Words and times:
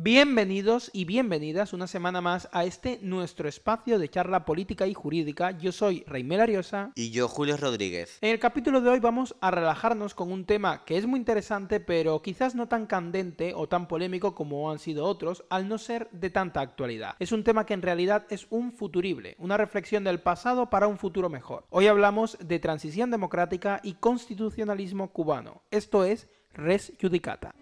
Bienvenidos 0.00 0.92
y 0.92 1.06
bienvenidas 1.06 1.72
una 1.72 1.88
semana 1.88 2.20
más 2.20 2.48
a 2.52 2.64
este 2.64 3.00
nuestro 3.02 3.48
espacio 3.48 3.98
de 3.98 4.08
charla 4.08 4.44
política 4.44 4.86
y 4.86 4.94
jurídica. 4.94 5.58
Yo 5.58 5.72
soy 5.72 6.04
Raimel 6.06 6.40
Ariosa. 6.40 6.92
Y 6.94 7.10
yo, 7.10 7.26
Julio 7.26 7.56
Rodríguez. 7.56 8.16
En 8.20 8.30
el 8.30 8.38
capítulo 8.38 8.80
de 8.80 8.90
hoy 8.90 9.00
vamos 9.00 9.34
a 9.40 9.50
relajarnos 9.50 10.14
con 10.14 10.30
un 10.30 10.44
tema 10.44 10.84
que 10.84 10.98
es 10.98 11.06
muy 11.06 11.18
interesante, 11.18 11.80
pero 11.80 12.22
quizás 12.22 12.54
no 12.54 12.68
tan 12.68 12.86
candente 12.86 13.54
o 13.56 13.68
tan 13.68 13.88
polémico 13.88 14.36
como 14.36 14.70
han 14.70 14.78
sido 14.78 15.04
otros, 15.04 15.42
al 15.50 15.68
no 15.68 15.78
ser 15.78 16.08
de 16.12 16.30
tanta 16.30 16.60
actualidad. 16.60 17.16
Es 17.18 17.32
un 17.32 17.42
tema 17.42 17.66
que 17.66 17.74
en 17.74 17.82
realidad 17.82 18.24
es 18.30 18.46
un 18.50 18.70
futurible, 18.70 19.34
una 19.40 19.56
reflexión 19.56 20.04
del 20.04 20.20
pasado 20.20 20.70
para 20.70 20.86
un 20.86 20.98
futuro 20.98 21.28
mejor. 21.28 21.66
Hoy 21.70 21.88
hablamos 21.88 22.38
de 22.38 22.60
transición 22.60 23.10
democrática 23.10 23.80
y 23.82 23.94
constitucionalismo 23.94 25.10
cubano. 25.10 25.62
Esto 25.72 26.04
es 26.04 26.28
Res 26.54 26.92
Judicata. 27.00 27.52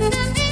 Thank 0.00 0.38
you. 0.38 0.47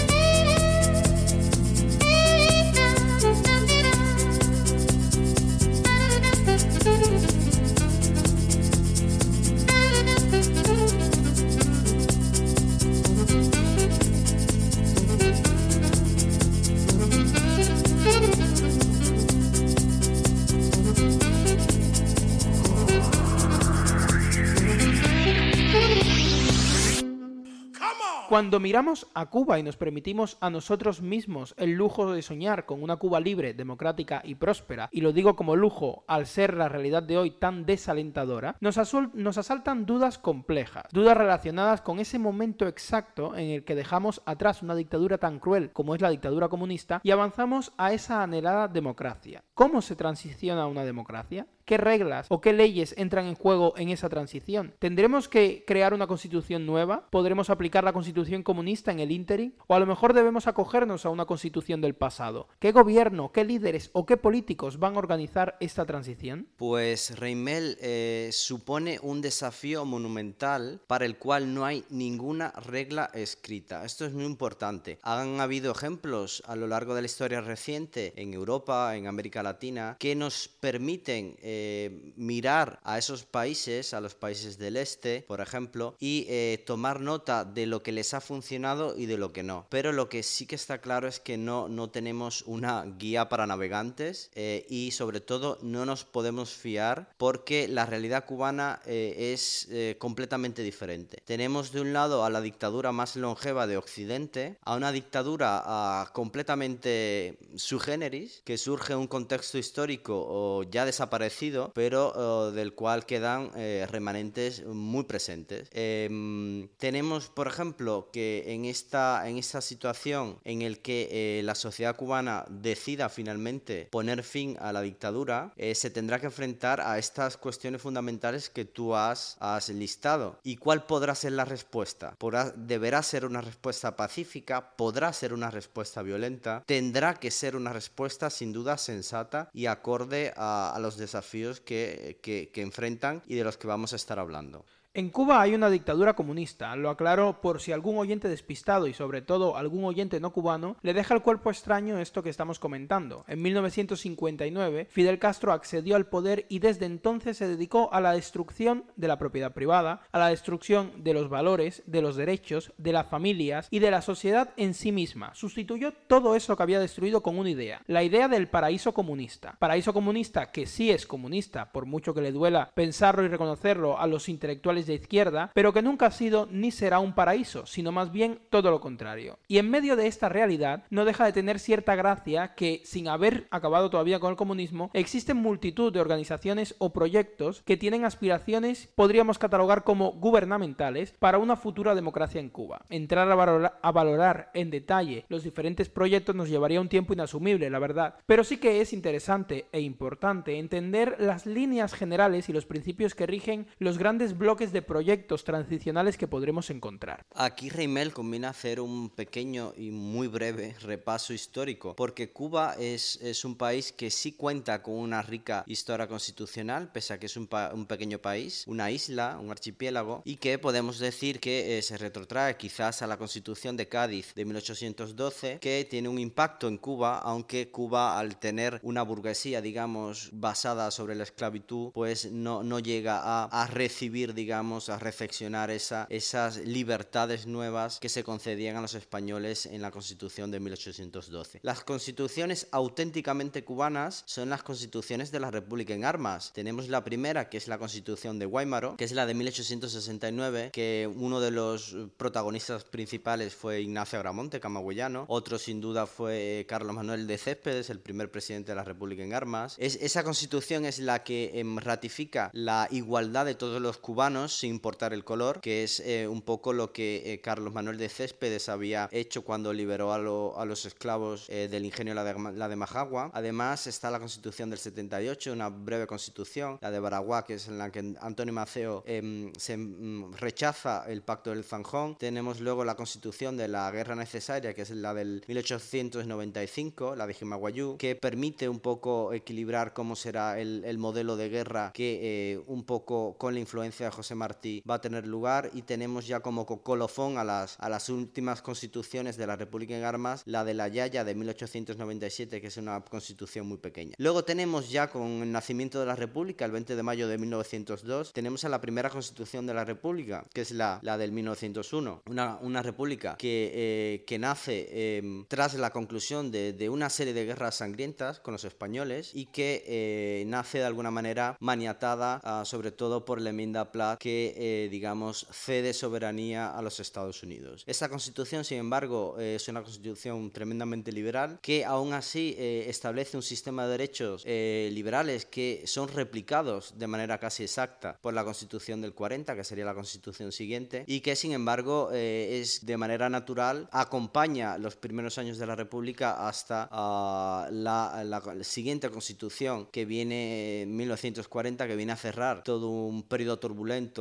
Cuando 28.29 28.59
miramos 28.59 29.07
a 29.15 29.27
Cuba 29.27 29.61
y 29.61 29.63
nos 29.63 29.77
permitimos 29.77 30.37
a 30.41 30.51
nosotros 30.51 31.01
mismos 31.01 31.55
el 31.59 31.75
lujo 31.75 32.11
de 32.11 32.23
soñar 32.23 32.67
con 32.67 32.83
una 32.83 32.97
Cuba 32.97 33.21
libre, 33.21 33.55
democrática 33.55 34.21
y 34.25 34.35
próspera, 34.35 34.89
y 34.91 35.01
lo 35.01 35.13
digo 35.13 35.37
como 35.37 35.55
lujo 35.55 36.03
al 36.09 36.27
ser 36.27 36.55
la 36.55 36.69
realidad 36.69 37.05
de 37.05 37.19
hoy 37.19 37.31
tan 37.31 37.65
desalentadora, 37.67 38.57
nos, 38.61 38.79
asaltan 38.79 39.87
dudas 39.87 40.19
complejas, 40.19 40.87
dudas 40.91 41.17
relacionadas 41.17 41.83
con 41.83 42.01
ese 42.01 42.19
momento 42.19 42.67
exacto 42.67 43.37
en 43.37 43.51
el 43.51 43.65
que 43.65 43.77
dejamos 43.77 44.21
atrás 44.27 44.61
una 44.61 44.75
dictadura 44.75 45.19
tan 45.19 45.39
cruel 45.39 45.71
como 45.73 45.95
es 45.95 46.01
la 46.01 46.11
dictadura 46.11 46.49
comunista 46.49 47.01
y 47.05 47.13
avanzamos 47.13 47.75
a 47.77 47.93
esa 47.93 48.25
anhelada 48.25 48.67
democracia. 48.67 49.45
¿Cómo 49.55 49.81
se 49.83 49.95
transiciona 49.95 50.67
una 50.67 50.85
democracia? 50.85 51.47
¿Qué 51.67 51.79
reglas 51.79 52.29
o 52.31 52.41
qué 52.41 52.53
leyes 52.53 52.95
entran 52.97 53.27
en 53.27 53.35
juego 53.35 53.75
en 53.77 53.89
esa 53.89 54.09
transición? 54.09 54.73
¿Tendremos 54.79 55.29
que 55.29 55.65
crear 55.67 55.95
una 55.95 56.07
constitución 56.07 56.65
nueva? 56.65 57.09
¿Podremos 57.11 57.51
aplicar 57.51 57.83
la 57.83 57.93
constitución 57.93 58.45
comunista 58.45 58.93
en 58.93 59.01
el 59.01 59.11
ínterin? 59.11 59.57
¿O 59.67 59.75
a 59.75 59.81
lo 59.81 59.87
mejor 59.87 60.15
debemos 60.15 60.47
acogernos 60.47 61.05
a 61.05 61.11
una 61.11 61.25
constitución 61.25 61.81
del 61.81 61.97
pasado? 61.97 62.47
¿Qué 62.61 62.71
gobierno, 62.71 63.33
qué 63.33 63.45
líderes 63.45 63.91
o 63.95 64.07
qué 64.07 64.17
políticos 64.17 64.79
van 64.79 64.95
a 64.95 65.01
organizar 65.01 65.57
esta 65.59 65.85
transición? 65.85 66.47
Pues 66.57 67.19
Reimel 67.19 67.77
eh, 67.81 68.31
supone 68.31 69.01
un 69.03 69.21
desafío 69.21 69.85
monumental 69.85 70.81
para 70.87 71.05
el 71.05 71.19
cual 71.19 71.53
no 71.53 71.65
hay 71.65 71.85
ninguna 71.91 72.53
regla 72.53 73.11
escrita. 73.13 73.85
Esto 73.85 74.07
es 74.07 74.13
muy 74.13 74.25
importante. 74.25 75.01
Han 75.03 75.41
habido 75.41 75.73
ejemplos 75.73 76.45
a 76.47 76.55
lo 76.55 76.69
largo 76.69 76.95
de 76.95 77.03
la 77.03 77.07
historia 77.07 77.41
reciente 77.41 78.13
en 78.15 78.35
Europa, 78.35 78.97
en 78.97 79.09
América 79.09 79.43
Latina, 79.43 79.97
que 79.99 80.15
nos 80.15 80.47
permiten 80.47 81.35
eh, 81.43 81.56
eh, 81.59 82.13
mirar 82.17 82.81
a 82.85 82.99
esos 82.99 83.25
países, 83.25 83.95
a 83.95 84.01
los 84.01 84.15
países 84.15 84.59
del 84.59 84.77
este, 84.77 85.25
por 85.27 85.41
ejemplo, 85.41 85.97
y 85.99 86.27
eh, 86.29 86.63
tomar 86.67 87.01
nota 87.01 87.45
de 87.45 87.67
lo 87.67 87.83
que 87.83 87.93
les 87.93 88.13
ha 88.15 88.21
funcionado 88.21 88.95
y 88.97 89.07
de 89.07 89.17
lo 89.17 89.33
que 89.33 89.43
no. 89.43 89.67
Pero 89.71 89.93
lo 89.93 90.09
que 90.09 90.23
sí 90.23 90.47
que 90.47 90.55
está 90.55 90.83
claro 90.83 91.09
es 91.09 91.19
que 91.19 91.39
no, 91.39 91.69
no 91.69 91.89
tenemos 91.91 92.43
una 92.43 92.85
guía 92.99 93.29
para 93.29 93.47
navegantes 93.47 94.31
eh, 94.35 94.67
y 94.69 94.91
sobre 94.91 95.21
todo 95.21 95.59
no 95.63 95.87
nos 95.87 96.05
podemos 96.05 96.51
fiar 96.51 97.15
porque 97.17 97.69
la 97.69 97.87
realidad 97.87 98.27
cubana 98.27 98.81
es 98.87 99.69
completamente 99.99 100.63
diferente. 100.63 101.23
Tenemos 101.25 101.73
de 101.73 101.81
un 101.81 101.93
lado 101.93 102.25
a 102.25 102.31
la 102.31 102.41
dictadura 102.41 102.93
más 102.93 103.17
longeva 103.17 103.67
de 103.67 103.77
Occidente, 103.77 104.59
a 104.63 104.77
una 104.77 104.93
dictadura 104.93 105.63
ah, 105.65 106.11
completamente 106.13 107.39
su 107.57 107.79
generis, 107.79 108.43
que 108.45 108.59
surge 108.59 108.95
un 108.95 109.07
contexto 109.07 109.59
histórico 109.59 110.25
o 110.29 110.63
ya 110.65 110.85
desaparecido 110.85 111.46
pero 111.75 112.13
oh, 112.15 112.51
del 112.51 112.75
cual 112.75 113.07
quedan 113.07 113.51
eh, 113.57 113.87
remanentes 113.91 114.65
muy 114.65 115.05
presentes. 115.05 115.69
Em, 115.73 116.69
tenemos, 116.79 117.29
por 117.29 117.47
ejemplo, 117.47 118.11
que 118.13 118.45
en 118.47 118.65
esta, 118.65 119.29
en 119.29 119.39
esta 119.39 119.61
situación 119.61 120.39
en 120.45 120.63
el 120.63 120.81
que 120.81 121.09
eh, 121.11 121.43
la 121.43 121.55
sociedad 121.55 121.97
cubana 121.97 122.45
decida 122.49 123.09
finalmente 123.09 123.89
poner 123.91 124.23
fin 124.23 124.57
a 124.61 124.73
la 124.73 124.83
dictadura, 124.83 125.53
eh, 125.57 125.75
se 125.75 125.91
tendrá 125.91 126.21
que 126.21 126.27
enfrentar 126.27 126.81
a 126.81 126.99
estas 126.99 127.37
cuestiones 127.37 127.83
fundamentales 127.83 128.51
que 128.51 128.65
tú 128.65 128.95
has, 128.95 129.37
has 129.41 129.69
listado. 129.69 130.39
¿Y 130.43 130.57
cuál 130.57 130.87
podrá 130.87 131.15
ser 131.15 131.33
la 131.33 131.45
respuesta? 131.45 132.15
¿Podrá, 132.19 132.53
¿Deberá 132.57 133.03
ser 133.03 133.25
una 133.25 133.41
respuesta 133.41 133.97
pacífica? 133.97 134.77
¿Podrá 134.77 135.13
ser 135.13 135.33
una 135.33 135.51
respuesta 135.51 136.03
violenta? 136.03 136.63
Tendrá 136.67 137.15
que 137.15 137.31
ser 137.31 137.57
una 137.57 137.73
respuesta 137.73 138.31
sin 138.31 138.53
duda 138.53 138.79
sensata 138.79 139.51
y 139.53 139.67
acorde 139.67 140.33
a 140.37 140.77
los 140.81 140.97
desafíos 140.97 141.36
que, 141.65 142.19
que, 142.23 142.51
que 142.53 142.63
enfrentan 142.63 143.23
y 143.27 143.35
de 143.35 143.45
los 143.45 143.57
que 143.57 143.67
vamos 143.67 143.93
a 143.93 143.97
estar 143.97 144.19
hablando. 144.19 144.65
En 144.97 145.11
Cuba 145.11 145.43
hay 145.43 145.55
una 145.55 145.69
dictadura 145.69 146.15
comunista, 146.15 146.75
lo 146.75 146.89
aclaro 146.89 147.43
por 147.43 147.61
si 147.61 147.71
algún 147.71 147.99
oyente 147.99 148.31
despistado 148.31 148.87
y 148.87 148.95
sobre 148.95 149.21
todo 149.21 149.59
algún 149.59 149.85
oyente 149.85 150.21
no 150.21 150.33
cubano 150.33 150.79
le 150.81 150.95
deja 150.95 151.13
el 151.13 151.21
cuerpo 151.21 151.51
extraño 151.51 151.99
esto 151.99 152.23
que 152.23 152.31
estamos 152.31 152.59
comentando. 152.59 153.23
En 153.29 153.43
1959, 153.43 154.87
Fidel 154.89 155.19
Castro 155.19 155.53
accedió 155.53 155.97
al 155.97 156.07
poder 156.07 156.47
y 156.49 156.61
desde 156.61 156.87
entonces 156.87 157.37
se 157.37 157.47
dedicó 157.47 157.93
a 157.93 158.01
la 158.01 158.13
destrucción 158.13 158.85
de 158.97 159.09
la 159.09 159.19
propiedad 159.19 159.53
privada, 159.53 160.01
a 160.13 160.19
la 160.19 160.29
destrucción 160.29 161.05
de 161.05 161.13
los 161.13 161.29
valores, 161.29 161.83
de 161.85 162.01
los 162.01 162.17
derechos, 162.17 162.73
de 162.79 162.93
las 162.93 163.07
familias 163.07 163.69
y 163.71 163.81
de 163.81 163.91
la 163.91 164.01
sociedad 164.01 164.55
en 164.57 164.73
sí 164.73 164.93
misma. 164.93 165.35
Sustituyó 165.35 165.93
todo 165.93 166.35
eso 166.35 166.57
que 166.57 166.63
había 166.63 166.81
destruido 166.81 167.23
con 167.23 167.39
una 167.39 167.51
idea, 167.51 167.83
la 167.87 168.03
idea 168.03 168.29
del 168.29 168.49
paraíso 168.49 168.95
comunista. 168.95 169.57
Paraíso 169.59 169.93
comunista 169.93 170.51
que 170.51 170.65
sí 170.65 170.91
es 170.91 171.07
comunista, 171.07 171.71
por 171.71 171.85
mucho 171.85 172.15
que 172.15 172.23
le 172.23 172.33
duela 172.33 172.71
pensarlo 172.75 173.25
y 173.25 173.29
reconocerlo 173.29 173.99
a 173.99 174.07
los 174.07 174.31
intelectuales 174.31 174.86
de 174.87 174.95
izquierda, 174.95 175.51
pero 175.55 175.73
que 175.73 175.83
nunca 175.83 176.07
ha 176.07 176.11
sido 176.11 176.49
ni 176.51 176.71
será 176.71 176.99
un 176.99 177.15
paraíso, 177.15 177.67
sino 177.67 177.93
más 177.93 178.13
bien 178.13 178.41
todo 178.51 178.71
lo 178.71 178.81
contrario. 178.81 179.39
Y 179.49 179.59
en 179.59 179.71
medio 179.71 179.97
de 179.97 180.07
esta 180.07 180.29
realidad 180.29 180.85
no 180.91 181.05
deja 181.05 181.25
de 181.25 181.33
tener 181.33 181.59
cierta 181.59 181.95
gracia 181.95 182.55
que, 182.55 182.83
sin 182.85 183.09
haber 183.09 183.47
acabado 183.51 183.91
todavía 183.91 184.21
con 184.21 184.31
el 184.31 184.37
comunismo, 184.37 184.91
existen 184.93 185.37
multitud 185.37 185.93
de 185.93 186.01
organizaciones 186.01 186.75
o 186.79 186.93
proyectos 186.93 187.63
que 187.65 187.77
tienen 187.77 188.05
aspiraciones, 188.05 188.89
podríamos 188.95 189.39
catalogar 189.39 189.85
como 189.85 190.13
gubernamentales, 190.13 191.15
para 191.19 191.39
una 191.39 191.57
futura 191.57 191.95
democracia 191.95 192.41
en 192.41 192.51
Cuba. 192.51 192.83
Entrar 192.89 193.31
a 193.31 193.93
valorar 193.93 194.51
en 194.55 194.71
detalle 194.71 195.25
los 195.29 195.43
diferentes 195.43 195.89
proyectos 195.89 196.35
nos 196.35 196.49
llevaría 196.49 196.81
un 196.81 196.89
tiempo 196.89 197.13
inasumible, 197.13 197.71
la 197.71 197.79
verdad, 197.79 198.17
pero 198.27 198.45
sí 198.45 198.59
que 198.59 198.81
es 198.81 198.93
interesante 198.93 199.67
e 199.73 199.81
importante 199.81 200.59
entender 200.59 201.17
las 201.19 201.47
líneas 201.47 201.95
generales 201.95 202.49
y 202.49 202.53
los 202.53 202.67
principios 202.67 203.15
que 203.15 203.27
rigen 203.27 203.67
los 203.79 203.99
grandes 203.99 204.37
bloques 204.37 204.66
de 204.73 204.77
de 204.77 204.83
proyectos 204.83 205.43
transicionales 205.43 206.19
que 206.19 206.29
podremos 206.29 206.69
encontrar. 206.69 207.25
Aquí 207.35 207.71
Reimel 207.71 208.13
combina 208.13 208.51
hacer 208.51 208.79
un 208.79 209.09
pequeño 209.09 209.73
y 209.75 209.91
muy 209.91 210.29
breve 210.29 210.77
repaso 210.83 211.33
histórico, 211.33 211.97
porque 211.97 212.31
Cuba 212.31 212.75
es, 212.79 213.19
es 213.23 213.47
un 213.47 213.57
país 213.57 213.91
que 213.91 214.11
sí 214.11 214.33
cuenta 214.33 214.83
con 214.83 214.97
una 214.97 215.23
rica 215.23 215.65
historia 215.67 216.07
constitucional, 216.07 216.93
pese 216.93 217.15
a 217.15 217.19
que 217.19 217.25
es 217.25 217.39
un, 217.39 217.49
un 217.73 217.87
pequeño 217.87 218.19
país, 218.19 218.65
una 218.67 218.91
isla, 218.91 219.39
un 219.41 219.51
archipiélago, 219.51 220.21
y 220.27 220.37
que 220.37 220.59
podemos 220.59 220.99
decir 220.99 221.41
que 221.41 221.79
eh, 221.79 221.81
se 221.81 221.97
retrotrae 221.97 222.59
quizás 222.59 223.01
a 223.01 223.07
la 223.07 223.17
constitución 223.17 223.79
de 223.79 223.89
Cádiz 223.89 224.35
de 224.35 224.45
1812, 224.45 225.59
que 225.59 225.87
tiene 225.89 226.11
un 226.11 226.19
impacto 226.19 226.69
en 226.69 226.77
Cuba, 226.77 227.21
aunque 227.21 227.71
Cuba 227.71 228.19
al 228.19 228.39
tener 228.39 228.79
una 228.83 229.01
burguesía, 229.01 229.63
digamos, 229.63 230.29
basada 230.35 230.91
sobre 230.91 231.15
la 231.15 231.23
esclavitud, 231.23 231.93
pues 231.95 232.31
no, 232.31 232.63
no 232.63 232.79
llega 232.79 233.21
a, 233.21 233.45
a 233.47 233.67
recibir, 233.69 234.35
digamos, 234.35 234.56
a 234.57 234.99
reflexionar 234.99 235.71
esa, 235.71 236.07
esas 236.09 236.57
libertades 236.57 237.47
nuevas 237.47 237.99
que 238.01 238.09
se 238.09 238.25
concedían 238.25 238.77
a 238.77 238.81
los 238.81 238.95
españoles 238.95 239.67
en 239.67 239.83
la 239.83 239.91
Constitución 239.91 240.51
de 240.51 240.61
1812. 240.61 241.61
Las 241.63 241.85
constituciones 241.85 242.67
auténticamente 242.71 243.65
cubanas 243.65 244.23
son 244.25 244.49
las 244.49 244.63
constituciones 244.63 245.31
de 245.31 245.41
la 245.41 245.51
República 245.51 245.93
en 245.93 246.07
armas. 246.07 246.53
Tenemos 246.55 246.89
la 246.89 247.05
primera, 247.05 247.51
que 247.51 247.59
es 247.59 247.69
la 247.69 247.79
Constitución 247.79 248.39
de 248.39 248.47
Guaymaro, 248.47 248.97
que 248.97 249.05
es 249.05 249.13
la 249.13 249.27
de 249.27 249.35
1869, 249.35 250.71
que 250.73 251.11
uno 251.15 251.41
de 251.41 251.51
los 251.51 251.95
protagonistas 252.17 252.85
principales 252.85 253.55
fue 253.55 253.83
Ignacio 253.83 254.19
Agramonte, 254.19 254.59
camagüeyano. 254.59 255.27
Otro, 255.29 255.59
sin 255.59 255.83
duda, 255.83 256.07
fue 256.07 256.65
Carlos 256.67 256.97
Manuel 256.97 257.27
de 257.27 257.37
Céspedes, 257.37 257.91
el 257.91 258.01
primer 258.01 258.31
presidente 258.31 258.73
de 258.73 258.77
la 258.77 258.85
República 258.85 259.23
en 259.23 259.35
armas. 259.35 259.77
Es, 259.79 259.97
esa 259.97 260.25
constitución 260.25 260.87
es 260.87 260.99
la 260.99 261.25
que 261.25 261.61
em, 261.61 261.77
ratifica 261.77 262.51
la 262.55 262.89
igualdad 262.91 263.45
de 263.45 263.55
todos 263.55 263.83
los 263.83 263.99
cubanos 263.99 264.46
sin 264.53 264.71
importar 264.71 265.13
el 265.13 265.25
color, 265.25 265.61
que 265.61 265.85
es 265.85 266.01
eh, 266.01 266.29
un 266.29 266.43
poco 266.43 266.73
lo 266.73 266.93
que 266.93 267.33
eh, 267.33 267.41
Carlos 267.41 267.73
Manuel 267.73 267.99
de 267.99 268.09
Céspedes 268.09 268.69
había 268.69 269.09
hecho 269.13 269.43
cuando 269.43 269.73
liberó 269.73 270.13
a, 270.13 270.19
los 270.19 270.85
esclavos 270.85 271.47
eh, 271.49 271.69
del 271.71 271.85
ingenio 271.85 272.15
la 272.15 272.25
de, 272.25 272.35
la 272.55 272.69
de 272.69 272.77
Majagua. 272.77 273.31
Además 273.35 273.87
está 273.87 274.11
la 274.11 274.19
Constitución 274.19 274.71
del 274.71 274.79
78, 274.79 275.53
una 275.53 275.69
breve 275.69 276.07
constitución, 276.07 276.79
la 276.81 276.91
de 276.91 277.01
Baraguá, 277.01 277.45
que 277.45 277.55
es 277.55 277.69
en 277.69 277.79
la 277.79 277.91
que 277.91 278.15
Antonio 278.21 278.53
Maceo 278.53 279.03
em, 279.07 279.51
mm, 279.51 280.35
rechaza 280.35 281.05
el 281.09 281.23
pacto 281.23 281.51
del 281.51 281.65
Zanjón. 281.65 282.17
Tenemos 282.17 282.61
luego 282.61 282.85
la 282.85 282.95
Constitución 282.95 283.57
de 283.57 283.69
la 283.69 283.91
Guerra 283.91 284.15
Necesaria, 284.15 284.75
que 284.75 284.83
es 284.83 284.91
la 284.91 285.15
del 285.15 285.43
1895, 285.49 287.17
la 287.17 287.27
de 287.27 287.35
Jimaguayú, 287.35 287.97
que 287.99 288.15
permite 288.15 288.69
un 288.69 288.81
poco 288.81 289.33
equilibrar 289.33 289.93
cómo 289.93 290.17
será 290.17 290.61
el, 290.61 290.85
el 290.85 290.99
modelo 290.99 291.37
de 291.37 291.49
guerra 291.49 291.91
que 291.93 292.63
un 292.67 292.85
poco 292.85 293.37
con 293.39 293.55
la 293.55 293.61
influencia 293.61 294.07
de 294.07 294.13
José 294.13 294.36
Martí 294.37 294.83
va 294.89 294.97
a 294.97 295.01
tener 295.01 295.27
lugar 295.27 295.71
y 295.73 295.83
tenemos 295.83 296.27
ya 296.27 296.41
como 296.41 296.67
colofón 296.67 297.39
a 297.39 297.45
las, 297.45 297.77
a 297.81 297.89
las 297.89 298.09
últimas 298.09 298.63
constituciones 298.63 299.37
de 299.37 299.47
la 299.47 299.57
República 299.57 299.97
en 299.97 300.05
Armas, 300.05 300.43
la 300.45 300.65
de 300.65 300.75
la 300.75 300.89
Yaya 300.89 301.25
de 301.25 301.35
1897, 301.35 302.61
que 302.61 302.67
es 302.67 302.77
una 302.77 303.01
constitución 303.01 303.67
muy 303.67 303.79
pequeña. 303.79 304.15
Luego 304.19 304.45
tenemos 304.45 304.91
ya 304.91 305.09
con 305.09 305.27
el 305.43 305.53
nacimiento 305.53 306.01
de 306.01 306.07
la 306.07 306.17
República, 306.17 306.65
el 306.65 306.73
20 306.73 306.97
de 306.97 307.03
mayo 307.03 307.29
de 307.29 307.39
1902, 307.39 308.33
tenemos 308.33 308.65
a 308.65 308.69
la 308.69 308.81
primera 308.81 309.11
constitución 309.11 309.67
de 309.67 309.75
la 309.75 309.85
República, 309.85 310.45
que 310.53 310.61
es 310.61 310.71
la, 310.71 310.99
la 311.03 311.19
del 311.19 311.33
1901, 311.33 312.23
una, 312.27 312.59
una 312.61 312.83
república 312.83 313.37
que, 313.37 313.71
eh, 313.75 314.25
que 314.27 314.39
nace 314.39 315.19
em, 315.19 315.45
tras 315.49 315.75
la 315.75 315.91
conclusión 315.91 316.51
de, 316.51 316.73
de, 316.73 316.89
una 316.89 317.11
serie 317.11 317.35
de 317.35 317.45
guerras 317.45 317.77
sangrientas 317.77 318.41
con 318.41 318.53
los 318.53 318.65
españoles 318.65 319.31
y 319.35 319.47
que 319.47 319.85
eh, 319.87 320.45
nace 320.47 320.79
de 320.79 320.85
alguna 320.85 321.11
manera 321.11 321.57
maniatada 321.61 322.41
ah, 322.45 322.65
sobre 322.65 322.91
todo 322.91 323.25
por 323.25 323.41
la 323.41 323.51
enmienda 323.51 323.93
Platt 323.93 324.21
que, 324.27 324.55
eh, 324.57 324.89
digamos, 324.91 325.47
cede 325.53 325.95
soberanía 325.95 326.77
a 326.77 326.83
los 326.83 326.99
Estados 326.99 327.45
Unidos. 327.45 327.85
Esta 327.87 328.09
constitución, 328.09 328.65
sin 328.65 328.79
embargo, 328.79 329.37
eh, 329.39 329.55
es 329.55 329.69
una 329.69 329.85
constitución 329.85 330.51
tremendamente 330.51 331.13
liberal 331.13 331.61
que 331.63 331.85
aún 331.85 332.13
así 332.13 332.57
eh, 332.59 332.87
establece 332.89 333.37
un 333.37 333.45
sistema 333.45 333.85
de 333.85 333.91
derechos 333.93 334.45
liberales 334.45 335.45
que 335.45 335.85
son 335.87 336.09
replicados 336.09 336.99
de 336.99 337.07
manera 337.07 337.39
casi 337.39 337.63
exacta 337.63 338.19
por 338.21 338.35
la 338.35 338.43
constitución 338.43 339.01
del 339.01 339.15
40, 339.15 339.55
que 339.55 339.63
sería 339.63 339.85
la 339.85 339.95
constitución 339.95 340.51
siguiente, 340.51 341.05
y 341.07 341.21
que, 341.21 341.37
sin 341.37 341.53
embargo, 341.53 342.11
es 342.13 342.85
de 342.85 342.97
manera 342.97 343.31
natural, 343.31 343.89
acompaña 343.93 344.77
los 344.77 344.97
primeros 344.97 345.39
años 345.39 345.59
de 345.59 345.67
la 345.67 345.77
República 345.77 346.49
hasta 346.49 346.89
ah, 346.91 347.69
la, 347.71 348.25
la, 348.25 348.43
siguiente 348.65 349.09
constitución 349.09 349.87
que 349.87 350.05
viene 350.05 350.83
en 350.83 350.97
1940, 350.97 351.87
que 351.87 351.95
viene 351.97 352.13
a 352.13 352.17
cerrar 352.17 352.65
todo 352.65 352.91
un 352.91 353.23
periodo 353.23 353.59
turbulento 353.59 354.16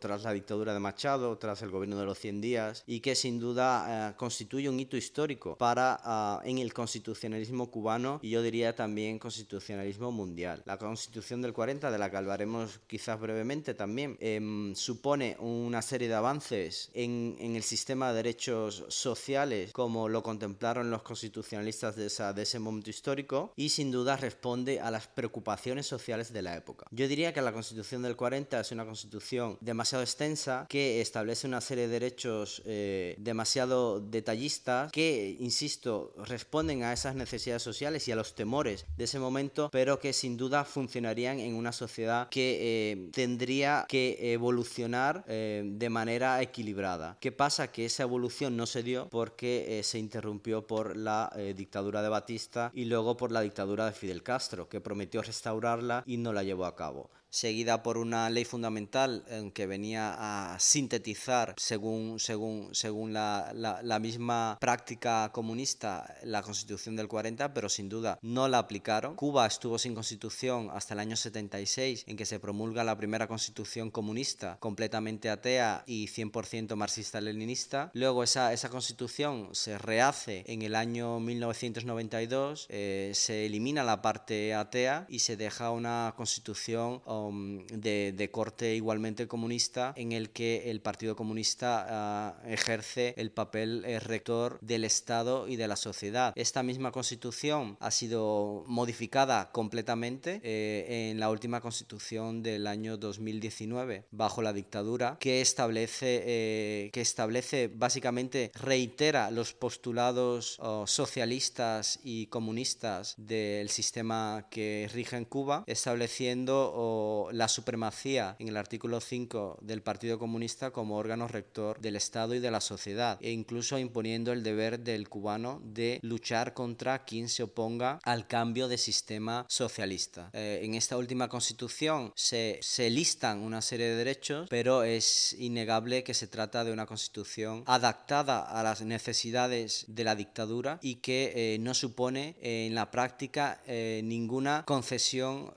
tras 0.00 0.24
la 0.24 0.32
dictadura 0.32 0.74
de 0.74 0.80
Machado, 0.80 1.36
tras 1.38 1.62
el 1.62 1.70
gobierno 1.70 1.98
de 1.98 2.04
los 2.04 2.18
100 2.18 2.40
días, 2.40 2.84
y 2.86 3.00
que 3.00 3.14
sin 3.14 3.38
duda 3.38 4.10
eh, 4.10 4.16
constituye 4.16 4.68
un 4.68 4.78
hito 4.78 4.96
histórico 4.96 5.56
para 5.56 5.98
ah, 6.02 6.40
en 6.44 6.58
el 6.58 6.72
constitucionalismo 6.72 7.70
cubano 7.70 8.20
y 8.22 8.30
yo 8.30 8.42
diría 8.42 8.74
también 8.74 9.18
constitucionalismo 9.18 10.12
mundial. 10.12 10.62
La 10.66 10.78
constitución 10.78 11.42
del 11.42 11.52
40, 11.52 11.90
de 11.90 11.98
la 11.98 12.10
que 12.10 12.16
hablaremos 12.16 12.80
quizás 12.86 13.18
brevemente 13.20 13.74
también, 13.74 14.16
em, 14.20 14.74
supone 14.74 15.36
una 15.40 15.82
serie 15.82 16.08
de 16.08 16.14
avances 16.14 16.90
en, 16.94 17.36
en, 17.38 17.56
el 17.56 17.62
sistema 17.62 18.10
de 18.10 18.16
derechos 18.16 18.84
sociales 18.88 19.72
como 19.72 20.08
lo 20.08 20.22
contemplaron 20.22 20.90
los 20.90 21.02
constitucionalistas 21.02 21.96
de, 21.96 22.06
esa, 22.06 22.32
de 22.32 22.42
ese 22.42 22.58
momento 22.58 22.90
histórico 22.90 23.52
y 23.56 23.70
sin 23.70 23.90
duda 23.90 24.16
responde 24.16 24.80
a 24.80 24.90
las 24.90 25.06
preocupaciones 25.06 25.86
sociales 25.86 26.32
de 26.32 26.42
la 26.42 26.56
época. 26.56 26.86
Yo 26.90 27.08
diría 27.08 27.32
que 27.32 27.42
la 27.42 27.52
constitución 27.52 28.02
del 28.02 28.16
40 28.16 28.60
es 28.60 28.72
una 28.72 28.84
constitución 28.84 29.37
demasiado 29.60 30.02
extensa 30.02 30.66
que 30.68 31.00
establece 31.00 31.46
una 31.46 31.60
serie 31.60 31.86
de 31.86 31.92
derechos 31.92 32.62
eh, 32.64 33.14
demasiado 33.18 34.00
detallistas 34.00 34.92
que, 34.92 35.36
insisto, 35.40 36.14
responden 36.26 36.82
a 36.82 36.92
esas 36.92 37.14
necesidades 37.14 37.62
sociales 37.62 38.06
y 38.08 38.12
a 38.12 38.16
los 38.16 38.34
temores 38.34 38.86
de 38.96 39.04
ese 39.04 39.18
momento, 39.18 39.68
pero 39.70 39.98
que 39.98 40.12
sin 40.12 40.36
duda 40.36 40.64
funcionarían 40.64 41.38
en 41.40 41.54
una 41.54 41.72
sociedad 41.72 42.28
que 42.28 42.58
eh, 42.60 43.10
tendría 43.12 43.86
que 43.88 44.32
evolucionar 44.32 45.24
eh, 45.28 45.62
de 45.64 45.90
manera 45.90 46.40
equilibrada. 46.42 47.16
¿Qué 47.20 47.32
pasa? 47.32 47.70
Que 47.70 47.86
esa 47.86 48.02
evolución 48.02 48.56
no 48.56 48.66
se 48.66 48.82
dio 48.82 49.08
porque 49.10 49.80
se 49.84 49.98
interrumpió 49.98 50.66
por 50.66 50.96
la 50.96 51.32
dictadura 51.54 52.02
de 52.02 52.08
Batista 52.08 52.70
y 52.74 52.84
luego 52.84 53.16
por 53.16 53.32
la 53.32 53.40
dictadura 53.40 53.86
de 53.86 53.92
Fidel 53.92 54.22
Castro, 54.22 54.68
que 54.68 54.80
prometió 54.80 55.22
restaurarla 55.22 56.02
y 56.06 56.16
no 56.16 56.32
la 56.32 56.42
llevó 56.42 56.64
a 56.64 56.76
cabo 56.76 57.10
seguida 57.30 57.82
por 57.82 57.98
una 57.98 58.30
ley 58.30 58.44
fundamental 58.44 59.24
en 59.28 59.50
que 59.50 59.66
venía 59.66 60.14
a 60.18 60.58
sintetizar, 60.58 61.54
según, 61.56 62.18
según, 62.18 62.74
según 62.74 63.12
la, 63.12 63.52
la, 63.54 63.98
misma 63.98 64.56
práctica 64.60 65.30
comunista, 65.32 66.16
la 66.22 66.42
constitución 66.42 66.96
del 66.96 67.08
40, 67.08 67.52
pero 67.52 67.68
sin 67.68 67.88
duda 67.88 68.18
no 68.22 68.48
la 68.48 68.58
aplicaron. 68.58 69.16
Cuba 69.16 69.46
estuvo 69.46 69.78
sin 69.78 69.94
constitución 69.94 70.70
hasta 70.72 70.94
el 70.94 71.00
año 71.00 71.16
76, 71.16 72.04
en 72.06 72.16
que 72.16 72.26
se 72.26 72.40
promulga 72.40 72.84
la 72.84 72.96
primera 72.96 73.26
constitución 73.26 73.90
comunista, 73.90 74.56
completamente 74.60 75.30
atea 75.30 75.82
y 75.86 76.06
100% 76.06 76.76
marxista-leninista. 76.76 77.90
Luego 77.92 78.22
esa, 78.22 78.52
esa 78.52 78.68
constitución 78.68 79.50
se 79.52 79.78
rehace 79.78 80.44
en 80.46 80.62
el 80.62 80.74
año 80.74 81.20
1992, 81.20 82.66
eh, 82.68 83.12
se 83.14 83.46
elimina 83.46 83.82
la 83.82 84.00
parte 84.00 84.54
atea 84.54 85.06
y 85.08 85.18
se 85.20 85.36
deja 85.36 85.70
una 85.70 86.14
constitución 86.16 87.02
Um, 87.18 87.66
de, 87.66 88.28
corte 88.30 88.74
igualmente 88.74 89.26
comunista 89.26 89.94
en 89.96 90.12
el 90.12 90.30
que 90.30 90.70
el 90.70 90.80
Partido 90.80 91.16
Comunista 91.16 91.86
ah, 91.88 92.42
ejerce 92.46 93.14
el 93.16 93.30
papel 93.30 93.84
eh, 93.86 94.00
rector 94.00 94.58
del 94.60 94.84
Estado 94.84 95.48
y 95.48 95.56
de 95.56 95.66
la 95.66 95.76
sociedad. 95.76 96.32
Esta 96.36 96.62
misma 96.62 96.92
constitución 96.92 97.76
ha 97.80 97.90
sido 97.90 98.64
modificada 98.66 99.50
completamente 99.50 100.40
eh, 100.44 101.10
en 101.10 101.20
la 101.20 101.30
última 101.30 101.60
constitución 101.60 102.42
del 102.42 102.66
año 102.66 102.96
2019 102.96 104.04
bajo 104.10 104.42
la 104.42 104.52
dictadura 104.52 105.16
que 105.18 105.40
establece, 105.40 106.22
eh, 106.26 106.90
que 106.92 107.00
establece 107.00 107.70
básicamente 107.74 108.50
reitera 108.54 109.30
los 109.30 109.54
postulados 109.54 110.58
oh, 110.60 110.86
socialistas 110.86 111.98
y 112.04 112.26
comunistas 112.26 113.14
del 113.16 113.70
sistema 113.70 114.46
que 114.50 114.88
rige 114.92 115.16
en 115.16 115.24
Cuba 115.24 115.64
estableciendo 115.66 116.72
oh, 116.74 117.07
la 117.32 117.48
supremacía 117.48 118.36
en 118.38 118.48
el 118.48 118.56
artículo 118.56 119.00
5 119.00 119.58
del 119.60 119.82
Partido 119.82 120.18
Comunista 120.18 120.70
como 120.70 120.96
órgano 120.96 121.28
rector 121.28 121.80
del 121.80 121.96
Estado 121.96 122.34
y 122.34 122.38
de 122.38 122.50
la 122.50 122.60
sociedad, 122.60 123.18
e 123.20 123.30
incluso 123.30 123.78
imponiendo 123.78 124.32
el 124.32 124.42
deber 124.42 124.80
del 124.80 125.08
cubano 125.08 125.60
de 125.64 125.98
luchar 126.02 126.54
contra 126.54 127.04
quien 127.04 127.28
se 127.28 127.42
oponga 127.42 127.98
al 128.04 128.26
cambio 128.26 128.68
de 128.68 128.78
sistema 128.78 129.46
socialista. 129.48 130.30
Eh, 130.32 130.60
en 130.62 130.74
esta 130.74 130.96
última 130.96 131.28
constitución 131.28 132.12
se, 132.14 132.58
se 132.62 132.90
listan 132.90 133.40
una 133.40 133.62
serie 133.62 133.88
de 133.88 133.96
derechos, 133.96 134.48
pero 134.48 134.82
es 134.82 135.34
innegable 135.38 136.04
que 136.04 136.14
se 136.14 136.26
trata 136.26 136.64
de 136.64 136.72
una 136.72 136.86
constitución 136.86 137.62
adaptada 137.66 138.40
a 138.40 138.62
las 138.62 138.82
necesidades 138.82 139.84
de 139.88 140.04
la 140.04 140.14
dictadura 140.14 140.78
y 140.82 140.96
que 140.96 141.32
eh, 141.34 141.58
no 141.58 141.74
supone 141.74 142.36
en 142.40 142.74
la 142.74 142.90
práctica 142.90 143.60
eh, 143.66 144.00
ninguna 144.04 144.64
concesión, 144.66 145.52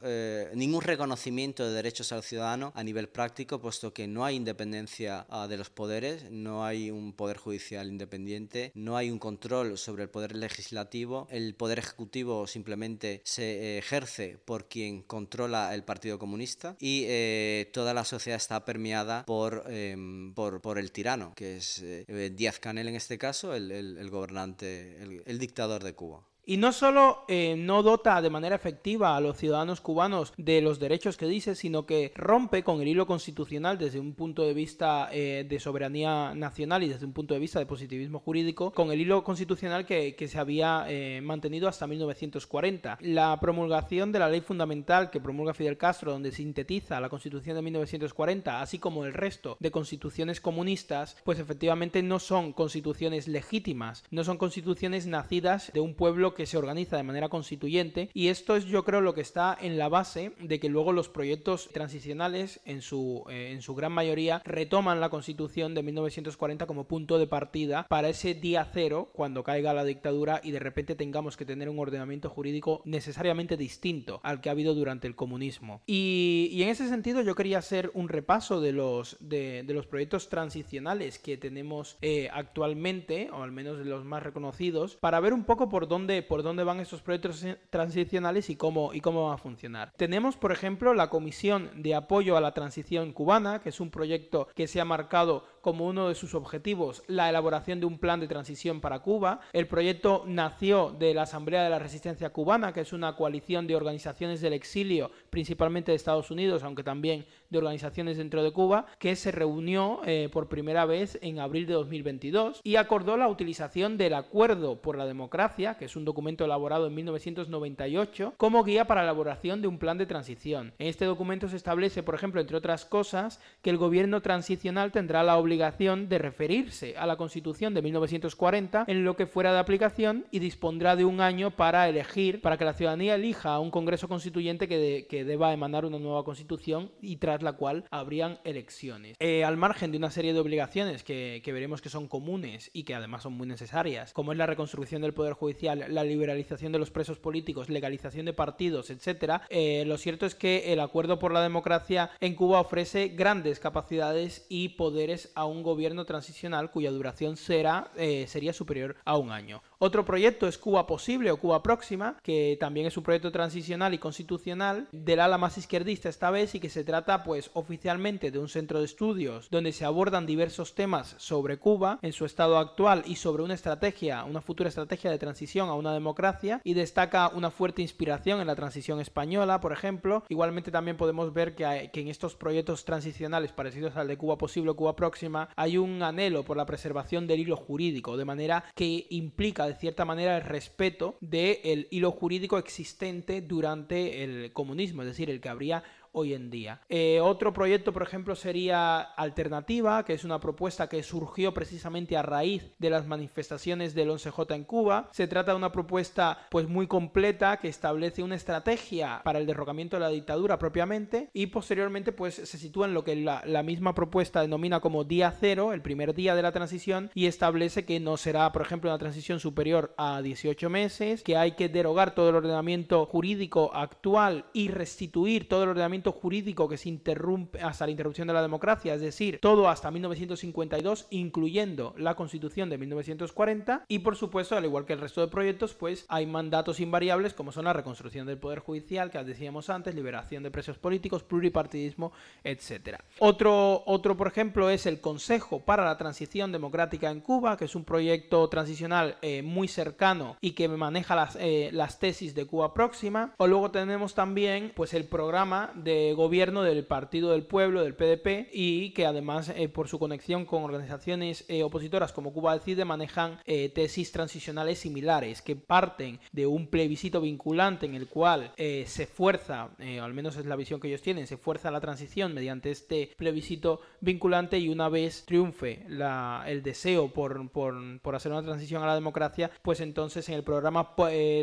ningún 0.54 0.82
reconocimiento 0.82 1.41
de 1.42 1.72
derechos 1.72 2.12
al 2.12 2.24
ciudadano 2.24 2.72
a 2.76 2.84
nivel 2.84 3.10
práctico, 3.10 3.60
puesto 3.60 3.94
que 3.94 4.08
no 4.08 4.24
hay 4.24 4.36
independencia 4.36 5.26
uh, 5.30 5.48
de 5.48 5.58
los 5.58 5.70
poderes, 5.70 6.30
no 6.30 6.64
hay 6.64 6.92
un 6.92 7.14
poder 7.14 7.38
judicial 7.38 7.88
independiente, 7.88 8.72
no 8.76 8.96
hay 8.96 9.10
un 9.10 9.20
control 9.20 9.78
sobre 9.78 10.04
el 10.04 10.10
poder 10.10 10.36
legislativo, 10.36 11.28
el 11.32 11.56
poder 11.56 11.80
ejecutivo 11.80 12.46
simplemente 12.48 13.22
se 13.26 13.78
ejerce 13.80 14.38
por 14.46 14.68
quien 14.68 15.02
controla 15.02 15.74
el 15.74 15.84
Partido 15.84 16.20
Comunista 16.20 16.76
y 16.80 17.06
eh, 17.08 17.70
toda 17.74 17.94
la 17.94 18.06
sociedad 18.06 18.38
está 18.38 18.64
permeada 18.64 19.26
por, 19.26 19.64
eh, 19.68 19.96
por, 20.36 20.62
por, 20.62 20.78
el 20.78 20.92
tirano, 20.92 21.34
que 21.36 21.58
es 21.58 21.82
eh, 21.84 22.32
Díaz 22.36 22.60
Canel 22.60 22.88
en 22.88 22.96
este 22.96 23.18
caso, 23.18 23.56
el, 23.56 23.72
el, 23.72 24.10
gobernante, 24.10 25.02
el 25.26 25.40
dictador 25.40 25.84
de 25.84 25.94
Cuba. 25.94 26.31
Y 26.44 26.58
no 26.58 26.72
solo 26.74 27.24
eh, 27.28 27.56
no 27.56 27.84
dota 27.84 28.22
de 28.22 28.30
manera 28.32 28.56
efectiva 28.56 29.16
a 29.16 29.22
los 29.22 29.38
ciudadanos 29.38 29.80
cubanos 29.80 30.34
de 30.38 30.62
los 30.62 30.80
derechos 30.80 31.16
que 31.16 31.28
dice, 31.28 31.54
sino 31.56 31.86
que 31.86 32.12
rompe 32.16 32.64
con 32.64 32.82
el 32.82 32.88
hilo 32.88 33.06
constitucional 33.06 33.78
desde 33.78 34.00
un 34.00 34.16
punto 34.16 34.44
de 34.44 34.54
vista 34.54 35.10
eh, 35.12 35.46
de 35.48 35.60
soberanía 35.60 36.34
nacional 36.34 36.82
y 36.84 36.90
desde 36.90 37.06
un 37.06 37.14
punto 37.14 37.36
de 37.36 37.40
vista 37.40 37.60
de 37.60 37.68
positivismo 37.68 38.20
jurídico, 38.20 38.72
con 38.72 38.92
el 38.92 39.00
hilo 39.00 39.24
constitucional 39.24 39.86
que, 39.86 40.16
se 40.32 40.40
había 40.40 40.86
eh, 40.88 41.20
mantenido 41.22 41.68
hasta 41.68 41.88
1940. 41.88 42.98
La 43.02 43.40
promulgación 43.40 44.12
de 44.12 44.20
la 44.20 44.30
ley 44.30 44.42
fundamental 44.42 45.10
que 45.10 45.20
promulga 45.20 45.54
Fidel 45.54 45.78
Castro, 45.78 46.12
donde 46.12 46.32
sintetiza 46.32 47.00
la 47.00 47.10
constitución 47.10 47.56
de 47.56 47.62
1940, 47.62 48.62
así 48.62 48.80
como 48.80 49.06
el 49.06 49.14
resto 49.14 49.58
de 49.60 49.72
constituciones 49.72 50.42
comunistas, 50.42 51.18
pues 51.24 51.40
efectivamente 51.40 52.02
no 52.02 52.20
son 52.20 52.54
constituciones 52.54 53.28
legítimas, 53.28 54.04
no 54.10 54.24
son 54.24 54.38
constituciones 54.38 55.06
nacidas 55.06 55.72
de 55.74 55.80
un 55.80 55.96
pueblo 55.96 56.34
que 56.34 56.41
que 56.42 56.48
se 56.48 56.58
organiza 56.58 56.98
de 56.98 57.04
manera 57.04 57.30
constituyente 57.30 58.10
y 58.16 58.30
esto 58.30 58.56
es 58.56 58.66
yo 58.66 58.84
creo 58.84 59.00
lo 59.00 59.14
que 59.14 59.22
está 59.22 59.56
en 59.62 59.78
la 59.78 59.90
base 59.90 60.32
de 60.40 60.60
que 60.60 60.70
luego 60.70 60.92
los 60.92 61.08
proyectos 61.08 61.70
transicionales 61.72 62.62
en 62.66 62.82
su, 62.82 63.26
eh, 63.30 63.52
en 63.52 63.62
su 63.62 63.76
gran 63.76 63.92
mayoría 63.92 64.42
retoman 64.44 65.00
la 65.00 65.10
constitución 65.10 65.76
de 65.76 65.84
1940 65.84 66.66
como 66.66 66.88
punto 66.88 67.20
de 67.20 67.28
partida 67.28 67.86
para 67.88 68.10
ese 68.10 68.34
día 68.34 68.68
cero 68.74 69.12
cuando 69.14 69.44
caiga 69.44 69.72
la 69.76 69.84
dictadura 69.84 70.42
y 70.44 70.50
de 70.50 70.58
repente 70.58 70.96
tengamos 70.96 71.38
que 71.38 71.46
tener 71.46 71.70
un 71.70 71.78
ordenamiento 71.78 72.28
jurídico 72.28 72.82
necesariamente 72.86 73.56
distinto 73.56 74.20
al 74.24 74.42
que 74.42 74.50
ha 74.50 74.54
habido 74.54 74.74
durante 74.74 75.06
el 75.06 75.16
comunismo. 75.16 75.84
Y, 75.86 76.60
en 76.64 76.70
ese 76.70 76.90
sentido 76.90 77.22
yo 77.22 77.36
quería 77.36 77.60
hacer 77.60 77.92
un 77.94 78.10
repaso 78.10 78.62
de 78.62 78.72
los, 78.72 79.16
de, 79.20 79.64
los 79.68 79.86
proyectos 79.86 80.28
transicionales 80.28 81.20
que 81.20 81.38
tenemos 81.38 82.00
eh, 82.02 82.30
actualmente, 82.34 83.30
o 83.32 83.44
al 83.44 83.52
menos 83.52 83.78
de 83.78 83.86
los 83.86 84.04
más 84.06 84.24
reconocidos, 84.24 84.96
para 84.96 85.20
ver 85.20 85.34
un 85.34 85.44
poco 85.44 85.70
por 85.70 85.88
dónde, 85.88 86.21
por 86.22 86.44
dónde 86.44 86.64
van 86.64 86.80
estos 86.80 87.02
proyectos 87.02 87.46
transicionales 87.70 88.50
y 88.50 88.56
cómo, 88.56 88.94
y 88.94 89.02
cómo 89.02 89.28
va 89.28 89.36
a 89.36 89.38
funcionar. 89.38 89.92
Tenemos, 89.98 90.38
por 90.38 90.52
ejemplo, 90.52 90.94
la 90.94 91.10
Comisión 91.10 91.70
de 91.76 91.96
Apoyo 91.96 92.38
a 92.38 92.42
la 92.42 92.54
Transición 92.54 93.14
Cubana, 93.14 93.60
que 93.60 93.70
es 93.70 93.80
un 93.80 93.92
proyecto 93.92 94.48
que 94.56 94.68
se 94.68 94.82
ha 94.82 94.86
marcado 94.86 95.46
como 95.62 95.88
uno 95.88 96.08
de 96.08 96.16
sus 96.16 96.34
objetivos 96.34 97.04
la 97.08 97.30
elaboración 97.30 97.80
de 97.80 97.86
un 97.86 98.00
plan 98.00 98.20
de 98.20 98.28
transición 98.28 98.82
para 98.82 99.00
Cuba. 99.00 99.42
El 99.54 99.68
proyecto 99.68 100.24
nació 100.28 100.92
de 100.98 101.14
la 101.14 101.24
Asamblea 101.24 101.64
de 101.64 101.70
la 101.70 101.80
Resistencia 101.80 102.32
Cubana, 102.32 102.74
que 102.74 102.82
es 102.82 102.94
una 102.94 103.16
coalición 103.16 103.68
de 103.68 103.76
organizaciones 103.76 104.42
del 104.42 104.54
exilio, 104.54 105.12
principalmente 105.30 105.92
de 105.92 105.98
Estados 105.98 106.32
Unidos, 106.32 106.64
aunque 106.64 106.84
también 106.84 107.26
de 107.52 107.58
organizaciones 107.60 108.18
dentro 108.18 108.44
de 108.44 108.52
Cuba, 108.52 108.88
que 108.98 109.16
se 109.16 109.32
reunió 109.32 110.02
eh, 110.06 110.30
por 110.32 110.48
primera 110.48 110.86
vez 110.86 111.20
en 111.22 111.40
abril 111.40 111.68
de 111.68 111.74
2022 111.74 112.62
y 112.64 112.78
acordó 112.78 113.18
la 113.18 113.28
utilización 113.28 113.98
del 113.98 114.16
Acuerdo 114.16 114.82
por 114.82 114.98
la 114.98 115.06
Democracia, 115.06 115.76
que 115.78 115.86
es 115.86 115.96
un 115.96 116.06
documento 116.06 116.46
elaborado 116.46 116.88
en 116.88 116.96
1998, 116.96 118.34
como 118.38 118.64
guía 118.64 118.86
para 118.86 119.02
la 119.02 119.10
elaboración 119.12 119.62
de 119.62 119.68
un 119.68 119.78
plan 119.78 119.98
de 119.98 120.06
transición. 120.06 120.74
En 120.80 120.88
este 120.88 121.06
documento 121.06 121.48
se 121.48 121.58
establece, 121.58 122.04
por 122.04 122.16
ejemplo, 122.16 122.42
entre 122.42 122.58
otras 122.58 122.86
cosas, 122.86 123.42
que 123.62 123.70
el 123.70 123.78
gobierno 123.78 124.22
transicional 124.22 124.92
tendrá 124.92 125.24
la 125.24 125.38
obligación 125.38 126.08
de 126.08 126.18
referirse 126.18 126.96
a 126.98 127.06
la 127.06 127.18
Constitución 127.18 127.74
de 127.74 127.82
1940 127.82 128.86
en 128.88 129.04
lo 129.04 129.16
que 129.16 129.26
fuera 129.26 129.52
de 129.52 129.60
aplicación 129.60 130.26
y 130.32 130.40
dispondrá 130.40 130.96
de 130.96 131.06
un 131.06 131.20
año 131.20 131.52
para 131.52 131.90
elegir, 131.90 132.42
para 132.42 132.58
que 132.58 132.66
la 132.66 132.74
ciudadanía 132.74 133.16
elija 133.16 133.54
a 133.54 133.60
un 133.60 133.72
Congreso 133.72 134.08
Constituyente 134.08 134.68
que, 134.68 135.06
que 135.10 135.26
deba 135.26 135.54
emanar 135.54 135.86
una 135.86 136.00
nueva 136.00 136.24
Constitución 136.24 136.92
y 137.02 137.18
tras 137.18 137.41
la 137.44 137.54
cual 137.54 137.86
habrían 137.92 138.40
elecciones. 138.44 139.16
Eh, 139.20 139.44
al 139.44 139.58
margen 139.58 139.92
de 139.92 139.98
una 139.98 140.12
serie 140.12 140.34
de 140.34 140.40
obligaciones 140.40 141.04
que, 141.04 141.42
veremos 141.46 141.82
que 141.82 141.90
son 141.90 142.08
comunes 142.08 142.70
y 142.74 142.84
que 142.84 142.96
además 142.96 143.24
son 143.24 143.34
muy 143.34 143.48
necesarias, 143.48 144.14
como 144.14 144.32
es 144.32 144.38
la 144.38 144.46
reconstrucción 144.46 145.02
del 145.02 145.14
Poder 145.14 145.34
Judicial, 145.34 145.86
la 145.90 146.04
liberalización 146.04 146.72
de 146.72 146.80
los 146.80 146.92
presos 146.92 147.20
políticos, 147.20 147.70
legalización 147.70 148.26
de 148.26 148.34
partidos, 148.34 148.90
etc., 148.90 149.42
eh, 149.50 149.84
lo 149.86 149.98
cierto 149.98 150.26
es 150.26 150.36
que 150.36 150.74
el 150.74 150.80
Acuerdo 150.80 151.20
por 151.20 151.34
la 151.34 151.42
Democracia 151.42 152.12
en 152.20 152.36
Cuba 152.36 152.60
ofrece 152.60 153.10
grandes 153.10 153.60
capacidades 153.60 154.46
y 154.50 154.70
poderes 154.70 155.32
a 155.36 155.46
un 155.46 155.64
gobierno 155.64 156.06
transicional 156.06 156.72
cuya 156.72 156.92
duración 156.92 157.38
será, 157.38 157.92
eh, 157.98 158.26
sería 158.28 158.54
superior 158.54 158.96
a 159.06 159.18
un 159.18 159.32
año. 159.32 159.62
Otro 159.80 160.06
proyecto 160.06 160.48
es 160.48 160.58
Cuba 160.58 160.86
Posible 160.86 161.32
o 161.32 161.38
Cuba 161.38 161.64
Próxima, 161.64 162.18
que 162.22 162.58
también 162.60 162.88
es 162.88 162.98
un 162.98 163.04
proyecto 163.04 163.32
transicional 163.32 163.94
y 163.94 163.98
constitucional 163.98 164.88
del 164.92 165.20
ala 165.20 165.38
más 165.38 165.58
izquierdista 165.58 166.10
esta 166.10 166.30
vez 166.30 166.54
y 166.56 166.60
que 166.60 166.70
se 166.70 166.84
trata 166.84 167.24
pues 167.24 167.31
oficialmente 167.54 168.32
de 168.32 168.40
un 168.40 168.50
centro 168.50 168.80
de 168.80 168.86
estudios 168.86 169.50
donde 169.50 169.72
se 169.72 169.86
abordan 169.86 170.26
diversos 170.26 170.76
temas 170.76 171.16
sobre 171.18 171.58
Cuba 171.58 172.00
en 172.02 172.14
su 172.14 172.26
estado 172.26 172.58
actual 172.58 173.04
y 173.06 173.16
sobre 173.16 173.44
una 173.44 173.54
estrategia, 173.54 174.24
una 174.24 174.42
futura 174.42 174.70
estrategia 174.70 175.12
de 175.12 175.18
transición 175.18 175.70
a 175.70 175.74
una 175.74 175.94
democracia 175.94 176.62
y 176.64 176.74
destaca 176.74 177.30
una 177.30 177.52
fuerte 177.52 177.82
inspiración 177.82 178.42
en 178.42 178.48
la 178.48 178.56
transición 178.56 179.00
española, 179.00 179.62
por 179.62 179.72
ejemplo. 179.72 180.24
Igualmente 180.30 180.72
también 180.72 180.98
podemos 180.98 181.34
ver 181.34 181.56
que, 181.56 181.90
que 181.94 182.02
en 182.02 182.08
estos 182.08 182.36
proyectos 182.36 182.86
transicionales 182.86 183.52
parecidos 183.52 183.96
al 183.96 184.08
de 184.08 184.18
Cuba 184.18 184.38
Posible 184.38 184.72
o 184.72 184.76
Cuba 184.76 184.96
Próxima 184.96 185.50
hay 185.56 185.78
un 185.78 186.04
anhelo 186.04 186.44
por 186.44 186.58
la 186.58 186.66
preservación 186.66 187.28
del 187.28 187.40
hilo 187.40 187.56
jurídico, 187.56 188.18
de 188.18 188.26
manera 188.26 188.66
que 188.76 189.08
implica 189.10 189.68
de 189.68 189.76
cierta 189.76 190.06
manera 190.06 190.38
el 190.38 190.44
respeto 190.44 191.18
del 191.22 191.88
hilo 191.92 192.12
jurídico 192.12 192.58
existente 192.58 193.42
durante 193.42 194.24
el 194.24 194.54
comunismo, 194.54 195.02
es 195.02 195.08
decir, 195.08 195.30
el 195.30 195.42
que 195.42 195.50
habría 195.50 195.84
hoy 196.14 196.34
en 196.34 196.50
día. 196.50 196.82
Eh, 196.90 197.20
otro 197.22 197.54
proyecto, 197.54 197.94
por 197.94 198.04
ejemplo, 198.04 198.36
sería 198.36 199.02
Alternativa, 199.02 200.04
que 200.04 200.14
es 200.14 200.24
una 200.24 200.40
propuesta 200.40 200.90
que 200.90 201.04
surgió 201.04 201.54
precisamente 201.54 202.18
a 202.18 202.22
raíz 202.22 202.72
de 202.80 202.90
las 202.90 203.08
manifestaciones 203.08 203.94
del 203.94 204.10
11J 204.10 204.56
en 204.56 204.64
Cuba. 204.64 205.10
Se 205.12 205.28
trata 205.28 205.52
de 205.52 205.58
una 205.58 205.72
propuesta 205.72 206.48
pues 206.50 206.68
muy 206.68 206.88
completa 206.88 207.58
que 207.58 207.68
establece 207.68 208.24
una 208.24 208.36
estrategia 208.36 209.22
para 209.24 209.40
el 209.40 209.46
derrocamiento 209.46 209.96
de 209.96 210.02
la 210.02 210.10
dictadura 210.10 210.60
propiamente 210.60 211.30
y 211.34 211.48
posteriormente 211.48 212.12
pues 212.12 212.36
se 212.36 212.58
sitúa 212.58 212.88
en 212.88 212.94
lo 212.94 213.04
que 213.04 213.16
la, 213.16 213.42
la 213.46 213.64
misma 213.64 213.94
propuesta 213.94 214.42
denomina 214.42 214.80
como 214.80 215.04
día 215.04 215.34
cero, 215.40 215.74
el 215.74 215.82
primer 215.82 216.14
día 216.14 216.36
de 216.36 216.42
la 216.42 216.52
transición 216.52 217.10
y 217.14 217.26
establece 217.26 217.86
que 217.86 218.00
no 218.00 218.18
será, 218.18 218.52
por 218.52 218.62
ejemplo, 218.62 218.90
una 218.90 219.00
transición 219.00 219.40
superior 219.40 219.94
a 219.98 220.22
18 220.22 220.70
meses, 220.70 221.24
que 221.24 221.38
hay 221.38 221.54
que 221.54 221.70
derogar 221.70 222.16
todo 222.16 222.30
el 222.30 222.36
ordenamiento 222.36 223.06
jurídico 223.06 223.72
actual 223.74 224.46
y 224.54 224.70
restituir 224.70 225.48
todo 225.48 225.64
el 225.64 225.70
ordenamiento 225.70 226.01
jurídico 226.10 226.68
que 226.68 226.78
se 226.78 226.90
interrumpe 226.90 227.62
hasta 227.62 227.86
la 227.86 227.92
interrupción 227.92 228.28
de 228.28 228.34
la 228.34 228.42
democracia, 228.42 228.96
es 228.96 229.02
decir, 229.02 229.40
todo 229.40 229.70
hasta 229.70 229.92
1952, 229.92 231.08
incluyendo 231.12 231.94
la 231.98 232.16
Constitución 232.16 232.70
de 232.70 232.78
1940, 232.78 233.86
y 233.88 234.00
por 234.00 234.16
supuesto, 234.16 234.56
al 234.56 234.66
igual 234.66 234.86
que 234.86 234.94
el 234.94 235.00
resto 235.00 235.22
de 235.22 235.28
proyectos, 235.28 235.74
pues 235.76 236.06
hay 236.10 236.26
mandatos 236.26 236.80
invariables 236.80 237.34
como 237.34 237.52
son 237.52 237.66
la 237.66 237.74
reconstrucción 237.74 238.26
del 238.26 238.40
Poder 238.40 238.60
Judicial, 238.60 239.12
que 239.12 239.24
decíamos 239.24 239.70
antes, 239.70 239.94
liberación 239.94 240.44
de 240.44 240.52
presos 240.52 240.78
políticos, 240.78 241.24
pluripartidismo, 241.24 242.12
etc. 242.44 242.98
Otro, 243.20 243.84
otro, 243.86 244.18
por 244.18 244.28
ejemplo, 244.28 244.70
es 244.70 244.86
el 244.86 245.02
Consejo 245.02 245.60
para 245.60 245.86
la 245.86 245.98
Transición 245.98 246.52
Democrática 246.52 247.12
en 247.12 247.22
Cuba, 247.22 247.58
que 247.58 247.66
es 247.66 247.76
un 247.76 247.84
proyecto 247.84 248.48
transicional 248.50 249.18
eh, 249.22 249.42
muy 249.42 249.68
cercano 249.68 250.38
y 250.42 250.52
que 250.52 250.68
maneja 250.68 251.16
las, 251.16 251.38
eh, 251.40 251.70
las 251.74 252.00
tesis 252.00 252.34
de 252.34 252.46
Cuba 252.46 252.74
próxima. 252.74 253.34
O 253.38 253.48
luego 253.48 253.72
tenemos 253.72 254.14
también 254.14 254.72
pues 254.76 254.94
el 254.94 255.06
programa 255.06 255.72
de 255.76 255.91
gobierno 256.16 256.64
del 256.64 256.86
Partido 256.86 257.32
del 257.32 257.44
Pueblo, 257.44 257.84
del 257.84 257.96
PDP, 257.96 258.50
y 258.52 258.92
que 258.92 259.06
además 259.06 259.52
eh, 259.56 259.70
por 259.70 259.88
su 259.88 260.00
conexión 260.00 260.46
con 260.46 260.64
organizaciones 260.64 261.46
eh, 261.48 261.64
opositoras 261.64 262.12
como 262.12 262.34
Cuba 262.34 262.54
Decide 262.54 262.86
manejan 262.86 263.40
eh, 263.46 263.70
tesis 263.70 264.12
transicionales 264.12 264.80
similares 264.80 265.42
que 265.42 265.56
parten 265.56 266.20
de 266.32 266.48
un 266.48 266.68
plebiscito 266.68 267.22
vinculante 267.22 267.86
en 267.86 267.96
el 267.96 268.08
cual 268.08 268.54
se 268.58 269.08
fuerza, 269.08 269.70
al 269.80 270.14
menos 270.14 270.36
es 270.38 270.46
la 270.46 270.56
visión 270.56 270.80
que 270.80 270.88
ellos 270.88 271.02
tienen, 271.02 271.28
se 271.28 271.38
fuerza 271.38 271.72
la 271.72 271.82
transición 271.82 272.34
mediante 272.34 272.72
este 272.72 273.12
plebiscito 273.18 273.82
vinculante 274.00 274.60
y 274.60 274.70
una 274.70 274.90
vez 274.90 275.26
triunfe 275.26 275.84
la, 275.88 276.44
el 276.48 276.64
deseo 276.64 277.12
por, 277.12 277.50
por, 277.50 278.00
por, 278.02 278.16
hacer 278.16 278.32
una 278.32 278.44
transición 278.44 278.84
a 278.84 278.88
la 278.88 278.96
democracia, 278.96 279.52
pues 279.62 279.82
entonces 279.82 280.28
en 280.30 280.36
el 280.36 280.44
programa 280.44 280.96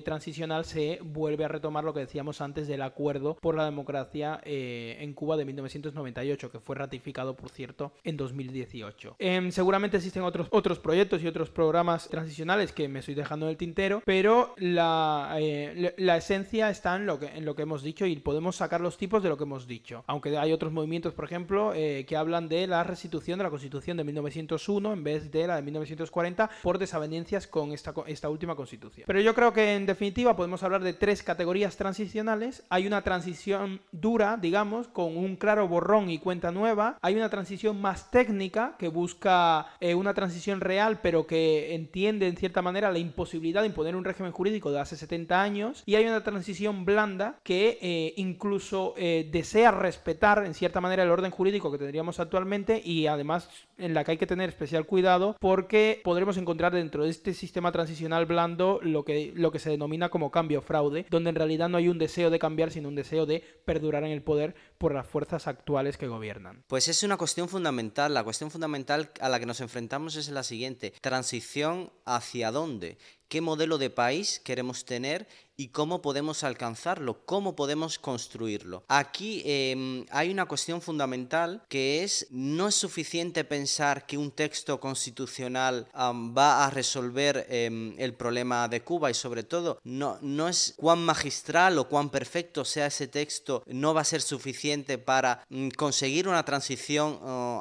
transicional 0.04 0.64
se 0.64 1.00
vuelve 1.02 1.44
a 1.44 1.48
retomar 1.48 1.84
lo 1.84 1.94
que 1.94 2.00
decíamos 2.00 2.40
antes 2.40 2.68
del 2.68 2.82
acuerdo 2.82 3.36
por 3.36 3.54
la 3.54 3.64
democracia 3.64 4.37
eh, 4.44 4.96
en 5.00 5.12
Cuba 5.12 5.36
de 5.36 5.44
1998, 5.44 6.50
que 6.50 6.60
fue 6.60 6.76
ratificado, 6.76 7.36
por 7.36 7.50
cierto, 7.50 7.92
en 8.04 8.16
2018. 8.16 9.16
Em, 9.18 9.50
seguramente 9.50 9.96
existen 9.96 10.22
otros, 10.22 10.48
otros 10.50 10.78
proyectos 10.78 11.22
y 11.22 11.26
otros 11.26 11.50
programas 11.50 12.08
transicionales 12.08 12.72
que 12.72 12.88
me 12.88 13.00
estoy 13.00 13.14
dejando 13.14 13.46
en 13.46 13.50
el 13.50 13.56
tintero, 13.56 14.02
pero 14.04 14.54
la, 14.58 15.36
eh, 15.38 15.94
la 15.96 16.16
esencia 16.16 16.70
está 16.70 16.96
en 16.96 17.06
lo, 17.06 17.18
que, 17.18 17.26
en 17.26 17.44
lo 17.44 17.54
que 17.54 17.62
hemos 17.62 17.82
dicho 17.82 18.06
y 18.06 18.16
podemos 18.16 18.56
sacar 18.56 18.80
los 18.80 18.96
tipos 18.96 19.22
de 19.22 19.28
lo 19.28 19.36
que 19.36 19.44
hemos 19.44 19.66
dicho. 19.66 20.04
Aunque 20.06 20.36
hay 20.36 20.52
otros 20.52 20.72
movimientos, 20.72 21.14
por 21.14 21.24
ejemplo, 21.24 21.72
eh, 21.74 22.04
que 22.06 22.16
hablan 22.16 22.48
de 22.48 22.66
la 22.66 22.84
restitución 22.84 23.38
de 23.38 23.44
la 23.44 23.50
Constitución 23.50 23.96
de 23.96 24.04
1901 24.04 24.92
en 24.92 25.04
vez 25.04 25.30
de 25.30 25.46
la 25.46 25.56
de 25.56 25.62
1940 25.62 26.50
por 26.62 26.78
desavenencias 26.78 27.46
con 27.46 27.72
esta, 27.72 27.94
esta 28.06 28.28
última 28.28 28.54
Constitución. 28.54 29.04
Pero 29.06 29.20
yo 29.20 29.34
creo 29.34 29.52
que 29.52 29.74
en 29.74 29.86
definitiva 29.86 30.36
podemos 30.36 30.62
hablar 30.62 30.82
de 30.82 30.92
tres 30.92 31.22
categorías 31.22 31.76
transicionales. 31.76 32.64
Hay 32.68 32.86
una 32.86 33.02
transición 33.02 33.80
dura 33.92 34.27
digamos, 34.36 34.88
con 34.88 35.16
un 35.16 35.36
claro 35.36 35.66
borrón 35.68 36.10
y 36.10 36.18
cuenta 36.18 36.52
nueva. 36.52 36.98
Hay 37.02 37.14
una 37.14 37.30
transición 37.30 37.80
más 37.80 38.10
técnica 38.10 38.76
que 38.78 38.88
busca 38.88 39.66
eh, 39.80 39.94
una 39.94 40.14
transición 40.14 40.60
real, 40.60 41.00
pero 41.02 41.26
que 41.26 41.74
entiende 41.74 42.28
en 42.28 42.36
cierta 42.36 42.62
manera 42.62 42.92
la 42.92 42.98
imposibilidad 42.98 43.62
de 43.62 43.68
imponer 43.68 43.96
un 43.96 44.04
régimen 44.04 44.32
jurídico 44.32 44.70
de 44.70 44.80
hace 44.80 44.96
70 44.96 45.40
años. 45.40 45.82
Y 45.86 45.94
hay 45.94 46.04
una 46.06 46.22
transición 46.22 46.84
blanda 46.84 47.38
que 47.42 47.78
eh, 47.80 48.14
incluso 48.16 48.94
eh, 48.96 49.28
desea 49.30 49.70
respetar 49.70 50.44
en 50.44 50.54
cierta 50.54 50.80
manera 50.80 51.02
el 51.02 51.10
orden 51.10 51.30
jurídico 51.30 51.72
que 51.72 51.78
tendríamos 51.78 52.20
actualmente 52.20 52.80
y 52.84 53.06
además 53.06 53.48
en 53.78 53.94
la 53.94 54.04
que 54.04 54.12
hay 54.12 54.18
que 54.18 54.26
tener 54.26 54.48
especial 54.48 54.86
cuidado 54.86 55.36
porque 55.40 56.00
podremos 56.02 56.36
encontrar 56.36 56.74
dentro 56.74 57.04
de 57.04 57.10
este 57.10 57.34
sistema 57.34 57.72
transicional 57.72 58.26
blando 58.26 58.80
lo 58.82 59.04
que, 59.04 59.32
lo 59.34 59.52
que 59.52 59.58
se 59.58 59.70
denomina 59.70 60.08
como 60.08 60.30
cambio 60.30 60.60
fraude, 60.60 61.06
donde 61.10 61.30
en 61.30 61.36
realidad 61.36 61.68
no 61.68 61.78
hay 61.78 61.88
un 61.88 61.98
deseo 61.98 62.30
de 62.30 62.38
cambiar, 62.38 62.70
sino 62.70 62.88
un 62.88 62.94
deseo 62.94 63.26
de 63.26 63.42
perdurar 63.64 64.04
en 64.04 64.10
el 64.10 64.17
poder 64.20 64.54
por 64.78 64.94
las 64.94 65.06
fuerzas 65.06 65.46
actuales 65.46 65.96
que 65.96 66.06
gobiernan. 66.06 66.64
Pues 66.66 66.88
es 66.88 67.02
una 67.02 67.16
cuestión 67.16 67.48
fundamental. 67.48 68.14
La 68.14 68.24
cuestión 68.24 68.50
fundamental 68.50 69.10
a 69.20 69.28
la 69.28 69.40
que 69.40 69.46
nos 69.46 69.60
enfrentamos 69.60 70.16
es 70.16 70.28
la 70.28 70.42
siguiente. 70.42 70.92
¿Transición 71.00 71.92
hacia 72.04 72.50
dónde? 72.50 72.98
Qué 73.28 73.40
modelo 73.40 73.78
de 73.78 73.90
país 73.90 74.40
queremos 74.44 74.84
tener 74.84 75.26
y 75.60 75.68
cómo 75.68 76.00
podemos 76.00 76.44
alcanzarlo, 76.44 77.26
cómo 77.26 77.56
podemos 77.56 77.98
construirlo. 77.98 78.84
Aquí 78.86 79.42
em, 79.44 80.06
hay 80.10 80.30
una 80.30 80.46
cuestión 80.46 80.80
fundamental 80.80 81.64
que 81.68 82.04
es 82.04 82.28
no 82.30 82.68
es 82.68 82.76
suficiente 82.76 83.42
pensar 83.42 84.06
que 84.06 84.16
un 84.16 84.30
texto 84.30 84.78
constitucional 84.78 85.88
va 85.94 86.64
a 86.64 86.70
resolver 86.70 87.44
em, 87.50 87.92
el 87.98 88.14
problema 88.14 88.68
de 88.68 88.82
Cuba 88.82 89.10
y 89.10 89.14
sobre 89.14 89.42
todo 89.42 89.80
no, 89.82 90.18
no 90.22 90.48
es 90.48 90.74
cuán 90.76 91.04
magistral 91.04 91.76
o 91.78 91.88
cuán 91.88 92.10
perfecto 92.10 92.64
sea 92.64 92.86
ese 92.86 93.08
texto, 93.08 93.64
no 93.66 93.92
va 93.94 94.02
a 94.02 94.04
ser 94.04 94.22
suficiente 94.22 94.96
para 94.96 95.44
mm, 95.50 95.70
conseguir 95.70 96.28
una 96.28 96.44
transición 96.44 97.18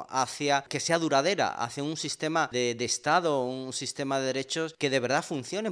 hacia 0.08 0.62
que 0.68 0.78
sea 0.78 1.00
duradera, 1.00 1.48
hacia 1.48 1.82
un 1.82 1.96
sistema 1.96 2.48
de, 2.52 2.76
de 2.76 2.84
Estado, 2.84 3.42
un 3.42 3.72
sistema 3.72 4.20
de 4.20 4.26
derechos 4.26 4.76
que 4.78 4.88
de 4.88 5.00
verdad 5.00 5.24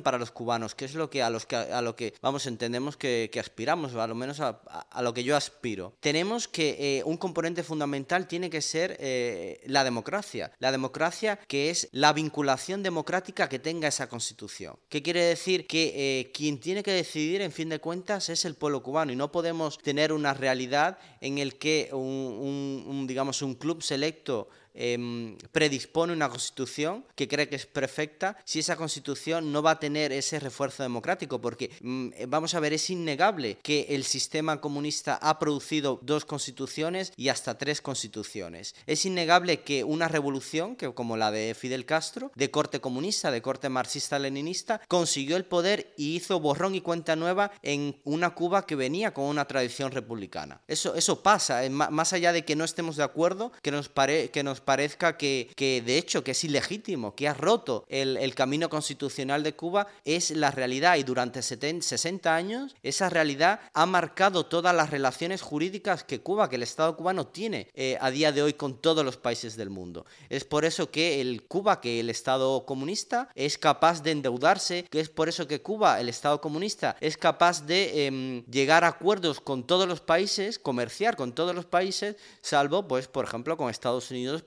para 0.03 0.19
los 0.19 0.31
cubanos, 0.31 0.75
que 0.75 0.85
es 0.85 0.95
lo 0.95 1.11
que 1.11 1.23
a 1.23 1.31
lo 1.31 1.97
que 1.97 2.15
vamos, 2.21 2.47
entendemos 2.47 2.97
que, 2.97 3.31
aspiramos, 3.39 3.95
a 3.95 4.07
lo 4.07 4.15
menos 4.15 4.41
a, 4.41 4.61
lo 5.03 5.15
que 5.15 5.25
yo 5.25 5.37
aspiro. 5.37 5.95
Tenemos 6.01 6.49
que 6.49 6.99
eh, 6.99 7.03
un 7.05 7.17
componente 7.17 7.63
fundamental 7.63 8.27
tiene 8.27 8.51
que 8.51 8.61
ser 8.61 8.97
eh, 9.01 9.61
la 9.67 9.85
democracia. 9.85 10.53
La 10.59 10.73
democracia 10.73 11.39
que 11.47 11.71
es 11.71 11.89
la 11.93 12.13
vinculación 12.13 12.83
democrática 12.83 13.49
que 13.49 13.59
tenga 13.59 13.89
esa 13.89 14.09
constitución. 14.09 14.77
¿Qué 14.89 15.03
quiere 15.03 15.23
decir? 15.23 15.67
Que 15.67 16.21
eh, 16.21 16.33
quien 16.33 16.61
tiene 16.61 16.83
que 16.83 16.93
decidir, 16.93 17.41
en 17.43 17.53
fin 17.53 17.69
de 17.69 17.79
cuentas, 17.79 18.29
es 18.29 18.45
el 18.45 18.55
pueblo 18.55 18.83
cubano 18.83 19.13
y 19.13 19.17
no 19.17 19.33
podemos 19.33 19.79
tener 19.79 20.13
una 20.13 20.35
realidad 20.35 20.99
en 21.21 21.39
el 21.39 21.59
que 21.59 21.91
un 21.93 23.07
digamos, 23.07 23.43
un 23.43 23.55
club 23.55 23.83
selecto 23.83 24.49
Em, 24.79 25.39
predispone 25.53 26.13
una 26.13 26.29
constitución 26.29 27.07
que 27.15 27.27
cree 27.27 27.49
que 27.49 27.57
es 27.57 27.65
perfecta 27.65 28.37
si 28.45 28.59
esa 28.59 28.77
constitución 28.77 29.51
no 29.51 29.63
va 29.63 29.73
a 29.73 29.81
tener 29.81 30.13
ese 30.13 30.39
refuerzo 30.39 30.83
democrático, 30.83 31.41
porque 31.41 31.71
mm, 31.81 32.09
eh, 32.15 32.27
vamos 32.29 32.55
a 32.55 32.61
ver, 32.61 32.75
es 32.75 32.91
innegable 32.91 33.57
que 33.63 33.87
el 33.91 34.05
sistema 34.05 34.61
comunista 34.61 35.19
ha 35.23 35.39
producido 35.39 35.99
dos 36.03 36.27
constituciones 36.27 37.15
y 37.17 37.29
hasta 37.31 37.57
tres 37.57 37.81
constituciones. 37.81 38.75
Es 38.87 39.07
innegable 39.07 39.63
que 39.63 39.83
una 39.83 40.09
revolución, 40.09 40.77
que 40.77 40.93
como 40.93 41.17
la 41.17 41.31
de 41.31 41.55
Fidel 41.55 41.87
Castro, 41.87 42.31
de 42.35 42.51
corte 42.51 42.81
comunista, 42.81 43.31
de 43.31 43.41
corte 43.41 43.71
marxista-leninista, 43.71 44.83
consiguió 44.89 45.39
el 45.39 45.47
poder 45.47 45.95
y 45.97 46.17
hizo 46.17 46.39
borrón 46.39 46.75
y 46.75 46.83
cuenta 46.83 47.17
nueva 47.17 47.51
en 47.63 47.99
una 48.05 48.35
Cuba 48.35 48.67
que 48.67 48.77
venía 48.77 49.15
con 49.15 49.25
una 49.25 49.47
tradición 49.47 49.91
republicana. 49.93 50.61
Eso, 50.69 50.95
eso 50.95 51.23
pasa, 51.23 51.63
más 51.71 52.13
allá 52.13 52.33
de 52.33 52.45
que 52.45 52.57
no 52.57 52.65
estemos 52.65 52.97
de 52.97 53.05
acuerdo, 53.05 53.53
que 53.63 53.71
nos, 53.71 53.89
pare, 53.89 54.31
que 54.31 54.43
nos 54.43 54.61
parezca 54.67 55.17
que, 55.17 55.49
que 55.57 55.81
de 55.81 55.97
hecho 55.97 56.23
que 56.23 56.33
es 56.33 56.45
ilegítimo, 56.45 57.15
que 57.15 57.29
ha 57.29 57.33
roto 57.33 57.87
el, 57.89 58.19
el, 58.19 58.35
camino 58.35 58.69
constitucional 58.69 59.43
de 59.43 59.55
Cuba, 59.55 59.87
es 60.05 60.33
la 60.33 60.51
realidad 60.51 60.97
y 60.97 61.05
durante 61.05 61.41
70, 61.41 61.87
60 61.87 62.35
años 62.35 62.75
esa 62.83 63.09
realidad 63.09 63.61
ha 63.73 63.87
marcado 63.87 64.45
todas 64.45 64.75
las 64.75 64.91
relaciones 64.91 65.41
jurídicas 65.41 66.05
que 66.05 66.21
Cuba, 66.21 66.51
que 66.51 66.57
el 66.57 66.65
Estado 66.65 66.97
cubano 66.97 67.29
tiene 67.29 67.69
eh, 67.75 67.97
a 68.01 68.11
día 68.11 68.33
de 68.33 68.43
hoy 68.43 68.55
con 68.55 68.81
todos 68.81 69.05
los 69.05 69.17
países 69.17 69.57
del 69.57 69.71
mundo. 69.71 70.05
Es 70.29 70.45
por 70.45 70.65
eso 70.65 70.91
que 70.91 71.21
el 71.21 71.45
Cuba, 71.45 71.81
que 71.81 72.01
el 72.01 72.11
Estado 72.11 72.67
comunista, 72.67 73.31
es 73.35 73.59
capaz 73.59 74.03
de 74.03 74.11
endeudarse, 74.11 74.85
que 74.91 75.01
es 75.01 75.09
por 75.09 75.29
eso 75.29 75.47
que 75.47 75.63
Cuba, 75.63 76.01
el 76.01 76.09
Estado 76.09 76.41
comunista, 76.41 76.97
es 77.01 77.17
capaz 77.17 77.65
de 77.65 78.07
em, 78.07 78.45
llegar 78.47 78.83
a 78.85 78.89
acuerdos 78.89 79.41
con 79.41 79.65
todos 79.65 79.87
los 79.87 80.01
países, 80.01 80.59
comerciar 80.59 81.17
con 81.17 81.35
todos 81.35 81.55
los 81.55 81.67
países, 81.67 82.17
salvo, 82.41 82.89
pues, 82.89 83.07
por 83.07 83.25
ejemplo, 83.25 83.57
con 83.57 83.71
Estados 83.71 84.11
Unidos, 84.11 84.43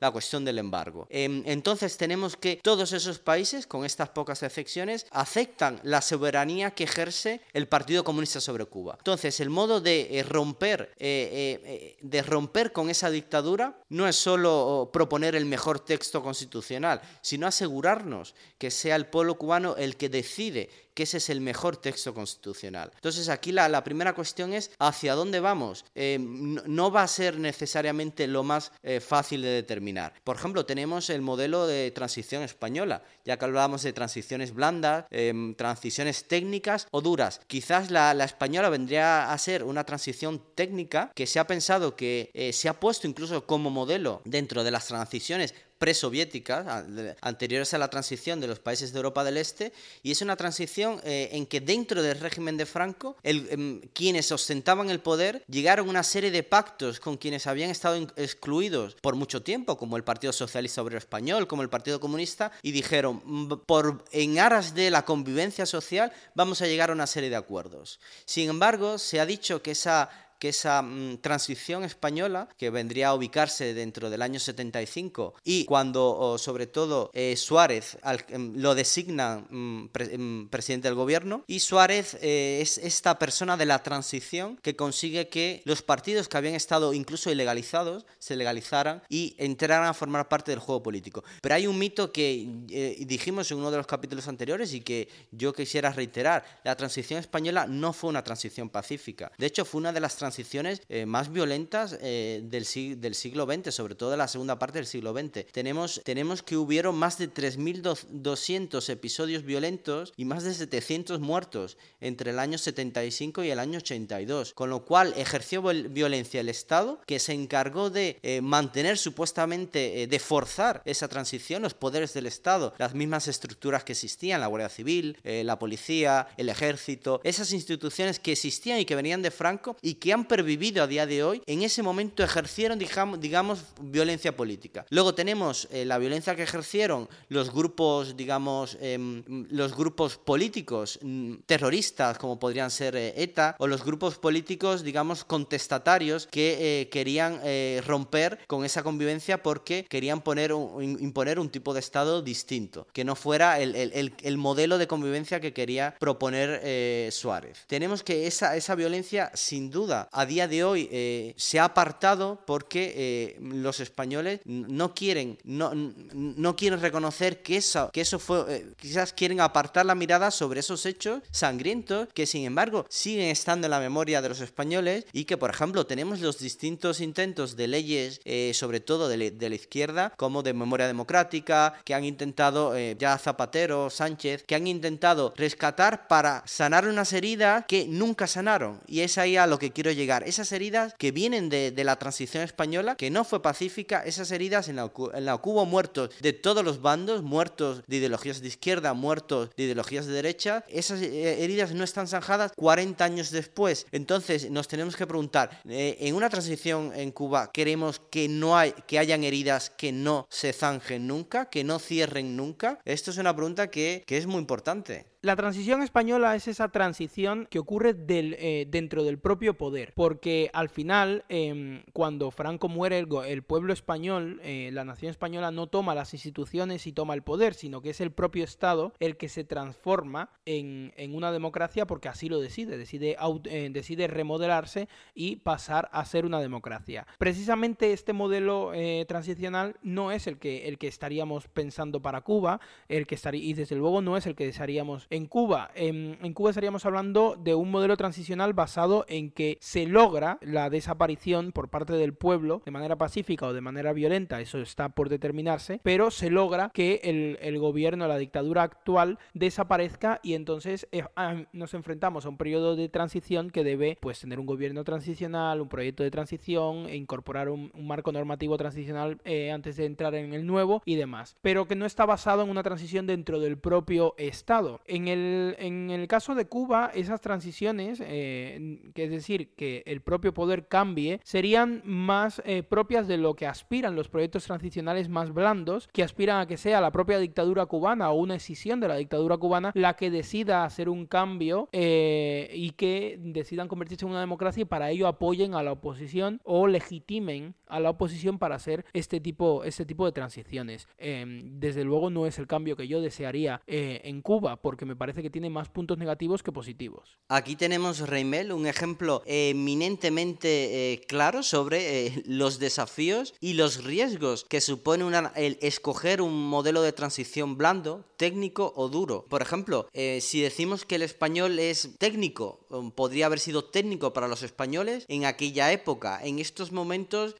la 0.00 0.10
cuestión 0.10 0.44
del 0.44 0.58
embargo. 0.58 1.06
Em, 1.10 1.42
entonces 1.46 1.96
tenemos 1.96 2.36
que 2.36 2.60
todos 2.62 2.92
esos 2.92 3.18
países, 3.18 3.66
con 3.66 3.84
estas 3.84 4.10
pocas 4.10 4.42
excepciones, 4.42 5.06
aceptan 5.10 5.80
la 5.82 6.00
soberanía 6.00 6.72
que 6.72 6.84
ejerce 6.84 7.40
el 7.52 7.68
Partido 7.68 8.04
Comunista 8.04 8.40
sobre 8.40 8.64
Cuba. 8.64 8.96
Entonces 8.98 9.40
el 9.40 9.50
modo 9.50 9.80
de 9.80 10.18
eh, 10.18 10.22
romper, 10.22 10.92
eh, 10.98 11.60
eh, 11.64 11.96
de 12.00 12.22
romper 12.22 12.72
con 12.72 12.90
esa 12.90 13.10
dictadura 13.10 13.78
no 13.88 14.08
es 14.08 14.16
solo 14.16 14.90
proponer 14.92 15.34
el 15.34 15.46
mejor 15.46 15.80
texto 15.80 16.22
constitucional, 16.22 17.00
sino 17.22 17.46
asegurarnos 17.46 18.34
que 18.58 18.70
sea 18.70 18.96
el 18.96 19.06
pueblo 19.06 19.36
cubano 19.36 19.76
el 19.76 19.96
que 19.96 20.08
decide 20.08 20.70
que 20.94 21.04
ese 21.04 21.18
es 21.18 21.30
el 21.30 21.40
mejor 21.40 21.76
texto 21.76 22.14
constitucional. 22.14 22.90
Entonces 22.94 23.28
aquí 23.28 23.52
la, 23.52 23.84
primera 23.84 24.14
cuestión 24.14 24.52
es 24.52 24.70
hacia 24.78 25.14
dónde 25.14 25.40
vamos. 25.40 25.84
Eh, 25.94 26.18
no, 26.20 26.90
va 26.90 27.02
a 27.02 27.08
ser 27.08 27.38
necesariamente 27.38 28.26
lo 28.26 28.42
más 28.42 28.72
eh, 28.82 29.00
fácil 29.00 29.42
de 29.42 29.48
determinar. 29.48 30.12
Por 30.24 30.36
ejemplo, 30.36 30.66
tenemos 30.66 31.10
el 31.10 31.22
modelo 31.22 31.66
de 31.66 31.90
transición 31.90 32.42
española, 32.42 33.02
ya 33.24 33.38
que 33.38 33.44
hablábamos 33.44 33.82
de 33.82 33.92
transiciones 33.92 34.52
blandas, 34.52 35.06
em, 35.10 35.54
transiciones 35.54 36.26
técnicas 36.28 36.86
o 36.90 37.00
duras. 37.00 37.40
Quizás 37.46 37.90
la, 37.90 38.12
española 38.24 38.68
vendría 38.68 39.32
a 39.32 39.38
ser 39.38 39.64
una 39.64 39.84
transición 39.84 40.42
técnica 40.54 41.10
que 41.14 41.26
se 41.26 41.38
ha 41.38 41.46
pensado 41.46 41.96
que 41.96 42.30
eh, 42.34 42.52
se 42.52 42.68
ha 42.68 42.78
puesto 42.78 43.06
incluso 43.06 43.46
como 43.46 43.70
modelo 43.70 44.22
dentro 44.24 44.64
de 44.64 44.70
las 44.70 44.86
transiciones 44.86 45.54
presoviéticas, 45.80 46.84
anteriores 47.22 47.72
a 47.72 47.78
la 47.78 47.88
transición 47.88 48.38
de 48.38 48.46
los 48.46 48.58
países 48.58 48.92
de 48.92 48.98
Europa 48.98 49.24
del 49.24 49.38
Este, 49.38 49.72
y 50.02 50.10
es 50.10 50.20
una 50.20 50.36
transición 50.36 51.00
eh, 51.04 51.30
en 51.32 51.46
que 51.46 51.62
dentro 51.62 52.02
del 52.02 52.20
régimen 52.20 52.58
de 52.58 52.66
Franco, 52.66 53.16
em, 53.22 53.80
quienes 53.94 54.30
ostentaban 54.30 54.90
el 54.90 55.00
poder 55.00 55.42
llegaron 55.48 55.86
a 55.86 55.90
una 55.90 56.02
serie 56.02 56.30
de 56.30 56.42
pactos 56.42 57.00
con 57.00 57.16
quienes 57.16 57.46
habían 57.46 57.70
estado 57.70 57.96
excluidos 58.16 58.94
por 59.00 59.16
mucho 59.16 59.42
tiempo, 59.42 59.78
como 59.78 59.96
el 59.96 60.04
Partido 60.04 60.34
Socialista 60.34 60.82
Obrero 60.82 60.98
Español, 60.98 61.48
como 61.48 61.62
el 61.62 61.70
Partido 61.70 61.98
Comunista, 61.98 62.52
y 62.60 62.72
dijeron, 62.72 63.48
por, 63.64 64.04
en 64.12 64.38
aras 64.38 64.74
de 64.74 64.90
la 64.90 65.06
convivencia 65.06 65.64
social, 65.64 66.12
vamos 66.34 66.60
a 66.60 66.66
llegar 66.66 66.90
a 66.90 66.92
una 66.92 67.06
serie 67.06 67.30
de 67.30 67.36
acuerdos. 67.36 68.00
Sin 68.26 68.50
embargo, 68.50 68.98
se 68.98 69.18
ha 69.18 69.24
dicho 69.24 69.62
que 69.62 69.70
esa 69.70 70.10
que 70.40 70.48
esa 70.48 70.82
mm, 70.82 71.18
transición 71.18 71.84
española, 71.84 72.48
que 72.56 72.70
vendría 72.70 73.08
a 73.08 73.14
ubicarse 73.14 73.74
dentro 73.74 74.10
del 74.10 74.22
año 74.22 74.40
75, 74.40 75.34
y 75.44 75.66
cuando 75.66 76.36
sobre 76.38 76.66
todo 76.66 77.10
eh, 77.12 77.36
Suárez 77.36 77.98
em, 78.28 78.54
lo 78.56 78.74
designa 78.74 79.44
mm, 79.48 79.90
em, 80.10 80.48
presidente 80.48 80.88
del 80.88 80.94
gobierno, 80.96 81.44
y 81.46 81.60
Suárez 81.60 82.16
eh, 82.22 82.58
es 82.62 82.78
esta 82.78 83.18
persona 83.18 83.56
de 83.56 83.66
la 83.66 83.82
transición 83.82 84.56
que 84.62 84.74
consigue 84.74 85.28
que 85.28 85.62
los 85.66 85.82
partidos 85.82 86.26
que 86.28 86.38
habían 86.38 86.54
estado 86.54 86.94
incluso 86.94 87.30
ilegalizados 87.30 88.06
se 88.18 88.34
legalizaran 88.34 89.02
y 89.10 89.36
entraran 89.38 89.86
a 89.86 89.94
formar 89.94 90.28
parte 90.28 90.52
del 90.52 90.60
juego 90.60 90.82
político. 90.82 91.22
Pero 91.42 91.54
hay 91.54 91.66
un 91.66 91.78
mito 91.78 92.12
que 92.12 92.48
eh, 92.70 92.96
dijimos 93.06 93.50
en 93.50 93.58
uno 93.58 93.70
de 93.70 93.76
los 93.76 93.86
capítulos 93.86 94.26
anteriores 94.26 94.72
y 94.72 94.80
que 94.80 95.08
yo 95.32 95.52
quisiera 95.52 95.92
reiterar, 95.92 96.44
la 96.64 96.74
transición 96.76 97.20
española 97.20 97.66
no 97.66 97.92
fue 97.92 98.08
una 98.08 98.24
transición 98.24 98.70
pacífica, 98.70 99.30
de 99.36 99.46
hecho 99.46 99.66
fue 99.66 99.80
una 99.80 99.92
de 99.92 100.00
las 100.00 100.16
transiciones 100.16 100.29
transiciones 100.30 100.80
eh, 100.88 101.06
más 101.06 101.32
violentas 101.32 101.98
eh, 102.00 102.40
del, 102.44 102.64
siglo 102.64 103.46
XX, 103.46 103.74
sobre 103.74 103.96
todo 103.96 104.12
de 104.12 104.16
la 104.16 104.28
segunda 104.28 104.60
parte 104.60 104.78
del 104.78 104.86
siglo 104.86 105.12
XX. 105.12 105.44
Tenemos, 105.50 106.00
tenemos 106.04 106.44
que 106.44 106.56
hubieron 106.56 106.94
más 106.94 107.18
de 107.18 107.28
3.200 107.28 108.88
episodios 108.90 109.42
violentos 109.42 110.12
y 110.16 110.24
más 110.24 110.44
de 110.44 110.54
700 110.54 111.18
muertos 111.18 111.78
entre 112.00 112.30
el 112.30 112.38
año 112.38 112.58
75 112.58 113.42
y 113.42 113.50
el 113.50 113.58
año 113.58 113.78
82, 113.78 114.54
con 114.54 114.70
lo 114.70 114.84
cual 114.84 115.12
ejerció 115.16 115.62
violencia 115.62 116.40
el 116.40 116.48
Estado 116.48 117.00
que 117.06 117.18
se 117.18 117.32
encargó 117.32 117.90
de 117.90 118.20
eh, 118.22 118.40
mantener 118.40 118.98
supuestamente, 118.98 120.06
de 120.06 120.18
forzar 120.20 120.80
esa 120.84 121.08
transición, 121.08 121.62
los 121.62 121.74
poderes 121.74 122.14
del 122.14 122.26
Estado, 122.26 122.72
las 122.78 122.94
mismas 122.94 123.26
estructuras 123.26 123.82
que 123.82 123.92
existían, 123.92 124.40
la 124.40 124.46
Guardia 124.46 124.68
Civil, 124.68 125.16
la 125.24 125.58
policía, 125.58 126.28
el 126.36 126.48
ejército, 126.48 127.20
esas 127.24 127.52
instituciones 127.52 128.20
que 128.20 128.32
existían 128.32 128.78
y 128.78 128.84
que 128.84 128.94
venían 128.94 129.22
de 129.22 129.32
Franco 129.32 129.76
y 129.82 129.94
que 129.94 130.12
han 130.12 130.19
han 130.20 130.28
pervivido 130.28 130.82
a 130.82 130.86
día 130.86 131.06
de 131.06 131.24
hoy, 131.24 131.42
en 131.46 131.62
ese 131.62 131.82
momento 131.82 132.22
ejercieron, 132.22 132.78
digamos, 132.78 133.64
violencia 133.80 134.36
política. 134.36 134.84
Luego 134.90 135.14
tenemos 135.14 135.66
eh, 135.70 135.84
la 135.86 135.96
violencia 135.98 136.36
que 136.36 136.42
ejercieron 136.42 137.08
los 137.28 137.52
grupos, 137.52 138.16
digamos, 138.16 138.76
em, 138.80 139.22
los 139.50 139.74
grupos 139.74 140.18
políticos 140.18 140.98
mm, 141.00 141.36
terroristas, 141.46 142.18
como 142.18 142.38
podrían 142.38 142.70
ser 142.70 142.96
eh, 142.96 143.14
ETA, 143.16 143.56
o 143.58 143.66
los 143.66 143.82
grupos 143.82 144.18
políticos, 144.18 144.82
digamos, 144.82 145.24
contestatarios 145.24 146.26
que 146.26 146.82
eh, 146.82 146.88
querían 146.88 147.40
romper 147.86 148.40
con 148.46 148.64
esa 148.64 148.82
convivencia 148.82 149.42
porque 149.42 149.86
querían 149.88 150.20
poner 150.20 150.50
imponer 150.50 151.38
un 151.38 151.48
tipo 151.48 151.72
de 151.72 151.80
Estado 151.80 152.22
distinto, 152.22 152.86
que 152.92 153.04
no 153.04 153.14
fuera 153.14 153.60
el, 153.60 153.74
el, 153.74 154.36
modelo 154.36 154.78
de 154.78 154.86
convivencia 154.86 155.40
que 155.40 155.52
quería 155.52 155.94
proponer 155.98 157.12
Suárez. 157.12 157.64
Tenemos 157.66 158.02
que 158.02 158.26
esa 158.26 158.74
violencia, 158.74 159.30
sin 159.34 159.70
duda, 159.70 160.08
a 160.12 160.26
día 160.26 160.48
de 160.48 160.64
hoy 160.64 160.88
eh, 160.90 161.34
se 161.36 161.58
ha 161.58 161.64
apartado 161.64 162.42
porque 162.46 162.92
eh, 162.96 163.36
los 163.40 163.80
españoles 163.80 164.40
no 164.44 164.94
quieren, 164.94 165.38
no, 165.44 165.72
no 165.74 166.56
quieren 166.56 166.80
reconocer 166.80 167.42
que 167.42 167.56
eso, 167.56 167.90
que 167.92 168.00
eso 168.00 168.18
fue, 168.18 168.44
eh, 168.48 168.66
quizás 168.76 169.12
quieren 169.12 169.40
apartar 169.40 169.86
la 169.86 169.94
mirada 169.94 170.30
sobre 170.30 170.60
esos 170.60 170.84
hechos 170.86 171.22
sangrientos 171.30 172.08
que 172.12 172.26
sin 172.26 172.44
embargo 172.44 172.86
siguen 172.88 173.28
estando 173.28 173.66
en 173.66 173.72
la 173.72 173.80
memoria 173.80 174.22
de 174.22 174.28
los 174.28 174.40
españoles 174.40 175.04
y 175.12 175.24
que 175.24 175.36
por 175.36 175.50
ejemplo 175.50 175.86
tenemos 175.86 176.20
los 176.20 176.38
distintos 176.38 177.00
intentos 177.00 177.56
de 177.56 177.68
leyes, 177.68 178.20
sobre 178.56 178.80
todo 178.80 179.08
de, 179.08 179.30
de, 179.30 179.48
la 179.48 179.54
izquierda, 179.54 180.12
como 180.16 180.42
de 180.42 180.54
memoria 180.54 180.86
democrática, 180.86 181.74
que 181.84 181.94
han 181.94 182.04
intentado 182.04 182.76
ya 182.98 183.18
Zapatero, 183.18 183.90
Sánchez, 183.90 184.44
que 184.44 184.54
han 184.54 184.66
intentado 184.66 185.32
rescatar 185.36 186.08
para 186.08 186.42
sanar 186.46 186.86
unas 186.88 187.12
heridas 187.12 187.64
que 187.66 187.86
nunca 187.86 188.26
sanaron. 188.26 188.80
Y 188.86 189.00
es 189.00 189.18
ahí 189.18 189.36
a 189.36 189.46
lo 189.46 189.58
que 189.58 189.72
quiero 189.72 189.89
llegar. 189.94 190.22
Esas 190.26 190.52
heridas 190.52 190.94
que 190.98 191.12
vienen 191.12 191.48
de, 191.48 191.72
la 191.80 191.96
transición 191.96 192.42
española, 192.42 192.96
que 192.96 193.10
no 193.10 193.24
fue 193.24 193.42
pacífica, 193.42 194.02
esas 194.04 194.30
heridas 194.30 194.68
en 194.68 194.76
la, 194.76 194.90
en 195.14 195.24
la 195.24 195.38
que 195.38 195.48
hubo 195.48 195.64
muertos 195.64 196.10
de 196.20 196.32
todos 196.32 196.64
los 196.64 196.82
bandos, 196.82 197.22
muertos 197.22 197.82
de 197.86 197.96
ideologías 197.96 198.40
de 198.40 198.48
izquierda, 198.48 198.92
muertos 198.92 199.50
de 199.56 199.64
ideologías 199.64 200.06
de 200.06 200.12
derecha, 200.12 200.64
esas 200.68 201.00
eh, 201.00 201.42
heridas 201.42 201.72
no 201.72 201.84
están 201.84 202.06
zanjadas 202.06 202.52
40 202.56 203.04
años 203.04 203.30
después. 203.30 203.86
Entonces 203.92 204.50
nos 204.50 204.68
tenemos 204.68 204.96
que 204.96 205.06
preguntar, 205.06 205.60
eh, 205.68 205.96
en 206.00 206.14
una 206.14 206.28
transición 206.28 206.92
en 206.94 207.12
Cuba 207.12 207.50
queremos 207.52 208.00
que 208.10 208.28
no 208.28 208.56
hay, 208.56 208.72
que 208.86 208.98
hayan 208.98 209.24
heridas 209.24 209.70
que 209.70 209.92
no 209.92 210.26
se 210.30 210.52
zanjen 210.52 211.06
nunca, 211.06 211.46
que 211.46 211.64
no 211.64 211.78
cierren 211.78 212.36
nunca. 212.36 212.78
Esto 212.84 213.10
es 213.10 213.18
una 213.18 213.34
pregunta 213.34 213.70
que, 213.70 214.04
que 214.06 214.18
es 214.18 214.26
muy 214.26 214.38
importante. 214.38 215.09
La 215.22 215.36
transición 215.36 215.82
española 215.82 216.34
es 216.34 216.48
esa 216.48 216.70
transición 216.70 217.46
que 217.50 217.58
ocurre 217.58 217.92
del, 217.92 218.36
eh, 218.38 218.66
dentro 218.66 219.04
del 219.04 219.18
propio 219.18 219.52
poder, 219.52 219.92
porque 219.94 220.48
al 220.54 220.70
final, 220.70 221.26
em, 221.28 221.82
cuando 221.92 222.30
Franco 222.30 222.70
muere, 222.70 222.98
el, 223.26 223.42
pueblo 223.42 223.74
español, 223.74 224.40
eh, 224.42 224.70
la 224.72 224.86
nación 224.86 225.10
española 225.10 225.50
no 225.50 225.66
toma 225.66 225.94
las 225.94 226.14
instituciones 226.14 226.86
y 226.86 226.92
toma 226.92 227.12
el 227.12 227.22
poder, 227.22 227.52
sino 227.52 227.82
que 227.82 227.90
es 227.90 228.00
el 228.00 228.12
propio 228.12 228.44
Estado 228.44 228.94
el 228.98 229.18
que 229.18 229.28
se 229.28 229.44
transforma 229.44 230.30
en, 230.46 230.90
una 231.12 231.32
democracia 231.32 231.86
porque 231.86 232.08
así 232.08 232.30
lo 232.30 232.40
decide, 232.40 232.78
decide, 232.78 233.18
eh, 233.44 233.68
decide 233.70 234.06
remodelarse 234.06 234.88
y 235.12 235.36
pasar 235.36 235.90
a 235.92 236.02
ser 236.06 236.24
una 236.24 236.40
democracia. 236.40 237.06
Precisamente 237.18 237.92
este 237.92 238.14
modelo 238.14 238.72
transicional 239.06 239.76
no 239.82 240.12
es 240.12 240.26
el 240.26 240.38
que, 240.38 240.66
el 240.68 240.78
que 240.78 240.88
estaríamos 240.88 241.48
pensando 241.48 242.00
para 242.00 242.22
Cuba, 242.22 242.60
el 242.88 243.06
que 243.06 243.16
estaría, 243.16 243.44
y 243.44 243.52
desde 243.52 243.76
luego 243.76 244.00
no 244.00 244.16
es 244.16 244.24
el 244.26 244.34
que 244.34 244.46
desearíamos 244.46 245.09
en 245.10 245.26
Cuba, 245.26 245.70
en, 245.74 246.16
Cuba 246.34 246.50
estaríamos 246.50 246.86
hablando 246.86 247.36
de 247.38 247.54
un 247.54 247.70
modelo 247.70 247.96
transicional 247.96 248.52
basado 248.52 249.04
en 249.08 249.30
que 249.30 249.58
se 249.60 249.86
logra 249.86 250.38
la 250.40 250.70
desaparición 250.70 251.52
por 251.52 251.68
parte 251.68 251.94
del 251.94 252.14
pueblo 252.14 252.62
de 252.64 252.70
manera 252.70 252.96
pacífica 252.96 253.46
o 253.46 253.52
de 253.52 253.60
manera 253.60 253.92
violenta, 253.92 254.40
eso 254.40 254.58
está 254.58 254.90
por 254.90 255.08
determinarse, 255.08 255.80
pero 255.82 256.10
se 256.10 256.30
logra 256.30 256.70
que 256.72 257.00
el, 257.02 257.58
gobierno, 257.58 258.06
la 258.06 258.16
dictadura 258.16 258.62
actual 258.62 259.18
desaparezca 259.34 260.20
y 260.22 260.34
entonces 260.34 260.86
eh, 260.92 261.04
nos 261.52 261.74
enfrentamos 261.74 262.24
a 262.24 262.28
un 262.28 262.36
periodo 262.36 262.76
de 262.76 262.88
transición 262.88 263.50
que 263.50 263.64
debe 263.64 263.98
pues 264.00 264.20
tener 264.20 264.38
un 264.38 264.46
gobierno 264.46 264.84
transicional, 264.84 265.60
un 265.60 265.68
proyecto 265.68 266.04
de 266.04 266.10
transición 266.10 266.86
e 266.86 266.96
incorporar 266.96 267.48
un, 267.48 267.70
marco 267.74 268.12
normativo 268.12 268.56
transicional 268.56 269.20
eh, 269.24 269.50
antes 269.50 269.76
de 269.76 269.86
entrar 269.86 270.14
en 270.14 270.32
el 270.32 270.46
nuevo 270.46 270.82
y 270.84 270.94
demás, 270.94 271.36
pero 271.42 271.66
que 271.66 271.74
no 271.74 271.86
está 271.86 272.06
basado 272.06 272.42
en 272.42 272.50
una 272.50 272.62
transición 272.62 273.06
dentro 273.06 273.40
del 273.40 273.58
propio 273.58 274.14
Estado. 274.16 274.80
En 275.08 275.90
el 275.90 276.08
caso 276.08 276.34
de 276.34 276.46
Cuba, 276.46 276.90
esas 276.94 277.20
transiciones, 277.20 278.02
eh, 278.04 278.90
que 278.94 279.04
es 279.04 279.10
decir, 279.10 279.54
que 279.54 279.82
el 279.86 280.00
propio 280.00 280.34
poder 280.34 280.68
cambie, 280.68 281.20
serían 281.24 281.82
más 281.84 282.42
eh, 282.44 282.62
propias 282.62 283.08
de 283.08 283.16
lo 283.16 283.34
que 283.34 283.46
aspiran 283.46 283.96
los 283.96 284.08
proyectos 284.08 284.44
transicionales 284.44 285.08
más 285.08 285.32
blandos, 285.32 285.88
que 285.92 286.02
aspiran 286.02 286.40
a 286.40 286.46
que 286.46 286.56
sea 286.56 286.80
la 286.80 286.92
propia 286.92 287.18
dictadura 287.18 287.66
cubana 287.66 288.10
o 288.10 288.14
una 288.14 288.36
escisión 288.36 288.80
de 288.80 288.88
la 288.88 288.96
dictadura 288.96 289.36
cubana 289.36 289.72
la 289.74 289.94
que 289.94 290.10
decida 290.10 290.64
hacer 290.64 290.88
un 290.88 291.06
cambio 291.06 291.68
eh, 291.72 292.50
y 292.54 292.70
que 292.70 293.18
decidan 293.20 293.68
convertirse 293.68 294.04
en 294.04 294.10
una 294.10 294.20
democracia 294.20 294.62
y 294.62 294.66
para 294.66 294.90
ello 294.90 295.06
apoyen 295.06 295.54
a 295.54 295.62
la 295.62 295.72
oposición 295.72 296.40
o 296.44 296.66
legitimen 296.66 297.54
a 297.66 297.80
la 297.80 297.90
oposición 297.90 298.38
para 298.38 298.56
hacer 298.56 298.84
este 298.92 299.20
tipo, 299.20 299.64
este 299.64 299.84
tipo 299.84 300.06
de 300.06 300.12
transiciones. 300.12 300.88
Em, 300.98 301.60
desde 301.60 301.84
luego 301.84 302.10
no 302.10 302.26
es 302.26 302.38
el 302.38 302.46
cambio 302.46 302.76
que 302.76 302.88
yo 302.88 303.00
desearía 303.00 303.62
en 303.66 304.22
Cuba, 304.22 304.56
porque 304.56 304.84
me 304.90 304.96
parece 304.96 305.22
que 305.22 305.30
tiene 305.30 305.50
más 305.50 305.68
puntos 305.68 305.98
negativos 305.98 306.42
que 306.42 306.50
positivos. 306.50 307.16
Aquí 307.28 307.54
tenemos, 307.54 308.00
Reimel, 308.00 308.50
un 308.50 308.66
ejemplo 308.66 309.22
eminentemente 309.24 310.94
eh, 310.94 311.00
claro 311.06 311.44
sobre 311.44 312.06
eh, 312.06 312.22
los 312.26 312.58
desafíos 312.58 313.34
y 313.40 313.52
los 313.52 313.84
riesgos 313.84 314.44
que 314.48 314.60
supone 314.60 315.04
el 315.36 315.58
escoger 315.62 316.20
un 316.22 316.48
modelo 316.48 316.82
de 316.82 316.92
transición 316.92 317.56
blando, 317.56 318.04
técnico 318.16 318.72
o 318.74 318.88
duro. 318.88 319.26
Por 319.28 319.42
ejemplo, 319.42 319.88
eh, 319.92 320.18
si 320.20 320.40
decimos 320.40 320.84
que 320.84 320.96
el 320.96 321.02
español 321.02 321.60
es 321.60 321.90
técnico, 321.98 322.66
podría 322.96 323.26
haber 323.26 323.38
sido 323.38 323.64
técnico 323.64 324.12
para 324.12 324.26
los 324.26 324.42
españoles 324.42 325.04
en 325.06 325.24
aquella 325.24 325.70
época. 325.70 326.20
En 326.24 326.40
estos 326.40 326.72
momentos 326.72 327.36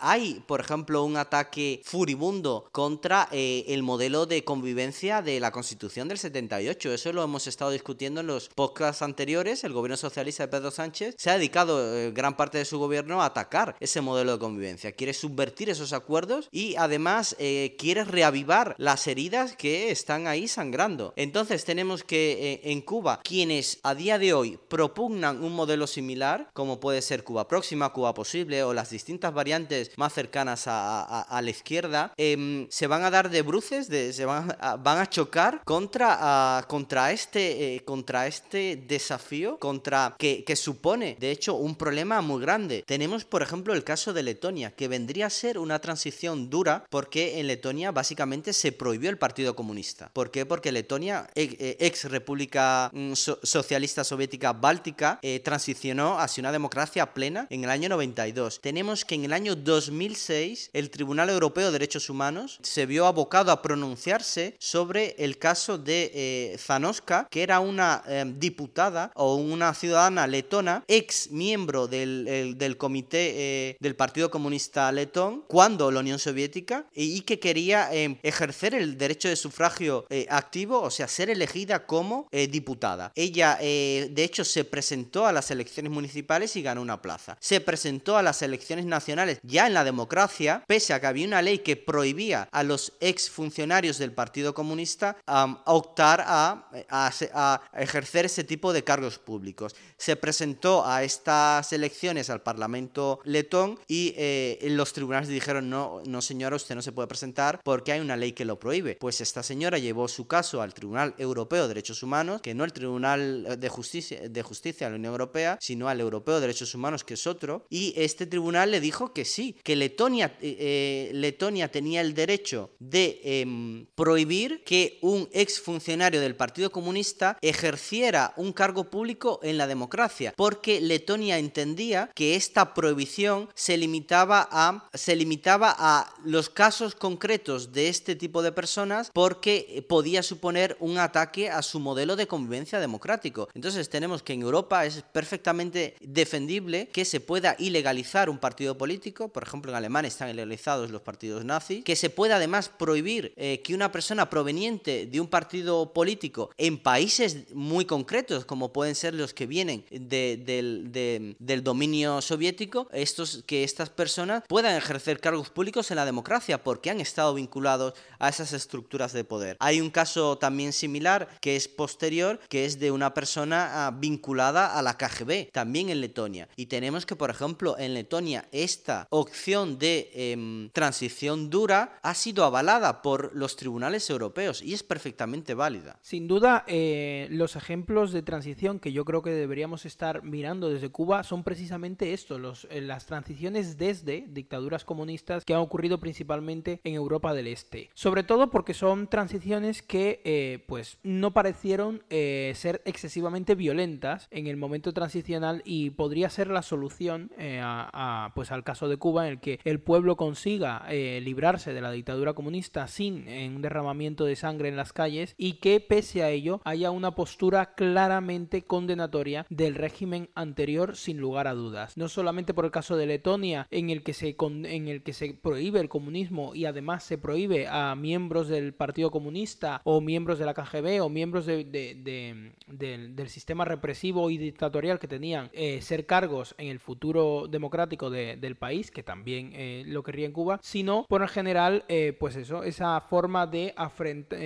hay, 0.00 0.42
por 0.48 0.60
ejemplo, 0.60 1.04
un 1.04 1.16
ataque 1.16 1.80
furibundo 1.84 2.68
contra 2.72 3.28
el 3.30 3.82
modelo 3.84 4.26
de 4.26 4.42
convivencia 4.42 5.22
de 5.22 5.38
la 5.38 5.52
Constitución 5.52 6.08
del 6.08 6.18
78 6.18 6.87
eso 6.94 7.12
lo 7.12 7.22
hemos 7.22 7.46
estado 7.46 7.70
discutiendo 7.70 8.20
en 8.20 8.26
los 8.26 8.48
podcasts 8.48 9.02
anteriores. 9.02 9.64
El 9.64 9.72
gobierno 9.72 9.96
socialista 9.96 10.44
de 10.44 10.48
Pedro 10.48 10.70
Sánchez 10.70 11.14
se 11.18 11.30
ha 11.30 11.34
dedicado 11.34 11.96
eh, 11.96 12.12
gran 12.12 12.36
parte 12.36 12.58
de 12.58 12.64
su 12.64 12.78
gobierno 12.78 13.22
a 13.22 13.26
atacar 13.26 13.76
ese 13.80 14.00
modelo 14.00 14.32
de 14.32 14.38
convivencia. 14.38 14.92
Quiere 14.92 15.14
subvertir 15.14 15.70
esos 15.70 15.92
acuerdos 15.92 16.48
y 16.50 16.76
además 16.76 17.36
eh, 17.38 17.76
quiere 17.78 18.04
reavivar 18.04 18.74
las 18.78 19.06
heridas 19.06 19.56
que 19.56 19.90
están 19.90 20.26
ahí 20.26 20.48
sangrando. 20.48 21.12
Entonces 21.16 21.64
tenemos 21.64 22.04
que 22.04 22.54
eh, 22.54 22.60
en 22.64 22.80
Cuba 22.80 23.20
quienes 23.22 23.78
a 23.82 23.94
día 23.94 24.18
de 24.18 24.32
hoy 24.32 24.58
propugnan 24.68 25.42
un 25.42 25.54
modelo 25.54 25.86
similar, 25.86 26.50
como 26.52 26.80
puede 26.80 27.02
ser 27.02 27.24
Cuba 27.24 27.48
próxima, 27.48 27.92
Cuba 27.92 28.14
posible 28.14 28.62
o 28.62 28.72
las 28.72 28.90
distintas 28.90 29.32
variantes 29.32 29.92
más 29.96 30.12
cercanas 30.12 30.64
a, 30.66 31.40
la 31.42 31.50
izquierda, 31.50 32.12
em, 32.16 32.66
se 32.70 32.86
van 32.86 33.04
a 33.04 33.10
dar 33.10 33.30
de 33.30 33.42
bruces, 33.42 33.86
se 33.86 34.24
van 34.24 34.56
a 34.60 35.10
chocar 35.10 35.62
contra, 35.64 36.64
contra 36.78 37.10
este, 37.10 37.74
eh, 37.74 37.80
contra 37.84 38.28
este 38.28 38.76
desafío, 38.76 39.58
contra 39.58 40.14
que, 40.16 40.44
que, 40.44 40.54
supone, 40.54 41.16
de 41.18 41.32
hecho, 41.32 41.56
un 41.56 41.74
problema 41.74 42.20
muy 42.20 42.40
grande. 42.40 42.84
Tenemos, 42.86 43.24
por 43.24 43.42
ejemplo, 43.42 43.74
el 43.74 43.82
caso 43.82 44.12
de 44.12 44.22
Letonia, 44.22 44.70
que 44.76 44.86
vendría 44.86 45.26
a 45.26 45.30
ser 45.30 45.58
una 45.58 45.80
transición 45.80 46.50
dura 46.50 46.86
porque 46.88 47.40
en 47.40 47.48
Letonia 47.48 47.90
básicamente 47.90 48.52
se 48.52 48.70
prohibió 48.70 49.10
el 49.10 49.18
Partido 49.18 49.56
Comunista. 49.56 50.08
¿Por 50.12 50.30
qué? 50.30 50.46
Porque 50.46 50.70
Letonia, 50.70 51.28
e, 51.34 51.56
e, 51.58 51.84
ex 51.84 52.04
República 52.04 52.92
mm, 52.92 53.14
Socialista 53.14 54.04
Soviética 54.04 54.52
Báltica, 54.52 55.18
eh, 55.22 55.40
transicionó 55.40 56.20
hacia 56.20 56.42
una 56.42 56.52
democracia 56.52 57.12
plena 57.12 57.48
en 57.50 57.64
el 57.64 57.70
año 57.70 57.88
92. 57.88 58.60
Tenemos 58.60 59.04
que 59.04 59.16
en 59.16 59.24
el 59.24 59.32
año 59.32 59.56
2006 59.56 60.70
el 60.72 60.90
Tribunal 60.90 61.28
Europeo 61.28 61.66
de 61.66 61.72
Derechos 61.72 62.08
Humanos 62.08 62.60
se 62.62 62.86
vio 62.86 63.06
abocado 63.06 63.50
a 63.50 63.62
pronunciarse 63.62 64.54
sobre 64.60 65.16
el 65.18 65.38
caso 65.38 65.76
de 65.76 66.12
eh, 66.14 66.58
Zanoska, 66.68 67.26
que 67.30 67.42
era 67.42 67.60
una 67.60 68.02
em, 68.06 68.38
diputada 68.38 69.10
o 69.14 69.36
una 69.36 69.72
ciudadana 69.72 70.26
letona, 70.26 70.84
ex 70.86 71.30
miembro 71.30 71.88
del, 71.88 72.76
comité 72.76 73.22
eh, 73.36 73.76
del 73.80 73.96
Partido 73.96 74.30
Comunista 74.30 74.92
Letón, 74.92 75.44
cuando 75.48 75.90
la 75.90 76.00
Unión 76.00 76.18
Soviética, 76.18 76.84
y, 76.92 77.22
que 77.22 77.40
quería 77.40 77.88
em, 77.92 78.18
ejercer 78.22 78.74
el 78.74 78.98
derecho 78.98 79.28
de 79.28 79.36
sufragio 79.36 80.06
eh, 80.10 80.26
activo, 80.28 80.80
o 80.82 80.90
sea, 80.90 81.08
ser 81.08 81.30
elegida 81.30 81.86
como 81.86 82.28
eh, 82.30 82.46
diputada. 82.46 83.12
Ella, 83.14 83.56
de 83.58 84.24
hecho, 84.24 84.44
se 84.44 84.64
presentó 84.64 85.26
a 85.26 85.32
las 85.32 85.50
elecciones 85.50 85.90
municipales 85.90 86.54
y 86.56 86.62
ganó 86.62 86.82
una 86.82 87.00
plaza. 87.00 87.36
Se 87.40 87.60
presentó 87.60 88.16
a 88.16 88.22
las 88.22 88.42
elecciones 88.42 88.84
nacionales 88.84 89.38
ya 89.42 89.66
en 89.66 89.74
la 89.74 89.84
democracia, 89.84 90.62
pese 90.66 90.92
a 90.92 91.00
que 91.00 91.06
había 91.06 91.26
una 91.26 91.42
ley 91.42 91.58
que 91.58 91.76
prohibía 91.76 92.48
a 92.52 92.62
los 92.62 92.92
ex 93.00 93.30
funcionarios 93.30 93.98
del 93.98 94.12
Partido 94.12 94.52
Comunista 94.54 95.16
optar 95.64 96.24
a 96.26 96.47
a, 96.88 97.60
ejercer 97.74 98.26
ese 98.26 98.44
tipo 98.44 98.72
de 98.72 98.84
cargos 98.84 99.18
públicos. 99.18 99.74
Se 99.96 100.16
presentó 100.16 100.86
a 100.86 101.04
estas 101.04 101.72
elecciones 101.72 102.30
al 102.30 102.42
Parlamento 102.42 103.20
letón 103.24 103.78
y 103.86 104.14
eh, 104.16 104.58
los 104.70 104.92
tribunales 104.92 105.28
dijeron 105.28 105.70
no, 105.70 106.02
no 106.06 106.22
señora, 106.22 106.56
usted 106.56 106.74
no 106.74 106.82
se 106.82 106.92
puede 106.92 107.08
presentar 107.08 107.60
porque 107.62 107.92
hay 107.92 108.00
una 108.00 108.16
ley 108.16 108.32
que 108.32 108.44
lo 108.44 108.58
prohíbe. 108.58 108.96
Pues 108.96 109.20
esta 109.20 109.42
señora 109.42 109.78
llevó 109.78 110.08
su 110.08 110.26
caso 110.26 110.62
al 110.62 110.74
Tribunal 110.74 111.14
Europeo 111.18 111.62
de 111.62 111.68
Derechos 111.68 112.02
Humanos, 112.02 112.40
que 112.40 112.54
no 112.54 112.64
el 112.64 112.72
Tribunal 112.72 113.58
de 113.58 113.68
Justicia 113.68 114.08
de, 114.28 114.42
Justicia 114.42 114.86
de 114.86 114.92
la 114.92 114.98
Unión 114.98 115.12
Europea, 115.12 115.58
sino 115.60 115.88
al 115.88 116.00
Europeo 116.00 116.36
de 116.36 116.42
Derechos 116.42 116.74
Humanos, 116.74 117.04
que 117.04 117.14
es 117.14 117.26
otro, 117.26 117.66
y 117.68 117.94
este 117.96 118.26
tribunal 118.26 118.70
le 118.70 118.80
dijo 118.80 119.12
que 119.12 119.24
sí, 119.24 119.56
que 119.62 119.76
Letonia, 119.76 120.36
eh, 120.40 120.56
eh, 120.58 121.10
Letonia 121.14 121.70
tenía 121.70 122.00
el 122.00 122.14
derecho 122.14 122.70
de 122.78 123.20
em, 123.24 123.86
prohibir 123.94 124.62
que 124.64 124.98
un 125.02 125.28
exfuncionario 125.32 126.20
del 126.20 126.36
Partido 126.38 126.70
Comunista 126.70 127.36
ejerciera 127.42 128.32
un 128.36 128.54
cargo 128.54 128.84
público 128.84 129.40
en 129.42 129.58
la 129.58 129.66
democracia, 129.66 130.32
porque 130.36 130.80
Letonia 130.80 131.36
entendía 131.36 132.10
que 132.14 132.36
esta 132.36 132.72
prohibición 132.72 133.50
se 133.54 133.76
limitaba 133.76 134.48
a, 134.50 134.88
se 134.94 135.14
limitaba 135.16 135.74
a 135.76 136.14
los 136.24 136.48
casos 136.48 136.94
concretos 136.94 137.72
de 137.72 137.88
este 137.88 138.16
tipo 138.16 138.40
de 138.40 138.52
personas 138.52 139.10
porque 139.12 139.84
podía 139.88 140.22
suponer 140.22 140.76
un 140.80 140.98
ataque 140.98 141.50
a 141.50 141.60
su 141.62 141.80
modelo 141.80 142.16
de 142.16 142.26
convivencia 142.26 142.80
democrático. 142.80 143.48
Entonces 143.54 143.90
tenemos 143.90 144.22
que 144.22 144.32
en 144.32 144.42
Europa 144.42 144.86
es 144.86 145.02
perfectamente 145.12 145.96
defendible 146.00 146.88
que 146.88 147.04
se 147.04 147.20
pueda 147.20 147.56
ilegalizar 147.58 148.30
un 148.30 148.38
partido 148.38 148.78
político, 148.78 149.28
por 149.28 149.42
ejemplo 149.42 149.72
en 149.72 149.76
Alemania 149.76 150.08
están 150.08 150.30
ilegalizados 150.30 150.90
los 150.90 151.02
partidos 151.02 151.44
nazis, 151.44 151.84
que 151.84 151.96
se 151.96 152.10
pueda 152.10 152.36
además 152.36 152.68
prohibir 152.68 153.32
eh, 153.36 153.60
que 153.62 153.74
una 153.74 153.90
persona 153.90 154.30
proveniente 154.30 155.06
de 155.06 155.20
un 155.20 155.26
partido 155.26 155.92
político 155.92 156.27
en 156.56 156.78
países 156.78 157.52
muy 157.54 157.84
concretos, 157.84 158.44
como 158.44 158.72
pueden 158.72 158.94
ser 158.94 159.14
los 159.14 159.34
que 159.34 159.46
vienen 159.46 159.84
del 159.90 161.62
dominio 161.62 162.20
soviético, 162.20 162.88
estos, 162.92 163.44
que 163.46 163.64
estas 163.64 163.90
personas 163.90 164.44
puedan 164.48 164.76
ejercer 164.76 165.20
cargos 165.20 165.50
públicos 165.50 165.90
en 165.90 165.96
la 165.96 166.04
democracia 166.04 166.62
porque 166.62 166.90
han 166.90 167.00
estado 167.00 167.34
vinculados 167.34 167.94
a 168.18 168.28
esas 168.28 168.52
estructuras 168.52 169.12
de 169.12 169.24
poder. 169.24 169.56
Hay 169.60 169.80
un 169.80 169.90
caso 169.90 170.38
también 170.38 170.72
similar 170.72 171.28
que 171.40 171.56
es 171.56 171.68
posterior, 171.68 172.40
que 172.48 172.64
es 172.64 172.78
de 172.78 172.90
una 172.90 173.14
persona 173.14 173.86
ah, 173.86 173.90
vinculada 173.90 174.78
a 174.78 174.82
la 174.82 174.96
KGB, 174.96 175.50
también 175.52 175.90
en 175.90 176.00
Letonia. 176.00 176.48
Y 176.56 176.66
tenemos 176.66 177.06
que, 177.06 177.16
por 177.16 177.30
ejemplo, 177.30 177.76
en 177.78 177.94
Letonia 177.94 178.48
esta 178.52 179.06
opción 179.10 179.78
de 179.78 180.10
em, 180.14 180.70
transición 180.70 181.50
dura 181.50 181.98
ha 182.02 182.14
sido 182.14 182.44
avalada 182.44 183.02
por 183.02 183.34
los 183.34 183.56
tribunales 183.56 184.08
europeos 184.10 184.62
y 184.62 184.74
es 184.74 184.82
perfectamente 184.82 185.54
válida. 185.54 185.98
Sin 186.18 186.26
duda, 186.26 186.64
eh, 186.66 187.28
los 187.30 187.54
ejemplos 187.54 188.10
de 188.10 188.22
transición 188.22 188.80
que 188.80 188.90
yo 188.90 189.04
creo 189.04 189.22
que 189.22 189.30
deberíamos 189.30 189.86
estar 189.86 190.24
mirando 190.24 190.68
desde 190.68 190.88
Cuba 190.90 191.22
son 191.22 191.44
precisamente 191.44 192.12
esto, 192.12 192.40
eh, 192.70 192.80
las 192.80 193.06
transiciones 193.06 193.78
desde 193.78 194.24
dictaduras 194.26 194.84
comunistas 194.84 195.44
que 195.44 195.54
han 195.54 195.60
ocurrido 195.60 196.00
principalmente 196.00 196.80
en 196.82 196.94
Europa 196.94 197.34
del 197.34 197.46
Este. 197.46 197.90
Sobre 197.94 198.24
todo 198.24 198.50
porque 198.50 198.74
son 198.74 199.06
transiciones 199.06 199.80
que 199.80 200.20
eh, 200.24 200.64
pues 200.66 200.98
no 201.04 201.32
parecieron 201.32 202.02
ser 202.08 202.82
excesivamente 202.84 203.54
violentas 203.54 204.26
en 204.32 204.48
el 204.48 204.56
momento 204.56 204.92
transicional 204.92 205.62
y 205.64 205.90
podría 205.90 206.30
ser 206.30 206.48
la 206.48 206.62
solución 206.62 207.30
a, 207.38 208.32
pues 208.34 208.50
al 208.50 208.64
caso 208.64 208.88
de 208.88 208.96
Cuba 208.96 209.26
en 209.26 209.34
el 209.34 209.40
que 209.40 209.60
el 209.62 209.78
pueblo 209.80 210.16
consiga 210.16 210.84
librarse 210.90 211.72
de 211.72 211.80
la 211.80 211.92
dictadura 211.92 212.32
comunista 212.32 212.88
sin 212.88 213.28
un 213.28 213.62
derramamiento 213.62 214.24
de 214.24 214.36
sangre 214.36 214.68
en 214.68 214.76
las 214.76 214.92
calles 214.92 215.34
y 215.36 215.54
que 215.54 215.80
pese 215.80 216.07
a 216.16 216.30
ello 216.30 216.60
haya 216.64 216.90
una 216.90 217.14
postura 217.14 217.74
claramente 217.74 218.62
condenatoria 218.62 219.46
del 219.50 219.74
régimen 219.74 220.30
anterior 220.34 220.96
sin 220.96 221.18
lugar 221.18 221.46
a 221.46 221.54
dudas. 221.54 221.96
No 221.96 222.08
solamente 222.08 222.54
por 222.54 222.64
el 222.64 222.70
caso 222.70 222.96
de 222.96 223.06
Letonia 223.06 223.66
en 223.70 223.90
el 223.90 224.02
que 224.02 224.14
se, 224.14 224.36
en 224.38 224.88
el 224.88 225.02
que 225.02 225.12
se 225.12 225.34
prohíbe 225.34 225.80
el 225.80 225.88
comunismo 225.88 226.54
y 226.54 226.64
además 226.64 227.04
se 227.04 227.18
prohíbe 227.18 227.68
a 227.68 227.94
miembros 227.94 228.48
del 228.48 228.72
Partido 228.72 229.10
Comunista 229.10 229.82
o 229.84 230.00
miembros 230.00 230.38
de 230.38 230.46
la 230.46 230.54
KGB 230.54 231.02
o 231.02 231.08
miembros 231.08 231.46
del 231.46 233.28
sistema 233.28 233.64
represivo 233.64 234.30
y 234.30 234.38
dictatorial 234.38 234.98
que 234.98 235.08
tenían 235.08 235.50
eh, 235.52 235.80
ser 235.82 236.06
cargos 236.06 236.54
en 236.58 236.68
el 236.68 236.78
futuro 236.78 237.46
democrático 237.48 238.10
del 238.10 238.56
país, 238.56 238.90
que 238.90 239.02
también 239.02 239.50
eh, 239.54 239.82
lo 239.86 240.02
querría 240.02 240.26
en 240.26 240.32
Cuba, 240.32 240.58
sino 240.62 241.04
por 241.08 241.22
en 241.22 241.28
general, 241.28 241.84
eh, 241.88 242.16
pues 242.18 242.36
eso, 242.36 242.62
esa 242.62 243.00
forma 243.00 243.46
de, 243.46 243.74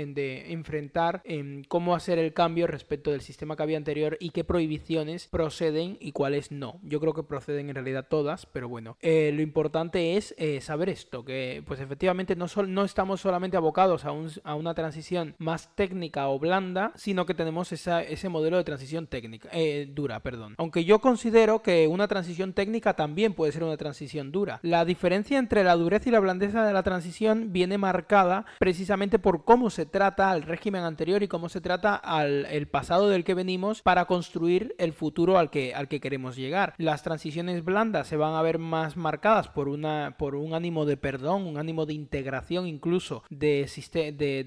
de 0.09 0.53
enfrentar 0.53 1.21
em, 1.25 1.52
cómo 1.69 1.95
hacer 1.95 2.19
el 2.19 2.33
cambio 2.33 2.67
respecto 2.67 3.11
del 3.11 3.21
sistema 3.21 3.57
que 3.57 3.63
había 3.63 3.77
anterior 3.77 4.17
y 4.21 4.31
qué 4.31 4.45
prohibiciones 4.45 5.29
proceden 5.29 5.97
y 6.01 6.13
cuáles 6.13 6.51
no. 6.51 6.81
Yo 6.83 7.01
creo 7.01 7.15
que 7.15 7.23
proceden 7.23 7.69
en 7.69 7.75
realidad 7.75 8.07
todas, 8.09 8.47
pero 8.47 8.69
bueno, 8.69 8.97
eh, 9.01 9.31
lo 9.35 9.43
importante 9.43 10.17
es 10.17 10.35
eh, 10.39 10.61
saber 10.61 10.89
esto, 10.89 11.25
que 11.25 11.63
pues 11.67 11.81
efectivamente 11.81 12.37
no, 12.37 12.47
no 12.67 12.85
estamos 12.85 13.21
solamente 13.21 13.57
abocados 13.57 14.05
a, 14.05 14.11
a, 14.45 14.55
una 14.55 14.75
transición 14.75 15.35
más 15.39 15.75
técnica 15.75 16.29
o 16.29 16.39
blanda, 16.39 16.93
sino 16.95 17.27
que 17.27 17.35
tenemos 17.35 17.73
ese 17.73 18.29
modelo 18.29 18.57
de 18.57 18.65
transición 18.65 19.07
técnica, 19.07 19.49
eh, 19.53 19.89
dura, 19.91 20.21
perdón. 20.21 20.55
Aunque 20.59 20.85
yo 20.85 21.01
considero 21.01 21.63
que 21.63 21.89
una 21.89 22.09
transición 22.09 22.53
técnica 22.53 22.95
también 22.95 23.35
puede 23.35 23.53
ser 23.53 23.65
una 23.65 23.77
transición 23.77 24.33
dura. 24.33 24.61
La 24.63 24.85
diferencia 24.85 25.39
entre 25.39 25.65
la 25.65 25.77
dureza 25.77 26.09
y 26.09 26.13
la 26.13 26.21
blandeza 26.21 26.67
de 26.67 26.73
la 26.73 26.83
transición 26.83 27.53
viene 27.53 27.79
marcada 27.79 28.47
precisamente 28.59 29.19
por 29.19 29.45
cómo 29.45 29.71
se 29.71 29.87
trata 29.87 30.31
al 30.31 30.43
régimen 30.43 30.85
anterior 30.85 31.23
y 31.23 31.29
cómo 31.29 31.42
se 31.49 31.61
trata 31.61 31.95
al 31.95 32.47
el 32.47 32.69
pasado 32.69 33.09
del 33.09 33.25
que 33.25 33.35
venimos 33.35 33.83
para 33.83 34.05
construir 34.07 34.75
el 34.79 34.93
futuro 34.93 35.39
al 35.39 35.51
que, 35.51 35.75
al 35.75 35.89
que 35.89 36.01
queremos 36.01 36.37
llegar. 36.37 36.75
Las 36.79 37.03
transiciones 37.03 37.65
blandas 37.65 38.07
se 38.09 38.17
van 38.17 38.35
a 38.35 38.43
ver 38.43 38.59
más 38.59 38.97
marcadas 38.97 39.49
por, 39.49 39.69
una, 39.69 40.17
por 40.19 40.35
un 40.35 40.55
ánimo 40.55 40.85
de 40.85 40.97
perdón, 40.97 41.47
un 41.47 41.59
ánimo 41.59 41.87
de 41.87 41.95
integración 41.95 42.67
incluso 42.67 43.23
de, 43.31 43.69
de, 44.17 44.45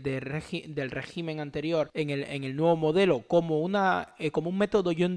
del 0.67 0.91
régimen 0.91 1.39
anterior 1.39 1.89
en 1.93 2.09
el, 2.09 2.23
en 2.23 2.43
el 2.43 2.55
nuevo 2.55 2.75
modelo 2.75 3.23
como, 3.27 3.61
una, 3.61 4.09
eh, 4.19 4.31
como 4.31 4.49
un 4.49 4.57
método, 4.57 4.91
yo 4.91 5.07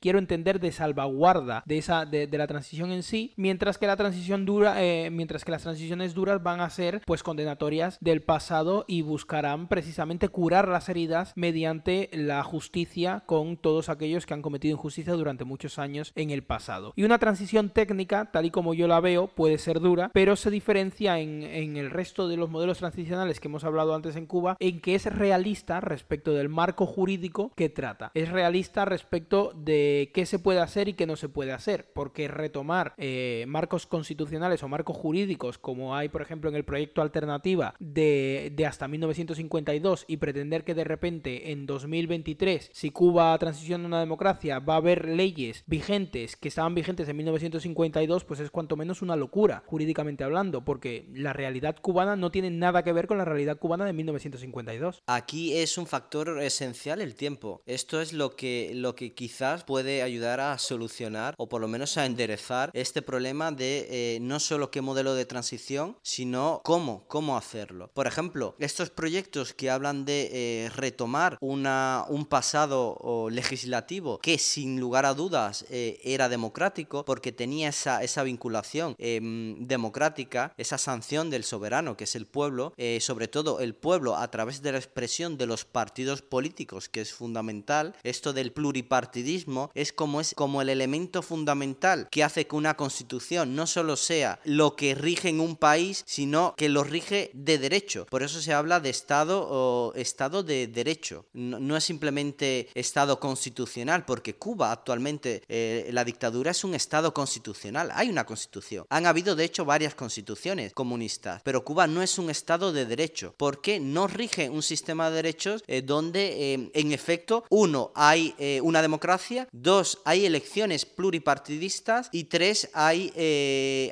quiero 0.00 0.18
entender, 0.18 0.60
de 0.60 0.72
salvaguarda 0.72 1.62
de, 1.66 1.78
esa, 1.78 2.06
de, 2.06 2.28
la 2.32 2.46
transición 2.46 2.90
en 2.90 3.02
sí, 3.02 3.32
mientras 3.36 3.78
que 3.78 3.86
la 3.86 3.96
transición 3.96 4.44
dura, 4.44 4.82
eh, 4.82 5.10
mientras 5.10 5.44
que 5.44 5.52
las 5.52 5.62
transiciones 5.62 6.14
duras 6.14 6.42
van 6.42 6.60
a 6.60 6.70
ser 6.70 7.02
pues 7.06 7.22
condenatorias 7.22 7.98
del 8.00 8.22
pasado 8.22 8.84
y 8.88 9.02
buscarán 9.02 9.68
precisamente 9.68 10.28
curar 10.28 10.68
las 10.68 10.88
heridas 10.88 11.19
mediante 11.34 12.08
la 12.12 12.42
justicia 12.42 13.22
con 13.26 13.56
todos 13.56 13.88
aquellos 13.88 14.26
que 14.26 14.34
han 14.34 14.42
cometido 14.42 14.76
injusticia 14.76 15.12
durante 15.14 15.44
muchos 15.44 15.78
años 15.78 16.12
en 16.14 16.30
el 16.30 16.42
pasado. 16.42 16.92
Y 16.96 17.04
una 17.04 17.18
transición 17.18 17.70
técnica, 17.70 18.30
tal 18.32 18.46
y 18.46 18.50
como 18.50 18.74
yo 18.74 18.88
la 18.88 19.00
veo, 19.00 19.28
puede 19.28 19.58
ser 19.58 19.80
dura, 19.80 20.10
pero 20.12 20.36
se 20.36 20.50
diferencia 20.50 21.18
en, 21.18 21.40
el 21.76 21.90
resto 21.90 22.28
de 22.28 22.36
los 22.36 22.50
modelos 22.50 22.78
transicionales 22.78 23.40
que 23.40 23.48
hemos 23.48 23.64
hablado 23.64 23.94
antes 23.94 24.16
en 24.16 24.26
Cuba, 24.26 24.56
en 24.60 24.80
que 24.80 24.94
es 24.94 25.06
realista 25.06 25.80
respecto 25.80 26.32
del 26.32 26.48
marco 26.48 26.86
jurídico 26.86 27.52
que 27.54 27.68
trata. 27.68 28.10
Es 28.14 28.30
realista 28.30 28.84
respecto 28.84 29.52
de 29.54 30.10
qué 30.14 30.26
se 30.26 30.38
puede 30.38 30.60
hacer 30.60 30.88
y 30.88 30.94
qué 30.94 31.06
no 31.06 31.16
se 31.16 31.28
puede 31.28 31.52
hacer, 31.52 31.90
porque 31.92 32.28
retomar 32.28 32.94
eh, 32.96 33.44
marcos 33.48 33.86
constitucionales 33.86 34.62
o 34.62 34.68
marcos 34.68 34.96
jurídicos, 34.96 35.58
como 35.58 35.94
hay, 35.94 36.08
por 36.08 36.22
ejemplo, 36.22 36.50
en 36.50 36.56
el 36.56 36.64
proyecto 36.64 37.02
Alternativa 37.02 37.74
de, 37.78 38.52
de 38.54 38.66
hasta 38.66 38.88
1952 38.88 40.04
y 40.06 40.16
pretender 40.16 40.64
que 40.64 40.74
de 40.74 40.84
repente 40.84 40.99
en 41.02 41.66
2023, 41.66 42.70
si 42.72 42.90
Cuba 42.90 43.36
transiciona 43.38 43.84
a 43.84 43.86
una 43.86 44.00
democracia, 44.00 44.58
va 44.58 44.74
a 44.74 44.78
haber 44.78 45.08
leyes 45.08 45.64
vigentes 45.66 46.36
que 46.36 46.48
estaban 46.48 46.74
vigentes 46.74 47.08
en 47.08 47.16
1952, 47.16 48.24
pues 48.24 48.40
es 48.40 48.50
cuanto 48.50 48.76
menos 48.76 49.00
una 49.00 49.16
locura, 49.16 49.62
jurídicamente 49.66 50.24
hablando, 50.24 50.64
porque 50.64 51.08
la 51.14 51.32
realidad 51.32 51.76
cubana 51.80 52.16
no 52.16 52.30
tiene 52.30 52.50
nada 52.50 52.82
que 52.82 52.92
ver 52.92 53.06
con 53.06 53.18
la 53.18 53.24
realidad 53.24 53.58
cubana 53.58 53.86
de 53.86 53.94
1952. 53.94 55.02
Aquí 55.06 55.54
es 55.54 55.78
un 55.78 55.86
factor 55.86 56.42
esencial 56.42 57.00
el 57.00 57.14
tiempo. 57.14 57.62
Esto 57.64 58.00
es 58.00 58.12
lo 58.12 58.36
que, 58.36 58.72
lo 58.74 58.94
que 58.94 59.14
quizás 59.14 59.64
puede 59.64 60.02
ayudar 60.02 60.40
a 60.40 60.58
solucionar 60.58 61.34
o 61.38 61.48
por 61.48 61.60
lo 61.60 61.68
menos 61.68 61.96
a 61.96 62.04
enderezar 62.04 62.70
este 62.74 63.00
problema 63.00 63.52
de 63.52 63.86
eh, 63.90 64.18
no 64.20 64.38
solo 64.38 64.70
qué 64.70 64.82
modelo 64.82 65.14
de 65.14 65.24
transición, 65.24 65.96
sino 66.02 66.60
cómo, 66.62 67.06
cómo 67.08 67.38
hacerlo. 67.38 67.90
Por 67.94 68.06
ejemplo, 68.06 68.54
estos 68.58 68.90
proyectos 68.90 69.54
que 69.54 69.70
hablan 69.70 70.04
de 70.04 70.30
eh, 70.32 70.68
retomar 70.90 71.38
una, 71.40 72.04
un 72.08 72.26
pasado 72.26 73.28
legislativo 73.30 74.18
que 74.18 74.38
sin 74.38 74.80
lugar 74.80 75.06
a 75.06 75.14
dudas 75.14 75.64
eh, 75.70 76.00
era 76.04 76.28
democrático 76.28 77.04
porque 77.04 77.32
tenía 77.32 77.68
esa, 77.68 78.02
esa 78.02 78.22
vinculación 78.24 78.96
em, 78.98 79.66
democrática, 79.66 80.52
esa 80.56 80.78
sanción 80.78 81.30
del 81.30 81.44
soberano 81.44 81.96
que 81.96 82.04
es 82.04 82.16
el 82.16 82.26
pueblo, 82.26 82.74
eh, 82.76 82.98
sobre 83.00 83.28
todo 83.28 83.60
el 83.60 83.74
pueblo 83.74 84.16
a 84.16 84.30
través 84.30 84.62
de 84.62 84.72
la 84.72 84.78
expresión 84.78 85.38
de 85.38 85.46
los 85.46 85.64
partidos 85.64 86.22
políticos 86.22 86.88
que 86.88 87.00
es 87.00 87.12
fundamental. 87.12 87.94
Esto 88.02 88.32
del 88.32 88.52
pluripartidismo 88.52 89.70
es 89.74 89.92
como, 89.92 90.20
es 90.20 90.34
como 90.34 90.60
el 90.60 90.68
elemento 90.68 91.22
fundamental 91.22 92.08
que 92.10 92.24
hace 92.24 92.46
que 92.46 92.56
una 92.56 92.76
constitución 92.76 93.54
no 93.54 93.66
solo 93.66 93.96
sea 93.96 94.40
lo 94.44 94.74
que 94.76 94.94
rige 94.94 95.28
en 95.28 95.40
un 95.40 95.56
país, 95.56 96.02
sino 96.06 96.54
que 96.56 96.68
lo 96.68 96.82
rige 96.82 97.30
de 97.32 97.58
derecho. 97.58 98.06
Por 98.10 98.22
eso 98.22 98.40
se 98.40 98.52
habla 98.52 98.80
de 98.80 98.90
Estado 98.90 99.46
o 99.48 99.92
Estado 99.94 100.42
de 100.42 100.79
derecho. 100.84 101.26
No, 101.34 101.76
es 101.76 101.84
simplemente 101.84 102.68
Estado 102.74 103.20
constitucional, 103.20 104.04
porque 104.06 104.36
Cuba 104.36 104.72
actualmente, 104.72 105.42
eh, 105.48 105.90
la 105.92 106.04
dictadura 106.04 106.50
es 106.52 106.64
un 106.64 106.74
Estado 106.74 107.12
constitucional. 107.12 107.90
Hay 107.94 108.08
una 108.08 108.24
constitución. 108.24 108.86
Han 108.88 109.06
habido, 109.06 109.36
de 109.36 109.44
hecho, 109.44 109.64
varias 109.64 109.94
constituciones 109.94 110.72
comunistas, 110.72 111.42
pero 111.44 111.64
Cuba 111.64 111.86
no 111.86 112.02
es 112.02 112.18
un 112.18 112.30
Estado 112.30 112.72
de 112.72 112.86
derecho, 112.86 113.34
porque 113.36 113.78
no 113.78 114.06
rige 114.06 114.48
un 114.48 114.62
sistema 114.62 115.10
de 115.10 115.16
derechos 115.16 115.62
eh, 115.66 115.82
donde, 115.82 116.54
eh, 116.54 116.70
en 116.72 116.92
efecto, 116.92 117.44
uno, 117.50 117.92
hay 117.94 118.34
una 118.62 118.80
democracia, 118.82 119.48
dos, 119.52 119.98
hay 120.04 120.24
elecciones 120.24 120.86
pluripartidistas 120.86 122.08
y 122.12 122.24
tres, 122.24 122.70
hay, 122.72 123.12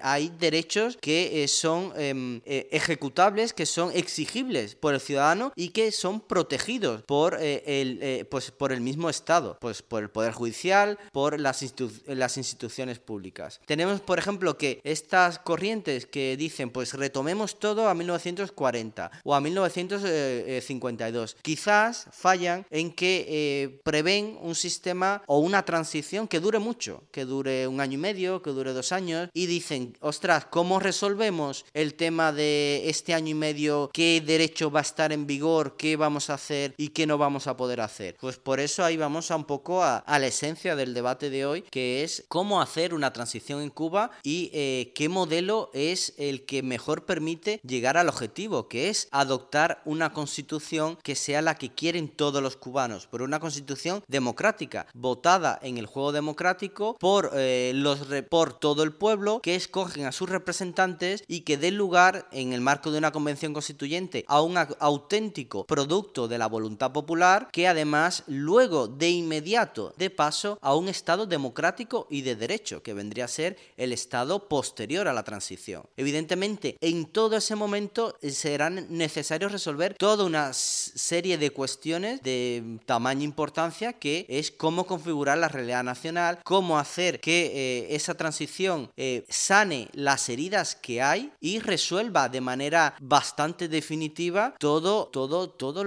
hay 0.03 0.33
derechos 0.38 0.96
que 1.01 1.46
son 1.48 1.92
em, 1.96 2.40
ejecutables, 2.44 3.53
que 3.53 3.66
son 3.66 3.92
exigibles 3.92 4.74
por 4.74 4.94
el 4.94 5.01
ciudadano 5.01 5.53
y 5.55 5.68
que 5.70 5.92
son 5.92 6.20
protegidos 6.20 6.78
por, 7.07 7.38
el, 7.41 8.27
pues, 8.31 8.51
por 8.51 8.73
el 8.73 8.81
mismo 8.81 9.11
Estado, 9.11 9.59
pues 9.61 9.83
por 9.83 10.03
el 10.03 10.11
Poder 10.11 10.33
Judicial, 10.33 10.99
por 11.12 11.38
las, 11.41 11.62
instituciones 11.62 12.99
públicas. 12.99 13.61
Tenemos, 13.67 14.01
por 14.01 14.19
ejemplo, 14.19 14.57
que 14.57 14.81
estas 14.85 15.38
corrientes 15.38 16.07
que 16.07 16.37
dicen, 16.37 16.71
pues 16.71 16.95
retomemos 16.95 17.59
todo 17.59 17.88
a 17.88 17.95
1940 17.95 19.11
o 19.25 19.35
a 19.35 19.41
1952, 19.41 21.37
quizás 21.43 22.07
fallan 22.12 22.67
en 22.71 22.93
que 22.93 23.27
eh, 23.29 23.81
prevén 23.85 24.38
un 24.41 24.55
sistema 24.55 25.23
o 25.27 25.38
una 25.38 25.64
transición 25.64 26.29
que 26.29 26.41
dure 26.41 26.59
mucho, 26.59 27.03
que 27.11 27.25
dure 27.25 27.67
un 27.67 27.81
año 27.81 27.95
y 27.95 27.99
medio, 27.99 28.43
que 28.43 28.51
dure 28.51 28.73
dos 28.73 28.93
años, 28.93 29.29
y 29.33 29.47
dicen, 29.47 29.97
ostras, 30.01 30.47
¿cómo 30.47 30.81
resolvemos 30.81 31.64
el 31.75 31.95
tema 31.95 32.33
de 32.33 32.88
este 32.88 33.14
año 33.14 33.31
y 33.31 33.35
medio? 33.35 33.91
¿Qué 33.93 34.23
derecho 34.25 34.71
va 34.71 34.81
a 34.81 34.83
estar 34.83 35.12
en 35.12 35.27
vigor? 35.27 35.77
¿Qué 35.77 35.97
vamos 35.97 36.31
a 36.31 36.35
hacer 36.35 36.68
y 36.77 36.89
qué 36.89 37.07
no 37.07 37.19
vamos 37.19 37.47
a 37.47 37.57
poder 37.57 37.81
hacer? 37.81 38.17
Pues 38.21 38.37
por 38.37 38.61
eso 38.61 38.85
ahí 38.85 38.97
vamos 38.97 39.31
un 39.31 39.45
poco 39.45 39.83
a, 39.83 40.05
la 40.07 40.27
esencia 40.27 40.75
del 40.75 40.95
debate 40.95 41.31
de 41.31 41.47
hoy, 41.47 41.63
que 41.63 42.03
es 42.03 42.25
cómo 42.29 42.61
hacer 42.61 42.95
una 42.95 43.13
transición 43.13 43.61
en 43.61 43.71
Cuba 43.71 44.11
y 44.23 44.51
eh, 44.53 44.93
qué 44.95 45.09
modelo 45.09 45.71
es 45.75 46.15
el 46.19 46.45
que 46.45 46.63
mejor 46.63 47.05
permite 47.05 47.61
llegar 47.65 47.97
al 47.97 48.09
objetivo, 48.09 48.69
que 48.69 48.89
es 48.89 49.09
adoptar 49.11 49.83
una 49.85 50.13
constitución 50.13 50.99
que 51.03 51.15
sea 51.15 51.43
la 51.43 51.57
que 51.57 51.73
quieren 51.73 52.09
todos 52.09 52.43
los 52.43 52.57
cubanos, 52.57 53.07
por 53.07 53.23
una 53.23 53.41
constitución 53.41 54.03
democrática, 54.09 54.87
votada 54.95 55.59
en 55.63 55.79
el 55.79 55.87
juego 55.87 56.13
democrático 56.13 56.97
por, 56.99 57.31
eh, 57.35 57.73
los, 57.75 58.01
por 58.29 58.59
todo 58.59 58.83
el 58.83 58.93
pueblo, 58.93 59.41
que 59.43 59.55
escogen 59.55 60.07
a 60.07 60.13
sus 60.13 60.29
representantes 60.29 61.23
y 61.27 61.41
que 61.41 61.57
den 61.57 61.77
lugar, 61.77 62.29
en 62.33 62.53
el 62.53 62.61
marco 62.61 62.91
de 62.91 62.99
una 62.99 63.13
convención 63.13 63.53
constituyente, 63.53 64.25
a 64.29 64.41
un 64.43 64.57
auténtico 64.57 65.67
producto 65.67 66.29
de 66.29 66.39
la 66.39 66.47
voluntad 66.59 66.90
popular, 66.92 67.49
que 67.53 67.68
además 67.68 68.25
luego 68.27 68.88
de 68.88 69.11
inmediato 69.11 69.94
de 69.97 70.11
paso 70.11 70.59
a 70.61 70.75
un 70.75 70.88
Estado 70.88 71.25
democrático 71.27 72.09
y 72.11 72.23
de 72.23 72.35
derecho, 72.35 72.83
que 72.83 72.94
vendría 72.94 73.27
a 73.27 73.29
ser 73.29 73.57
el 73.77 73.92
Estado 73.92 74.49
posterior 74.49 75.07
a 75.07 75.12
la 75.12 75.23
transición. 75.23 75.85
Evidentemente, 75.97 76.77
en 76.81 77.07
todo 77.07 77.37
ese 77.37 77.55
momento 77.55 78.16
eh, 78.21 78.31
serán 78.31 78.87
necesarios 78.90 79.53
resolver 79.53 79.94
toda 79.94 80.25
una 80.25 80.53
serie 80.53 81.38
de 81.38 81.51
cuestiones 81.51 82.23
de 82.23 82.81
tamaña 82.87 83.23
importancia 83.23 83.92
que 83.92 84.27
es 84.29 84.51
cómo 84.51 84.85
configurar 84.85 85.38
la 85.38 85.49
realidad 85.49 85.85
nacional, 85.85 86.40
cómo 86.42 86.79
hacer 86.79 87.21
que 87.21 87.38
eh, 87.55 87.94
esa 87.94 88.14
transición 88.14 88.90
eh, 88.97 89.25
sane 89.29 89.88
las 89.92 90.29
heridas 90.29 90.75
que 90.75 91.03
hay 91.03 91.31
y 91.40 91.61
resuelva 91.61 92.29
de 92.29 92.40
manera 92.40 92.94
bastante 93.01 93.68
definitiva 93.68 94.55
todo, 94.59 95.07
todo, 95.07 95.51
todo 95.51 95.85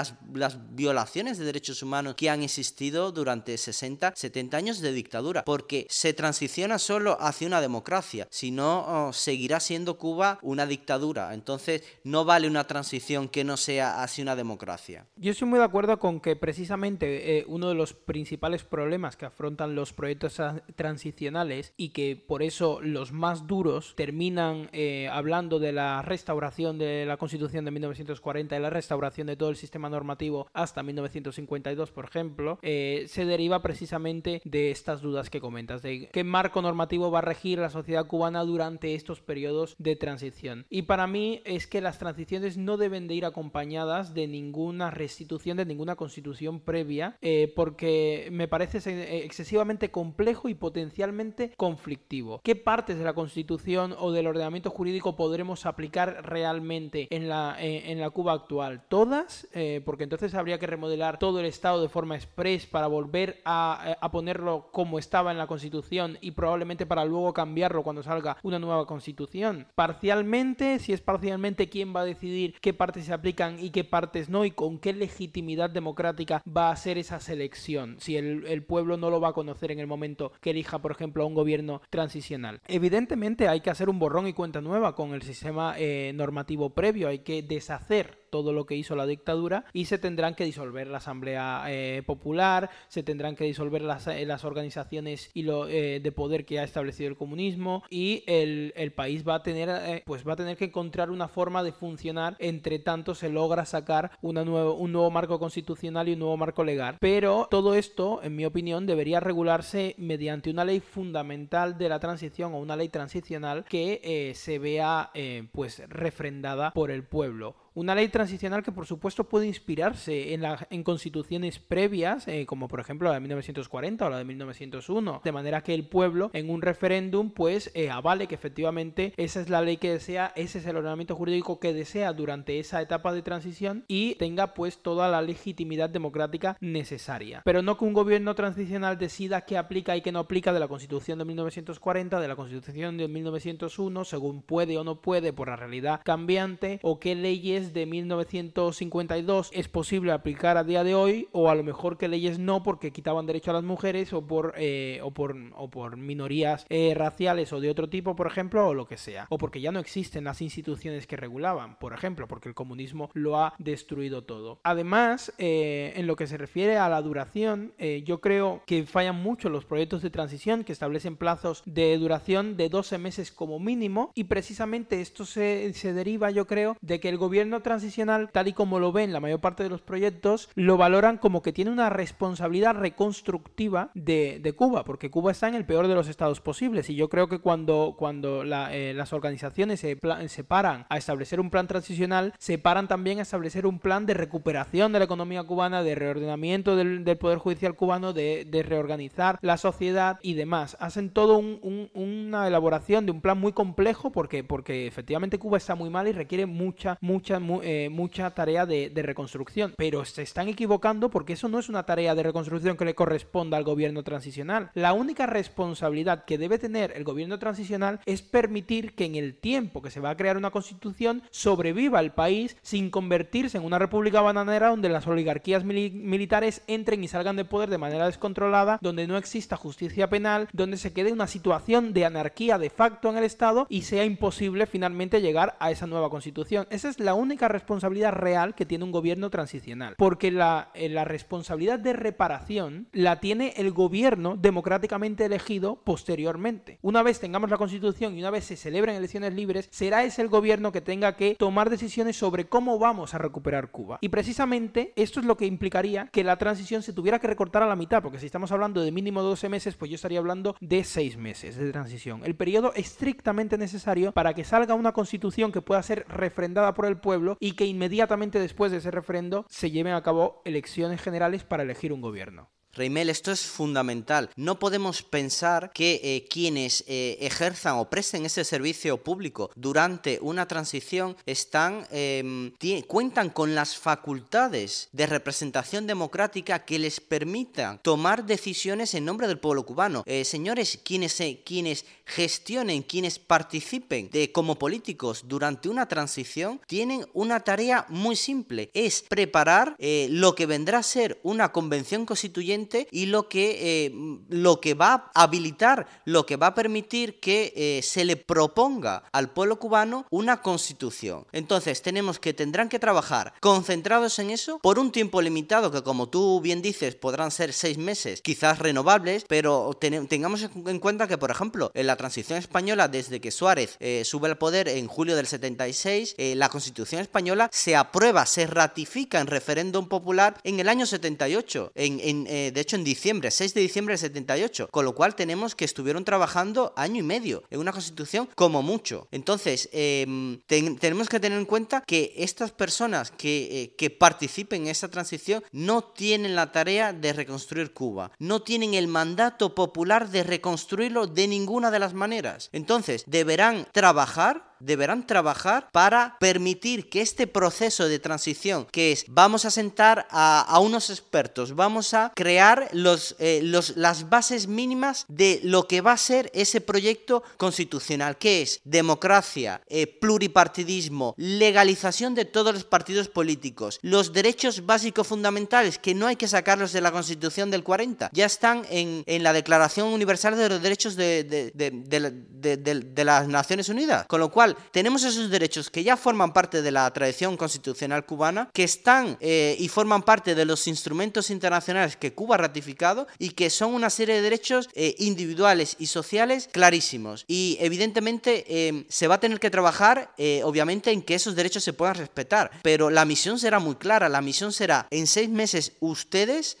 las, 0.00 0.14
las 0.32 0.74
violaciones 0.74 1.38
de 1.38 1.44
derechos 1.44 1.82
humanos 1.82 2.14
que 2.14 2.30
han 2.30 2.42
existido 2.42 3.12
durante 3.12 3.56
60, 3.56 4.14
70 4.16 4.56
años 4.56 4.80
de 4.80 4.92
dictadura, 4.92 5.44
porque 5.44 5.86
se 5.90 6.14
transiciona 6.14 6.78
solo 6.78 7.16
hacia 7.20 7.46
una 7.46 7.60
democracia, 7.60 8.26
si 8.30 8.50
no 8.50 9.08
oh, 9.08 9.12
seguirá 9.12 9.60
siendo 9.60 9.98
Cuba 9.98 10.38
una 10.42 10.66
dictadura. 10.66 11.34
Entonces 11.34 11.82
no 12.04 12.24
vale 12.24 12.48
una 12.48 12.66
transición 12.66 13.28
que 13.28 13.44
no 13.44 13.56
sea 13.56 14.02
hacia 14.02 14.22
una 14.22 14.36
democracia. 14.36 15.06
Yo 15.16 15.32
estoy 15.32 15.48
muy 15.48 15.58
de 15.58 15.64
acuerdo 15.64 15.98
con 15.98 16.20
que 16.20 16.36
precisamente 16.36 17.38
eh, 17.38 17.44
uno 17.46 17.68
de 17.68 17.74
los 17.74 17.92
principales 17.92 18.64
problemas 18.64 19.16
que 19.16 19.26
afrontan 19.26 19.74
los 19.74 19.92
proyectos 19.92 20.40
transicionales 20.76 21.72
y 21.76 21.90
que 21.90 22.16
por 22.16 22.42
eso 22.42 22.80
los 22.80 23.12
más 23.12 23.46
duros 23.46 23.94
terminan 23.96 24.68
eh, 24.72 25.08
hablando 25.12 25.58
de 25.58 25.72
la 25.72 26.02
restauración 26.02 26.78
de 26.78 27.04
la 27.06 27.16
Constitución 27.16 27.64
de 27.64 27.70
1940 27.72 28.56
y 28.56 28.60
la 28.60 28.70
restauración 28.70 29.26
de 29.26 29.36
todo 29.36 29.50
el 29.50 29.56
sistema 29.56 29.89
normativo 29.90 30.48
hasta 30.52 30.82
1952, 30.82 31.90
por 31.90 32.04
ejemplo, 32.06 32.58
eh, 32.62 33.04
se 33.08 33.24
deriva 33.24 33.62
precisamente 33.62 34.40
de 34.44 34.70
estas 34.70 35.00
dudas 35.00 35.30
que 35.30 35.40
comentas, 35.40 35.82
de 35.82 36.08
qué 36.12 36.24
marco 36.24 36.62
normativo 36.62 37.10
va 37.10 37.18
a 37.18 37.22
regir 37.22 37.58
la 37.58 37.70
sociedad 37.70 38.06
cubana 38.06 38.44
durante 38.44 38.94
estos 38.94 39.20
periodos 39.20 39.74
de 39.78 39.96
transición. 39.96 40.66
Y 40.70 40.82
para 40.82 41.06
mí 41.06 41.42
es 41.44 41.66
que 41.66 41.80
las 41.80 41.98
transiciones 41.98 42.56
no 42.56 42.76
deben 42.76 43.08
de 43.08 43.14
ir 43.14 43.24
acompañadas 43.24 44.14
de 44.14 44.26
ninguna 44.26 44.90
restitución, 44.90 45.56
de 45.56 45.66
ninguna 45.66 45.96
constitución 45.96 46.60
previa, 46.60 47.16
eh, 47.20 47.52
porque 47.54 48.28
me 48.32 48.48
parece 48.48 48.78
excesivamente 49.24 49.90
complejo 49.90 50.48
y 50.48 50.54
potencialmente 50.54 51.52
conflictivo. 51.56 52.40
¿Qué 52.42 52.56
partes 52.56 52.98
de 52.98 53.04
la 53.04 53.14
constitución 53.14 53.94
o 53.98 54.12
del 54.12 54.26
ordenamiento 54.26 54.70
jurídico 54.70 55.16
podremos 55.16 55.66
aplicar 55.66 56.22
realmente 56.24 57.08
en 57.10 57.28
la, 57.28 57.56
eh, 57.60 57.90
en 57.90 58.00
la 58.00 58.10
Cuba 58.10 58.32
actual? 58.32 58.84
¿Todas? 58.88 59.48
Eh, 59.52 59.79
porque 59.84 60.04
entonces 60.04 60.34
habría 60.34 60.58
que 60.58 60.66
remodelar 60.66 61.18
todo 61.18 61.40
el 61.40 61.46
Estado 61.46 61.82
de 61.82 61.88
forma 61.88 62.16
express 62.16 62.66
para 62.66 62.86
volver 62.86 63.40
a, 63.44 63.96
a 64.00 64.10
ponerlo 64.10 64.68
como 64.72 64.98
estaba 64.98 65.30
en 65.30 65.38
la 65.38 65.46
constitución 65.46 66.18
y 66.20 66.32
probablemente 66.32 66.86
para 66.86 67.04
luego 67.04 67.32
cambiarlo 67.32 67.82
cuando 67.82 68.02
salga 68.02 68.36
una 68.42 68.58
nueva 68.58 68.86
constitución. 68.86 69.66
Parcialmente, 69.74 70.78
si 70.78 70.92
es 70.92 71.00
parcialmente, 71.00 71.68
¿quién 71.68 71.94
va 71.94 72.00
a 72.00 72.04
decidir 72.04 72.54
qué 72.60 72.72
partes 72.72 73.06
se 73.06 73.12
aplican 73.12 73.58
y 73.58 73.70
qué 73.70 73.84
partes 73.84 74.28
no? 74.28 74.44
¿Y 74.44 74.50
con 74.50 74.78
qué 74.78 74.92
legitimidad 74.92 75.70
democrática 75.70 76.42
va 76.46 76.70
a 76.70 76.76
ser 76.76 76.98
esa 76.98 77.20
selección? 77.20 77.96
Si 77.98 78.16
el, 78.16 78.62
pueblo 78.64 78.96
no 78.96 79.10
lo 79.10 79.20
va 79.20 79.28
a 79.28 79.32
conocer 79.32 79.72
en 79.72 79.80
el 79.80 79.86
momento 79.86 80.32
que 80.40 80.50
elija, 80.50 80.80
por 80.80 80.92
ejemplo, 80.92 81.22
a 81.22 81.26
un 81.26 81.34
gobierno 81.34 81.80
transicional. 81.90 82.60
Evidentemente 82.68 83.48
hay 83.48 83.60
que 83.60 83.70
hacer 83.70 83.88
un 83.88 83.98
borrón 83.98 84.26
y 84.26 84.32
cuenta 84.32 84.60
nueva 84.60 84.94
con 84.94 85.14
el 85.14 85.22
sistema 85.22 85.74
eh, 85.78 86.12
normativo 86.14 86.70
previo, 86.70 87.08
hay 87.08 87.20
que 87.20 87.42
deshacer 87.42 88.19
todo 88.30 88.52
lo 88.52 88.66
que 88.66 88.76
hizo 88.76 88.96
la 88.96 89.06
dictadura 89.06 89.64
y 89.72 89.86
se 89.86 89.98
tendrán 89.98 90.34
que 90.34 90.44
disolver 90.44 90.86
la 90.86 90.98
Asamblea 90.98 91.64
eh, 91.68 92.02
Popular, 92.06 92.70
se 92.88 93.02
tendrán 93.02 93.36
que 93.36 93.44
disolver 93.44 93.82
las, 93.82 94.06
eh, 94.06 94.24
las 94.24 94.44
organizaciones 94.44 95.30
y 95.34 95.42
lo, 95.42 95.68
eh, 95.68 96.00
de 96.00 96.12
poder 96.12 96.44
que 96.44 96.60
ha 96.60 96.64
establecido 96.64 97.08
el 97.08 97.16
comunismo 97.16 97.82
y 97.90 98.24
el, 98.26 98.72
el 98.76 98.92
país 98.92 99.26
va 99.26 99.36
a 99.36 99.42
tener 99.42 100.02
pues 100.04 100.26
va 100.26 100.34
a 100.34 100.36
tener 100.36 100.56
que 100.56 100.66
encontrar 100.66 101.10
una 101.10 101.28
forma 101.28 101.62
de 101.62 101.72
funcionar 101.72 102.36
entre 102.38 102.78
tanto 102.78 103.14
se 103.14 103.28
logra 103.28 103.64
sacar 103.64 104.12
una 104.22 104.44
nuevo, 104.44 104.74
un 104.74 104.92
nuevo 104.92 105.10
marco 105.10 105.38
constitucional 105.38 106.08
y 106.08 106.12
un 106.12 106.20
nuevo 106.20 106.36
marco 106.36 106.64
legal. 106.64 106.96
Pero 107.00 107.48
todo 107.50 107.74
esto, 107.74 108.20
en 108.22 108.36
mi 108.36 108.44
opinión, 108.44 108.86
debería 108.86 109.20
regularse 109.20 109.94
mediante 109.98 110.50
una 110.50 110.64
ley 110.64 110.80
fundamental 110.80 111.78
de 111.78 111.88
la 111.88 112.00
transición 112.00 112.54
o 112.54 112.58
una 112.58 112.76
ley 112.76 112.88
transicional 112.88 113.64
que 113.64 114.32
se 114.34 114.58
vea 114.58 115.10
pues 115.52 115.82
refrendada 115.88 116.72
por 116.72 116.90
el 116.90 117.04
pueblo 117.04 117.56
una 117.80 117.94
ley 117.94 118.08
transicional 118.08 118.62
que 118.62 118.72
por 118.72 118.86
supuesto 118.86 119.24
puede 119.24 119.46
inspirarse 119.46 120.34
en, 120.34 120.42
la, 120.42 120.66
en 120.70 120.82
constituciones 120.82 121.58
previas, 121.58 122.28
eh, 122.28 122.44
como 122.44 122.68
por 122.68 122.78
ejemplo 122.78 123.08
la 123.08 123.14
de 123.14 123.20
1940 123.20 124.06
o 124.06 124.10
la 124.10 124.18
de 124.18 124.24
1901, 124.24 125.22
de 125.24 125.32
manera 125.32 125.62
que 125.62 125.72
el 125.72 125.86
pueblo 125.88 126.30
en 126.34 126.50
un 126.50 126.60
referéndum 126.60 127.30
pues 127.30 127.70
eh, 127.74 127.90
avale 127.90 128.26
que 128.26 128.34
efectivamente 128.34 129.14
esa 129.16 129.40
es 129.40 129.48
la 129.48 129.62
ley 129.62 129.78
que 129.78 129.92
desea, 129.92 130.32
ese 130.36 130.58
es 130.58 130.66
el 130.66 130.76
ordenamiento 130.76 131.16
jurídico 131.16 131.58
que 131.58 131.72
desea 131.72 132.12
durante 132.12 132.58
esa 132.58 132.82
etapa 132.82 133.14
de 133.14 133.22
transición 133.22 133.84
y 133.88 134.14
tenga 134.16 134.52
pues 134.52 134.82
toda 134.82 135.08
la 135.08 135.22
legitimidad 135.22 135.88
democrática 135.88 136.58
necesaria. 136.60 137.40
Pero 137.44 137.62
no 137.62 137.78
que 137.78 137.84
un 137.86 137.94
gobierno 137.94 138.34
transicional 138.34 138.98
decida 138.98 139.46
qué 139.46 139.56
aplica 139.56 139.96
y 139.96 140.02
qué 140.02 140.12
no 140.12 140.18
aplica 140.18 140.52
de 140.52 140.60
la 140.60 140.68
constitución 140.68 141.18
de 141.18 141.24
1940, 141.24 142.20
de 142.20 142.28
la 142.28 142.36
constitución 142.36 142.98
de 142.98 143.08
1901, 143.08 144.04
según 144.04 144.42
puede 144.42 144.76
o 144.76 144.84
no 144.84 145.00
puede 145.00 145.32
por 145.32 145.48
la 145.48 145.56
realidad 145.56 146.02
cambiante, 146.04 146.78
o 146.82 147.00
qué 147.00 147.14
leyes 147.14 147.69
de 147.72 147.86
1952 147.86 149.50
es 149.52 149.68
posible 149.68 150.12
aplicar 150.12 150.56
a 150.56 150.64
día 150.64 150.84
de 150.84 150.94
hoy 150.94 151.28
o 151.32 151.50
a 151.50 151.54
lo 151.54 151.62
mejor 151.62 151.98
que 151.98 152.08
leyes 152.08 152.38
no 152.38 152.62
porque 152.62 152.92
quitaban 152.92 153.26
derecho 153.26 153.50
a 153.50 153.54
las 153.54 153.64
mujeres 153.64 154.12
o 154.12 154.26
por, 154.26 154.54
eh, 154.56 155.00
o 155.02 155.12
por, 155.12 155.36
o 155.54 155.70
por 155.70 155.96
minorías 155.96 156.66
eh, 156.68 156.94
raciales 156.94 157.52
o 157.52 157.60
de 157.60 157.70
otro 157.70 157.88
tipo, 157.88 158.16
por 158.16 158.26
ejemplo, 158.26 158.68
o 158.68 158.74
lo 158.74 158.86
que 158.86 158.96
sea. 158.96 159.26
O 159.30 159.38
porque 159.38 159.60
ya 159.60 159.72
no 159.72 159.80
existen 159.80 160.24
las 160.24 160.42
instituciones 160.42 161.06
que 161.06 161.16
regulaban, 161.16 161.78
por 161.78 161.92
ejemplo, 161.92 162.28
porque 162.28 162.48
el 162.48 162.54
comunismo 162.54 163.10
lo 163.14 163.40
ha 163.40 163.54
destruido 163.58 164.22
todo. 164.24 164.60
Además, 164.62 165.32
eh, 165.38 165.92
en 165.96 166.06
lo 166.06 166.16
que 166.16 166.26
se 166.26 166.36
refiere 166.36 166.76
a 166.76 166.88
la 166.88 167.02
duración, 167.02 167.72
yo 168.04 168.20
creo 168.20 168.62
que 168.66 168.84
fallan 168.84 169.16
mucho 169.16 169.48
los 169.48 169.64
proyectos 169.64 170.02
de 170.02 170.10
transición 170.10 170.64
que 170.64 170.72
establecen 170.72 171.16
plazos 171.16 171.62
de 171.66 171.96
duración 171.98 172.56
de 172.56 172.68
12 172.68 172.98
meses 172.98 173.32
como 173.32 173.58
mínimo 173.58 174.12
y 174.14 174.24
precisamente 174.24 175.00
esto 175.00 175.24
se, 175.24 175.72
se 175.74 175.92
deriva, 175.92 176.30
yo 176.30 176.46
creo, 176.46 176.76
de 176.80 177.00
que 177.00 177.08
el 177.08 177.16
gobierno 177.16 177.49
transicional, 177.58 178.30
tal 178.30 178.46
y 178.46 178.52
como 178.52 178.78
lo 178.78 178.92
ven 178.92 179.12
la 179.12 179.18
mayor 179.18 179.40
parte 179.40 179.64
de 179.64 179.68
los 179.68 179.82
proyectos, 179.82 180.48
lo 180.54 180.76
valoran 180.76 181.18
como 181.18 181.42
que 181.42 181.52
tiene 181.52 181.72
una 181.72 181.90
responsabilidad 181.90 182.76
reconstructiva 182.76 183.90
de, 183.94 184.54
Cuba, 184.56 184.84
porque 184.84 185.10
Cuba 185.10 185.32
está 185.32 185.48
en 185.48 185.54
el 185.54 185.64
peor 185.64 185.88
de 185.88 185.94
los 185.94 186.08
estados 186.08 186.40
posibles. 186.40 186.90
Y 186.90 186.94
yo 186.94 187.08
creo 187.08 187.28
que 187.28 187.38
cuando, 187.38 187.94
cuando 187.98 188.44
eh, 188.44 188.92
las 188.94 189.12
organizaciones 189.12 189.80
se, 189.80 189.98
se 190.26 190.44
paran 190.44 190.86
a 190.88 190.98
establecer 190.98 191.40
un 191.40 191.50
plan 191.50 191.66
transicional, 191.66 192.34
se 192.38 192.58
paran 192.58 192.88
también 192.88 193.18
a 193.18 193.22
establecer 193.22 193.66
un 193.66 193.78
plan 193.78 194.06
de 194.06 194.14
recuperación 194.14 194.92
de 194.92 194.98
la 194.98 195.04
economía 195.04 195.44
cubana, 195.44 195.82
de 195.82 195.94
reordenamiento 195.94 196.76
del, 196.76 197.04
Poder 197.18 197.38
Judicial 197.38 197.74
cubano, 197.74 198.12
de, 198.12 198.64
reorganizar 198.66 199.38
la 199.42 199.56
sociedad 199.56 200.18
y 200.22 200.34
demás. 200.34 200.76
Hacen 200.80 201.10
todo 201.10 201.38
una 201.38 202.46
elaboración 202.46 203.06
de 203.06 203.12
un 203.12 203.20
plan 203.20 203.38
muy 203.38 203.52
complejo 203.52 204.10
porque, 204.12 204.44
porque 204.44 204.86
efectivamente 204.86 205.38
Cuba 205.38 205.58
está 205.58 205.74
muy 205.74 205.90
mal 205.90 206.08
y 206.08 206.12
requiere 206.12 206.46
mucha, 206.46 206.98
mucha 207.00 207.39
eh, 207.62 207.88
mucha 207.90 208.30
tarea 208.30 208.66
de 208.66 208.90
reconstrucción, 209.02 209.74
pero 209.76 210.04
se 210.04 210.22
están 210.22 210.48
equivocando 210.48 211.10
porque 211.10 211.34
eso 211.34 211.48
no 211.48 211.58
es 211.58 211.68
una 211.68 211.84
tarea 211.84 212.14
de 212.14 212.22
reconstrucción 212.22 212.76
que 212.76 212.84
le 212.84 212.94
corresponda 212.94 213.56
al 213.56 213.64
gobierno 213.64 214.02
transicional. 214.02 214.70
La 214.74 214.92
única 214.92 215.26
responsabilidad 215.26 216.24
que 216.24 216.38
debe 216.38 216.58
tener 216.58 216.92
el 216.96 217.04
gobierno 217.04 217.38
transicional 217.38 218.00
es 218.06 218.22
permitir 218.22 218.94
que 218.94 219.04
en 219.04 219.14
el 219.14 219.34
tiempo 219.34 219.82
que 219.82 219.90
se 219.90 220.00
va 220.00 220.10
a 220.10 220.16
crear 220.16 220.36
una 220.36 220.50
constitución 220.50 221.22
sobreviva 221.30 222.00
el 222.00 222.12
país 222.12 222.56
sin 222.62 222.90
convertirse 222.90 223.58
en 223.58 223.64
una 223.64 223.78
república 223.78 224.20
bananera 224.20 224.68
donde 224.68 224.88
las 224.88 225.06
oligarquías 225.06 225.64
militares 225.64 226.62
entren 226.66 227.02
y 227.04 227.08
salgan 227.08 227.36
de 227.36 227.44
poder 227.44 227.70
de 227.70 227.78
manera 227.78 228.06
descontrolada, 228.06 228.78
donde 228.80 229.06
no 229.06 229.16
exista 229.16 229.56
justicia 229.56 230.08
penal, 230.08 230.48
donde 230.52 230.76
se 230.76 230.92
quede 230.92 231.12
una 231.12 231.26
situación 231.26 231.92
de 231.92 232.04
anarquía 232.04 232.58
de 232.58 232.70
facto 232.70 233.08
en 233.08 233.18
el 233.18 233.24
Estado 233.24 233.66
y 233.68 233.82
sea 233.82 234.04
imposible 234.04 234.66
finalmente 234.66 235.20
llegar 235.20 235.56
a 235.60 235.70
esa 235.70 235.86
nueva 235.86 236.10
constitución. 236.10 236.66
Esa 236.70 236.88
es 236.88 237.00
la 237.00 237.14
única 237.14 237.29
responsabilidad 237.38 238.12
real 238.12 238.54
que 238.54 238.66
tiene 238.66 238.84
un 238.84 238.92
gobierno 238.92 239.30
transicional, 239.30 239.94
porque 239.98 240.30
la, 240.30 240.70
eh, 240.74 240.88
la 240.88 241.04
responsabilidad 241.04 241.78
de 241.78 241.92
reparación 241.92 242.88
la 242.92 243.20
tiene 243.20 243.54
el 243.56 243.72
gobierno 243.72 244.36
democráticamente 244.36 245.24
elegido 245.24 245.80
posteriormente. 245.84 246.78
Una 246.82 247.02
vez 247.02 247.20
tengamos 247.20 247.50
la 247.50 247.58
constitución 247.58 248.16
y 248.16 248.20
una 248.20 248.30
vez 248.30 248.44
se 248.44 248.56
celebren 248.56 248.96
elecciones 248.96 249.34
libres, 249.34 249.68
será 249.70 250.04
ese 250.04 250.20
el 250.20 250.28
gobierno 250.28 250.72
que 250.72 250.80
tenga 250.80 251.16
que 251.16 251.34
tomar 251.34 251.70
decisiones 251.70 252.16
sobre 252.16 252.48
cómo 252.48 252.78
vamos 252.78 253.14
a 253.14 253.18
recuperar 253.18 253.70
Cuba. 253.70 253.98
Y 254.00 254.08
precisamente 254.08 254.92
esto 254.96 255.20
es 255.20 255.26
lo 255.26 255.36
que 255.36 255.46
implicaría 255.46 256.08
que 256.12 256.24
la 256.24 256.36
transición 256.36 256.82
se 256.82 256.92
tuviera 256.92 257.18
que 257.18 257.26
recortar 257.26 257.62
a 257.62 257.66
la 257.66 257.76
mitad, 257.76 258.02
porque 258.02 258.18
si 258.18 258.26
estamos 258.26 258.52
hablando 258.52 258.82
de 258.82 258.92
mínimo 258.92 259.22
12 259.22 259.48
meses, 259.48 259.76
pues 259.76 259.90
yo 259.90 259.94
estaría 259.94 260.18
hablando 260.18 260.56
de 260.60 260.84
6 260.84 261.16
meses 261.16 261.56
de 261.56 261.70
transición. 261.72 262.22
El 262.24 262.36
periodo 262.36 262.72
estrictamente 262.74 263.58
necesario 263.58 264.12
para 264.12 264.34
que 264.34 264.44
salga 264.44 264.74
una 264.74 264.92
constitución 264.92 265.52
que 265.52 265.62
pueda 265.62 265.82
ser 265.82 266.06
refrendada 266.08 266.74
por 266.74 266.86
el 266.86 266.98
pueblo 266.98 267.19
y 267.40 267.52
que 267.52 267.66
inmediatamente 267.66 268.38
después 268.38 268.72
de 268.72 268.78
ese 268.78 268.90
referendo 268.90 269.44
se 269.48 269.70
lleven 269.70 269.94
a 269.94 270.02
cabo 270.02 270.42
elecciones 270.44 271.00
generales 271.00 271.44
para 271.44 271.62
elegir 271.62 271.92
un 271.92 272.00
gobierno. 272.00 272.50
Reimel, 272.72 273.10
esto 273.10 273.32
es 273.32 273.40
fundamental. 273.40 274.30
No 274.36 274.60
podemos 274.60 275.02
pensar 275.02 275.72
que 275.72 276.00
eh, 276.04 276.26
quienes 276.30 276.84
eh, 276.86 277.18
ejerzan 277.20 277.76
o 277.78 277.90
presten 277.90 278.24
ese 278.24 278.44
servicio 278.44 278.98
público 278.98 279.50
durante 279.56 280.20
una 280.22 280.46
transición 280.46 281.16
están 281.26 281.86
em, 281.90 282.52
cuentan 282.86 283.30
con 283.30 283.56
las 283.56 283.76
facultades 283.76 284.88
de 284.92 285.06
representación 285.06 285.88
democrática 285.88 286.64
que 286.64 286.78
les 286.78 287.00
permitan 287.00 287.80
tomar 287.82 288.24
decisiones 288.24 288.94
en 288.94 289.04
nombre 289.04 289.26
del 289.26 289.40
pueblo 289.40 289.66
cubano. 289.66 290.04
Eh, 290.06 290.24
señores, 290.24 290.78
quienes, 290.84 291.20
quienes 291.44 291.84
gestionen, 292.04 292.82
quienes 292.82 293.18
participen 293.18 294.10
como 294.32 294.58
políticos 294.58 295.24
durante 295.26 295.68
una 295.68 295.86
transición, 295.86 296.60
tienen 296.66 297.04
una 297.14 297.40
tarea 297.40 297.86
muy 297.88 298.14
simple. 298.14 298.70
Es 298.74 299.02
preparar 299.02 299.76
lo 299.78 300.34
que 300.34 300.46
vendrá 300.46 300.78
a 300.78 300.82
ser 300.82 301.20
una 301.22 301.52
convención 301.52 302.06
constituyente 302.06 302.59
y 302.90 303.06
lo 303.06 303.28
que, 303.28 303.86
eh, 303.86 303.92
lo 304.28 304.60
que 304.60 304.74
va 304.74 305.10
a 305.14 305.22
habilitar, 305.22 305.86
lo 306.04 306.26
que 306.26 306.36
va 306.36 306.48
a 306.48 306.54
permitir 306.54 307.20
que 307.20 307.52
eh, 307.56 307.82
se 307.82 308.04
le 308.04 308.16
proponga 308.16 309.04
al 309.12 309.30
pueblo 309.30 309.58
cubano 309.58 310.06
una 310.10 310.42
constitución. 310.42 311.26
Entonces 311.32 311.82
tenemos 311.82 312.18
que 312.18 312.34
tendrán 312.34 312.68
que 312.68 312.78
trabajar 312.78 313.32
concentrados 313.40 314.18
en 314.18 314.30
eso 314.30 314.58
por 314.58 314.78
un 314.78 314.92
tiempo 314.92 315.22
limitado 315.22 315.70
que 315.70 315.82
como 315.82 316.08
tú 316.08 316.40
bien 316.40 316.62
dices 316.62 316.94
podrán 316.94 317.30
ser 317.30 317.52
seis 317.52 317.78
meses, 317.78 318.20
quizás 318.22 318.58
renovables, 318.58 319.24
pero 319.28 319.72
tengamos 319.78 320.42
en 320.42 320.78
cuenta 320.78 321.06
que 321.06 321.18
por 321.18 321.30
ejemplo 321.30 321.70
en 321.74 321.86
la 321.86 321.96
transición 321.96 322.38
española 322.38 322.88
desde 322.88 323.20
que 323.20 323.30
Suárez 323.30 323.76
eh, 323.80 324.02
sube 324.04 324.28
al 324.28 324.38
poder 324.38 324.68
en 324.68 324.86
julio 324.86 325.16
del 325.16 325.26
76, 325.26 326.16
la 326.18 326.48
constitución 326.48 327.00
española 327.00 327.48
se 327.52 327.76
aprueba, 327.76 328.26
se 328.26 328.46
ratifica 328.46 329.20
en 329.20 329.26
referéndum 329.26 329.88
popular 329.88 330.38
en 330.44 330.60
el 330.60 330.68
año 330.68 330.86
78, 330.86 331.72
en, 331.74 332.00
en 332.00 332.26
de 332.52 332.60
hecho 332.60 332.76
en 332.76 332.84
diciembre, 332.84 333.30
6 333.30 333.54
de 333.54 333.60
diciembre 333.60 333.92
del 333.92 333.98
78, 333.98 334.68
con 334.70 334.84
lo 334.84 334.94
cual 334.94 335.14
tenemos 335.14 335.54
que 335.54 335.64
estuvieron 335.64 336.04
trabajando 336.04 336.72
año 336.76 337.00
y 337.00 337.02
medio 337.02 337.42
en 337.50 337.60
una 337.60 337.72
constitución 337.72 338.28
como 338.34 338.62
mucho. 338.62 339.08
Entonces, 339.10 339.68
em, 339.72 340.40
tenemos 340.46 341.08
que 341.08 341.20
tener 341.20 341.38
en 341.38 341.44
cuenta 341.44 341.82
que 341.82 342.12
estas 342.16 342.52
personas 342.52 343.10
que, 343.10 343.62
eh, 343.62 343.74
que 343.76 343.90
participen 343.90 344.62
en 344.62 344.68
esta 344.68 344.88
transición 344.88 345.42
no 345.52 345.82
tienen 345.82 346.34
la 346.34 346.52
tarea 346.52 346.92
de 346.92 347.12
reconstruir 347.12 347.72
Cuba, 347.72 348.12
no 348.18 348.42
tienen 348.42 348.74
el 348.74 348.88
mandato 348.88 349.54
popular 349.54 350.10
de 350.10 350.22
reconstruirlo 350.22 351.06
de 351.06 351.28
ninguna 351.28 351.70
de 351.70 351.78
las 351.78 351.94
maneras. 351.94 352.48
Entonces, 352.52 353.04
deberán 353.06 353.66
trabajar 353.72 354.49
deberán 354.60 355.06
trabajar 355.06 355.68
para 355.72 356.16
permitir 356.20 356.88
que 356.88 357.00
este 357.00 357.26
proceso 357.26 357.88
de 357.88 357.98
transición, 357.98 358.66
que 358.70 358.92
es 358.92 359.04
vamos 359.08 359.44
a 359.44 359.50
sentar 359.50 360.06
a, 360.10 360.58
unos 360.60 360.90
expertos, 360.90 361.54
vamos 361.54 361.94
a 361.94 362.12
crear 362.14 362.68
los, 362.72 363.16
eh, 363.18 363.40
los, 363.42 363.76
las 363.76 364.08
bases 364.08 364.46
mínimas 364.46 365.04
de 365.08 365.40
lo 365.42 365.66
que 365.66 365.80
va 365.80 365.92
a 365.92 365.96
ser 365.96 366.30
ese 366.34 366.60
proyecto 366.60 367.22
constitucional, 367.36 368.18
que 368.18 368.42
es 368.42 368.60
democracia, 368.64 369.62
eh, 369.66 369.86
pluripartidismo, 369.86 371.14
legalización 371.16 372.14
de 372.14 372.24
todos 372.24 372.54
los 372.54 372.64
partidos 372.64 373.08
políticos, 373.08 373.78
los 373.82 374.12
derechos 374.12 374.66
básicos 374.66 375.06
fundamentales, 375.06 375.78
que 375.78 375.94
no 375.94 376.06
hay 376.06 376.16
que 376.16 376.28
sacarlos 376.28 376.72
de 376.72 376.80
la 376.80 376.92
Constitución 376.92 377.50
del 377.50 377.64
40, 377.64 378.10
ya 378.12 378.26
están 378.26 378.66
en, 378.70 379.04
la 379.22 379.32
Declaración 379.32 379.88
Universal 379.88 380.36
de 380.36 380.48
los 380.48 380.62
Derechos 380.62 380.96
de, 380.96 381.24
de 381.24 383.04
las 383.04 383.28
Naciones 383.28 383.68
Unidas, 383.68 384.06
con 384.06 384.20
lo 384.20 384.30
cual 384.30 384.49
tenemos 384.70 385.04
esos 385.04 385.30
derechos 385.30 385.70
que 385.70 385.82
ya 385.82 385.96
forman 385.96 386.32
parte 386.32 386.62
de 386.62 386.70
la 386.70 386.90
tradición 386.92 387.36
constitucional 387.36 388.04
cubana, 388.04 388.50
que 388.52 388.64
están 388.64 389.16
eh, 389.20 389.56
y 389.58 389.68
forman 389.68 390.02
parte 390.02 390.34
de 390.34 390.44
los 390.44 390.66
instrumentos 390.66 391.30
internacionales 391.30 391.96
que 391.96 392.12
Cuba 392.12 392.36
ha 392.36 392.38
ratificado 392.38 393.06
y 393.18 393.30
que 393.30 393.50
son 393.50 393.74
una 393.74 393.90
serie 393.90 394.16
de 394.16 394.22
derechos 394.22 394.68
eh, 394.74 394.94
individuales 394.98 395.76
y 395.78 395.86
sociales 395.86 396.48
clarísimos. 396.52 397.24
Y 397.28 397.56
evidentemente 397.60 398.44
eh, 398.48 398.84
se 398.88 399.08
va 399.08 399.16
a 399.16 399.20
tener 399.20 399.40
que 399.40 399.50
trabajar, 399.50 400.12
obviamente, 400.44 400.90
en 400.90 401.02
que 401.02 401.14
esos 401.14 401.34
derechos 401.34 401.64
se 401.64 401.72
puedan 401.72 401.94
respetar. 401.94 402.50
Pero 402.62 402.90
la 402.90 403.04
misión 403.04 403.38
será 403.38 403.58
muy 403.58 403.76
clara. 403.76 404.08
La 404.08 404.20
misión 404.20 404.52
será, 404.52 404.86
en 404.90 405.06
seis 405.06 405.28
meses, 405.28 405.72
ustedes 405.80 406.56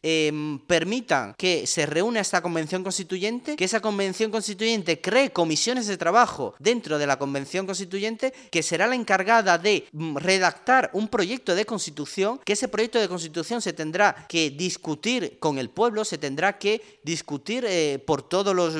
permitan 0.66 1.34
que 1.36 1.66
se 1.66 1.86
reúna 1.86 2.20
esta 2.20 2.42
convención 2.42 2.82
constituyente, 2.82 3.56
que 3.56 3.64
esa 3.64 3.80
convención 3.80 4.30
constituyente 4.30 5.00
cree 5.00 5.30
comisiones 5.30 5.86
de 5.86 5.96
trabajo 5.96 6.54
dentro 6.58 6.98
de 6.98 7.06
la 7.06 7.18
convención 7.18 7.66
constituyente 7.66 7.79
constituyente 7.80 8.34
que 8.50 8.62
será 8.62 8.86
la 8.86 8.94
encargada 8.94 9.56
de 9.56 9.86
mm, 9.92 10.16
redactar 10.18 10.90
un 10.92 11.08
proyecto 11.08 11.54
de 11.54 11.64
constitución, 11.64 12.38
que 12.44 12.52
ese 12.52 12.68
proyecto 12.68 13.00
de 13.00 13.08
constitución 13.08 13.62
se 13.62 13.72
tendrá 13.72 14.26
que 14.28 14.50
discutir 14.50 15.38
con 15.38 15.58
el 15.58 15.70
pueblo, 15.70 16.04
se 16.04 16.18
tendrá 16.18 16.58
que 16.58 17.00
discutir 17.02 17.64
eh, 17.66 17.98
por 18.06 18.22
todos 18.22 18.54
los 18.54 18.76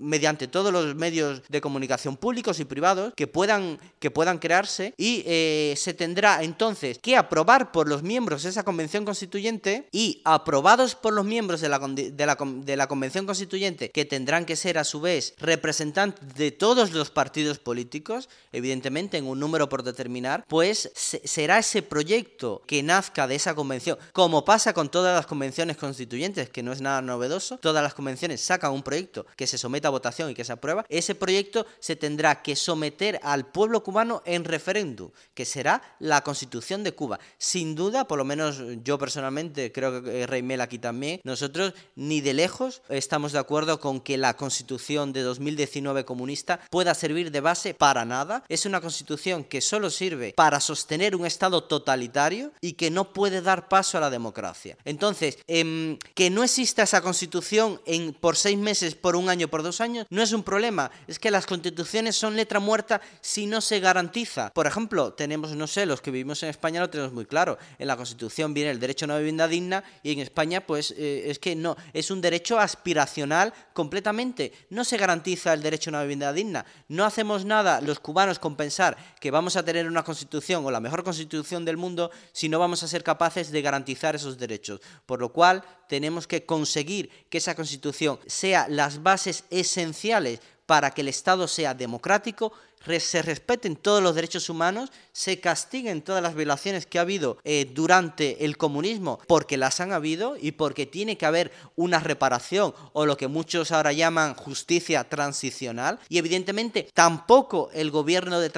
mediante 0.00 0.46
todos 0.46 0.72
los 0.72 0.94
medios 0.94 1.42
de 1.48 1.60
comunicación 1.60 2.16
públicos 2.16 2.60
y 2.60 2.64
privados 2.64 3.12
que 3.16 3.26
puedan 3.26 3.78
que 3.98 4.10
puedan 4.10 4.38
crearse 4.38 4.94
y 4.96 5.24
eh, 5.26 5.74
se 5.76 5.94
tendrá 5.94 6.42
entonces 6.42 6.98
que 6.98 7.16
aprobar 7.16 7.72
por 7.72 7.88
los 7.88 8.02
miembros 8.02 8.44
esa 8.44 8.62
convención 8.62 9.04
constituyente 9.04 9.88
y 9.90 10.22
aprobados 10.24 10.94
por 10.94 11.12
los 11.12 11.24
miembros 11.24 11.60
de 11.60 11.68
la, 11.68 11.78
de 11.78 12.26
la, 12.26 12.36
de 12.38 12.76
la 12.76 12.86
convención 12.86 13.26
constituyente 13.26 13.90
que 13.90 14.04
tendrán 14.04 14.44
que 14.44 14.56
ser 14.56 14.78
a 14.78 14.84
su 14.84 15.00
vez 15.00 15.34
representantes 15.38 16.34
de 16.34 16.52
todos 16.52 16.92
los 16.92 17.10
partidos 17.10 17.58
políticos 17.58 18.28
evidentemente 18.52 19.16
en 19.16 19.26
un 19.26 19.40
número 19.40 19.68
por 19.68 19.82
determinar, 19.82 20.44
pues 20.48 20.90
será 20.94 21.58
ese 21.58 21.82
proyecto 21.82 22.62
que 22.66 22.82
nazca 22.82 23.26
de 23.26 23.34
esa 23.34 23.54
convención, 23.54 23.98
como 24.12 24.44
pasa 24.44 24.72
con 24.72 24.90
todas 24.90 25.14
las 25.16 25.26
convenciones 25.26 25.76
constituyentes, 25.76 26.50
que 26.50 26.62
no 26.62 26.72
es 26.72 26.80
nada 26.80 27.02
novedoso, 27.02 27.58
todas 27.58 27.82
las 27.82 27.94
convenciones 27.94 28.40
sacan 28.40 28.72
un 28.72 28.82
proyecto 28.82 29.26
que 29.36 29.46
se 29.46 29.58
someta 29.58 29.88
a 29.88 29.90
votación 29.90 30.30
y 30.30 30.34
que 30.34 30.44
se 30.44 30.52
aprueba, 30.52 30.84
ese 30.88 31.14
proyecto 31.14 31.66
se 31.80 31.96
tendrá 31.96 32.42
que 32.42 32.56
someter 32.56 33.20
al 33.22 33.46
pueblo 33.46 33.82
cubano 33.82 34.22
en 34.24 34.44
referéndum, 34.44 35.10
que 35.34 35.44
será 35.44 35.82
la 35.98 36.22
constitución 36.22 36.84
de 36.84 36.92
Cuba. 36.92 37.18
Sin 37.38 37.74
duda, 37.74 38.06
por 38.06 38.18
lo 38.18 38.24
menos 38.24 38.62
yo 38.82 38.98
personalmente, 38.98 39.72
creo 39.72 40.02
que 40.02 40.26
Reymel 40.26 40.60
aquí 40.60 40.78
también, 40.78 41.20
nosotros 41.24 41.74
ni 41.96 42.20
de 42.20 42.34
lejos 42.34 42.82
estamos 42.88 43.32
de 43.32 43.38
acuerdo 43.38 43.80
con 43.80 44.00
que 44.00 44.16
la 44.16 44.36
constitución 44.36 45.12
de 45.12 45.22
2019 45.22 46.04
comunista 46.04 46.60
pueda 46.70 46.94
servir 46.94 47.30
de 47.30 47.40
base 47.40 47.74
para 47.74 48.04
nada 48.04 48.33
es 48.48 48.66
una 48.66 48.80
constitución 48.80 49.44
que 49.44 49.60
solo 49.60 49.90
sirve 49.90 50.32
para 50.34 50.60
sostener 50.60 51.16
un 51.16 51.26
Estado 51.26 51.64
totalitario 51.64 52.52
y 52.60 52.74
que 52.74 52.90
no 52.90 53.12
puede 53.12 53.40
dar 53.40 53.68
paso 53.68 53.98
a 53.98 54.00
la 54.00 54.10
democracia. 54.10 54.76
Entonces, 54.84 55.38
em, 55.46 55.98
que 56.14 56.30
no 56.30 56.42
exista 56.42 56.82
esa 56.82 57.00
constitución 57.00 57.80
en, 57.86 58.14
por 58.14 58.36
seis 58.36 58.58
meses, 58.58 58.94
por 58.94 59.16
un 59.16 59.28
año, 59.28 59.48
por 59.48 59.62
dos 59.62 59.80
años, 59.80 60.06
no 60.10 60.22
es 60.22 60.32
un 60.32 60.42
problema. 60.42 60.90
Es 61.06 61.18
que 61.18 61.30
las 61.30 61.46
constituciones 61.46 62.16
son 62.16 62.36
letra 62.36 62.60
muerta 62.60 63.00
si 63.20 63.46
no 63.46 63.60
se 63.60 63.80
garantiza. 63.80 64.50
Por 64.52 64.66
ejemplo, 64.66 65.12
tenemos, 65.12 65.54
no 65.54 65.66
sé, 65.66 65.86
los 65.86 66.00
que 66.00 66.10
vivimos 66.10 66.42
en 66.42 66.50
España 66.50 66.80
lo 66.80 66.90
tenemos 66.90 67.12
muy 67.12 67.26
claro. 67.26 67.58
En 67.78 67.88
la 67.88 67.96
constitución 67.96 68.54
viene 68.54 68.70
el 68.70 68.80
derecho 68.80 69.04
a 69.04 69.08
una 69.08 69.18
vivienda 69.18 69.48
digna 69.48 69.84
y 70.02 70.12
en 70.12 70.20
España, 70.20 70.60
pues 70.66 70.94
eh, 70.96 71.24
es 71.26 71.38
que 71.38 71.54
no, 71.56 71.76
es 71.92 72.10
un 72.10 72.20
derecho 72.20 72.58
aspiracional 72.58 73.52
completamente. 73.72 74.52
No 74.70 74.84
se 74.84 74.96
garantiza 74.96 75.52
el 75.52 75.62
derecho 75.62 75.90
a 75.90 75.92
una 75.92 76.02
vivienda 76.02 76.32
digna. 76.32 76.64
No 76.88 77.04
hacemos 77.04 77.44
nada 77.44 77.80
los 77.80 78.00
con 78.40 78.54
pensar 78.54 78.96
que 79.20 79.32
vamos 79.32 79.56
a 79.56 79.64
tener 79.64 79.88
una 79.88 80.04
constitución 80.04 80.64
o 80.64 80.70
la 80.70 80.78
mejor 80.78 81.02
constitución 81.02 81.64
del 81.64 81.76
mundo 81.76 82.12
si 82.32 82.48
no 82.48 82.60
vamos 82.60 82.82
a 82.82 82.88
ser 82.88 83.02
capaces 83.02 83.50
de 83.50 83.60
garantizar 83.60 84.14
esos 84.14 84.38
derechos. 84.38 84.80
Por 85.04 85.20
lo 85.20 85.30
cual 85.32 85.64
tenemos 85.88 86.28
que 86.28 86.46
conseguir 86.46 87.10
que 87.28 87.38
esa 87.38 87.56
constitución 87.56 88.20
sea 88.26 88.68
las 88.68 89.02
bases 89.02 89.44
esenciales 89.50 90.40
para 90.64 90.92
que 90.92 91.00
el 91.00 91.08
Estado 91.08 91.48
sea 91.48 91.74
democrático, 91.74 92.52
se 93.00 93.22
respeten 93.22 93.76
todos 93.76 94.02
los 94.02 94.14
derechos 94.14 94.48
humanos, 94.48 94.90
se 95.12 95.40
castiguen 95.40 96.02
todas 96.02 96.22
las 96.22 96.34
violaciones 96.34 96.86
que 96.86 96.98
ha 96.98 97.02
habido 97.02 97.38
eh, 97.44 97.70
durante 97.72 98.44
el 98.44 98.56
comunismo, 98.56 99.20
porque 99.26 99.56
las 99.56 99.80
han 99.80 99.92
habido 99.92 100.36
y 100.40 100.52
porque 100.52 100.86
tiene 100.86 101.16
que 101.16 101.26
haber 101.26 101.52
una 101.76 102.00
reparación 102.00 102.74
o 102.92 103.06
lo 103.06 103.16
que 103.16 103.28
muchos 103.28 103.72
ahora 103.72 103.92
llaman 103.92 104.34
justicia 104.34 105.04
transicional. 105.04 105.98
Y 106.08 106.18
evidentemente 106.18 106.88
tampoco 106.94 107.70
el 107.72 107.90
gobierno 107.90 108.40
de, 108.40 108.50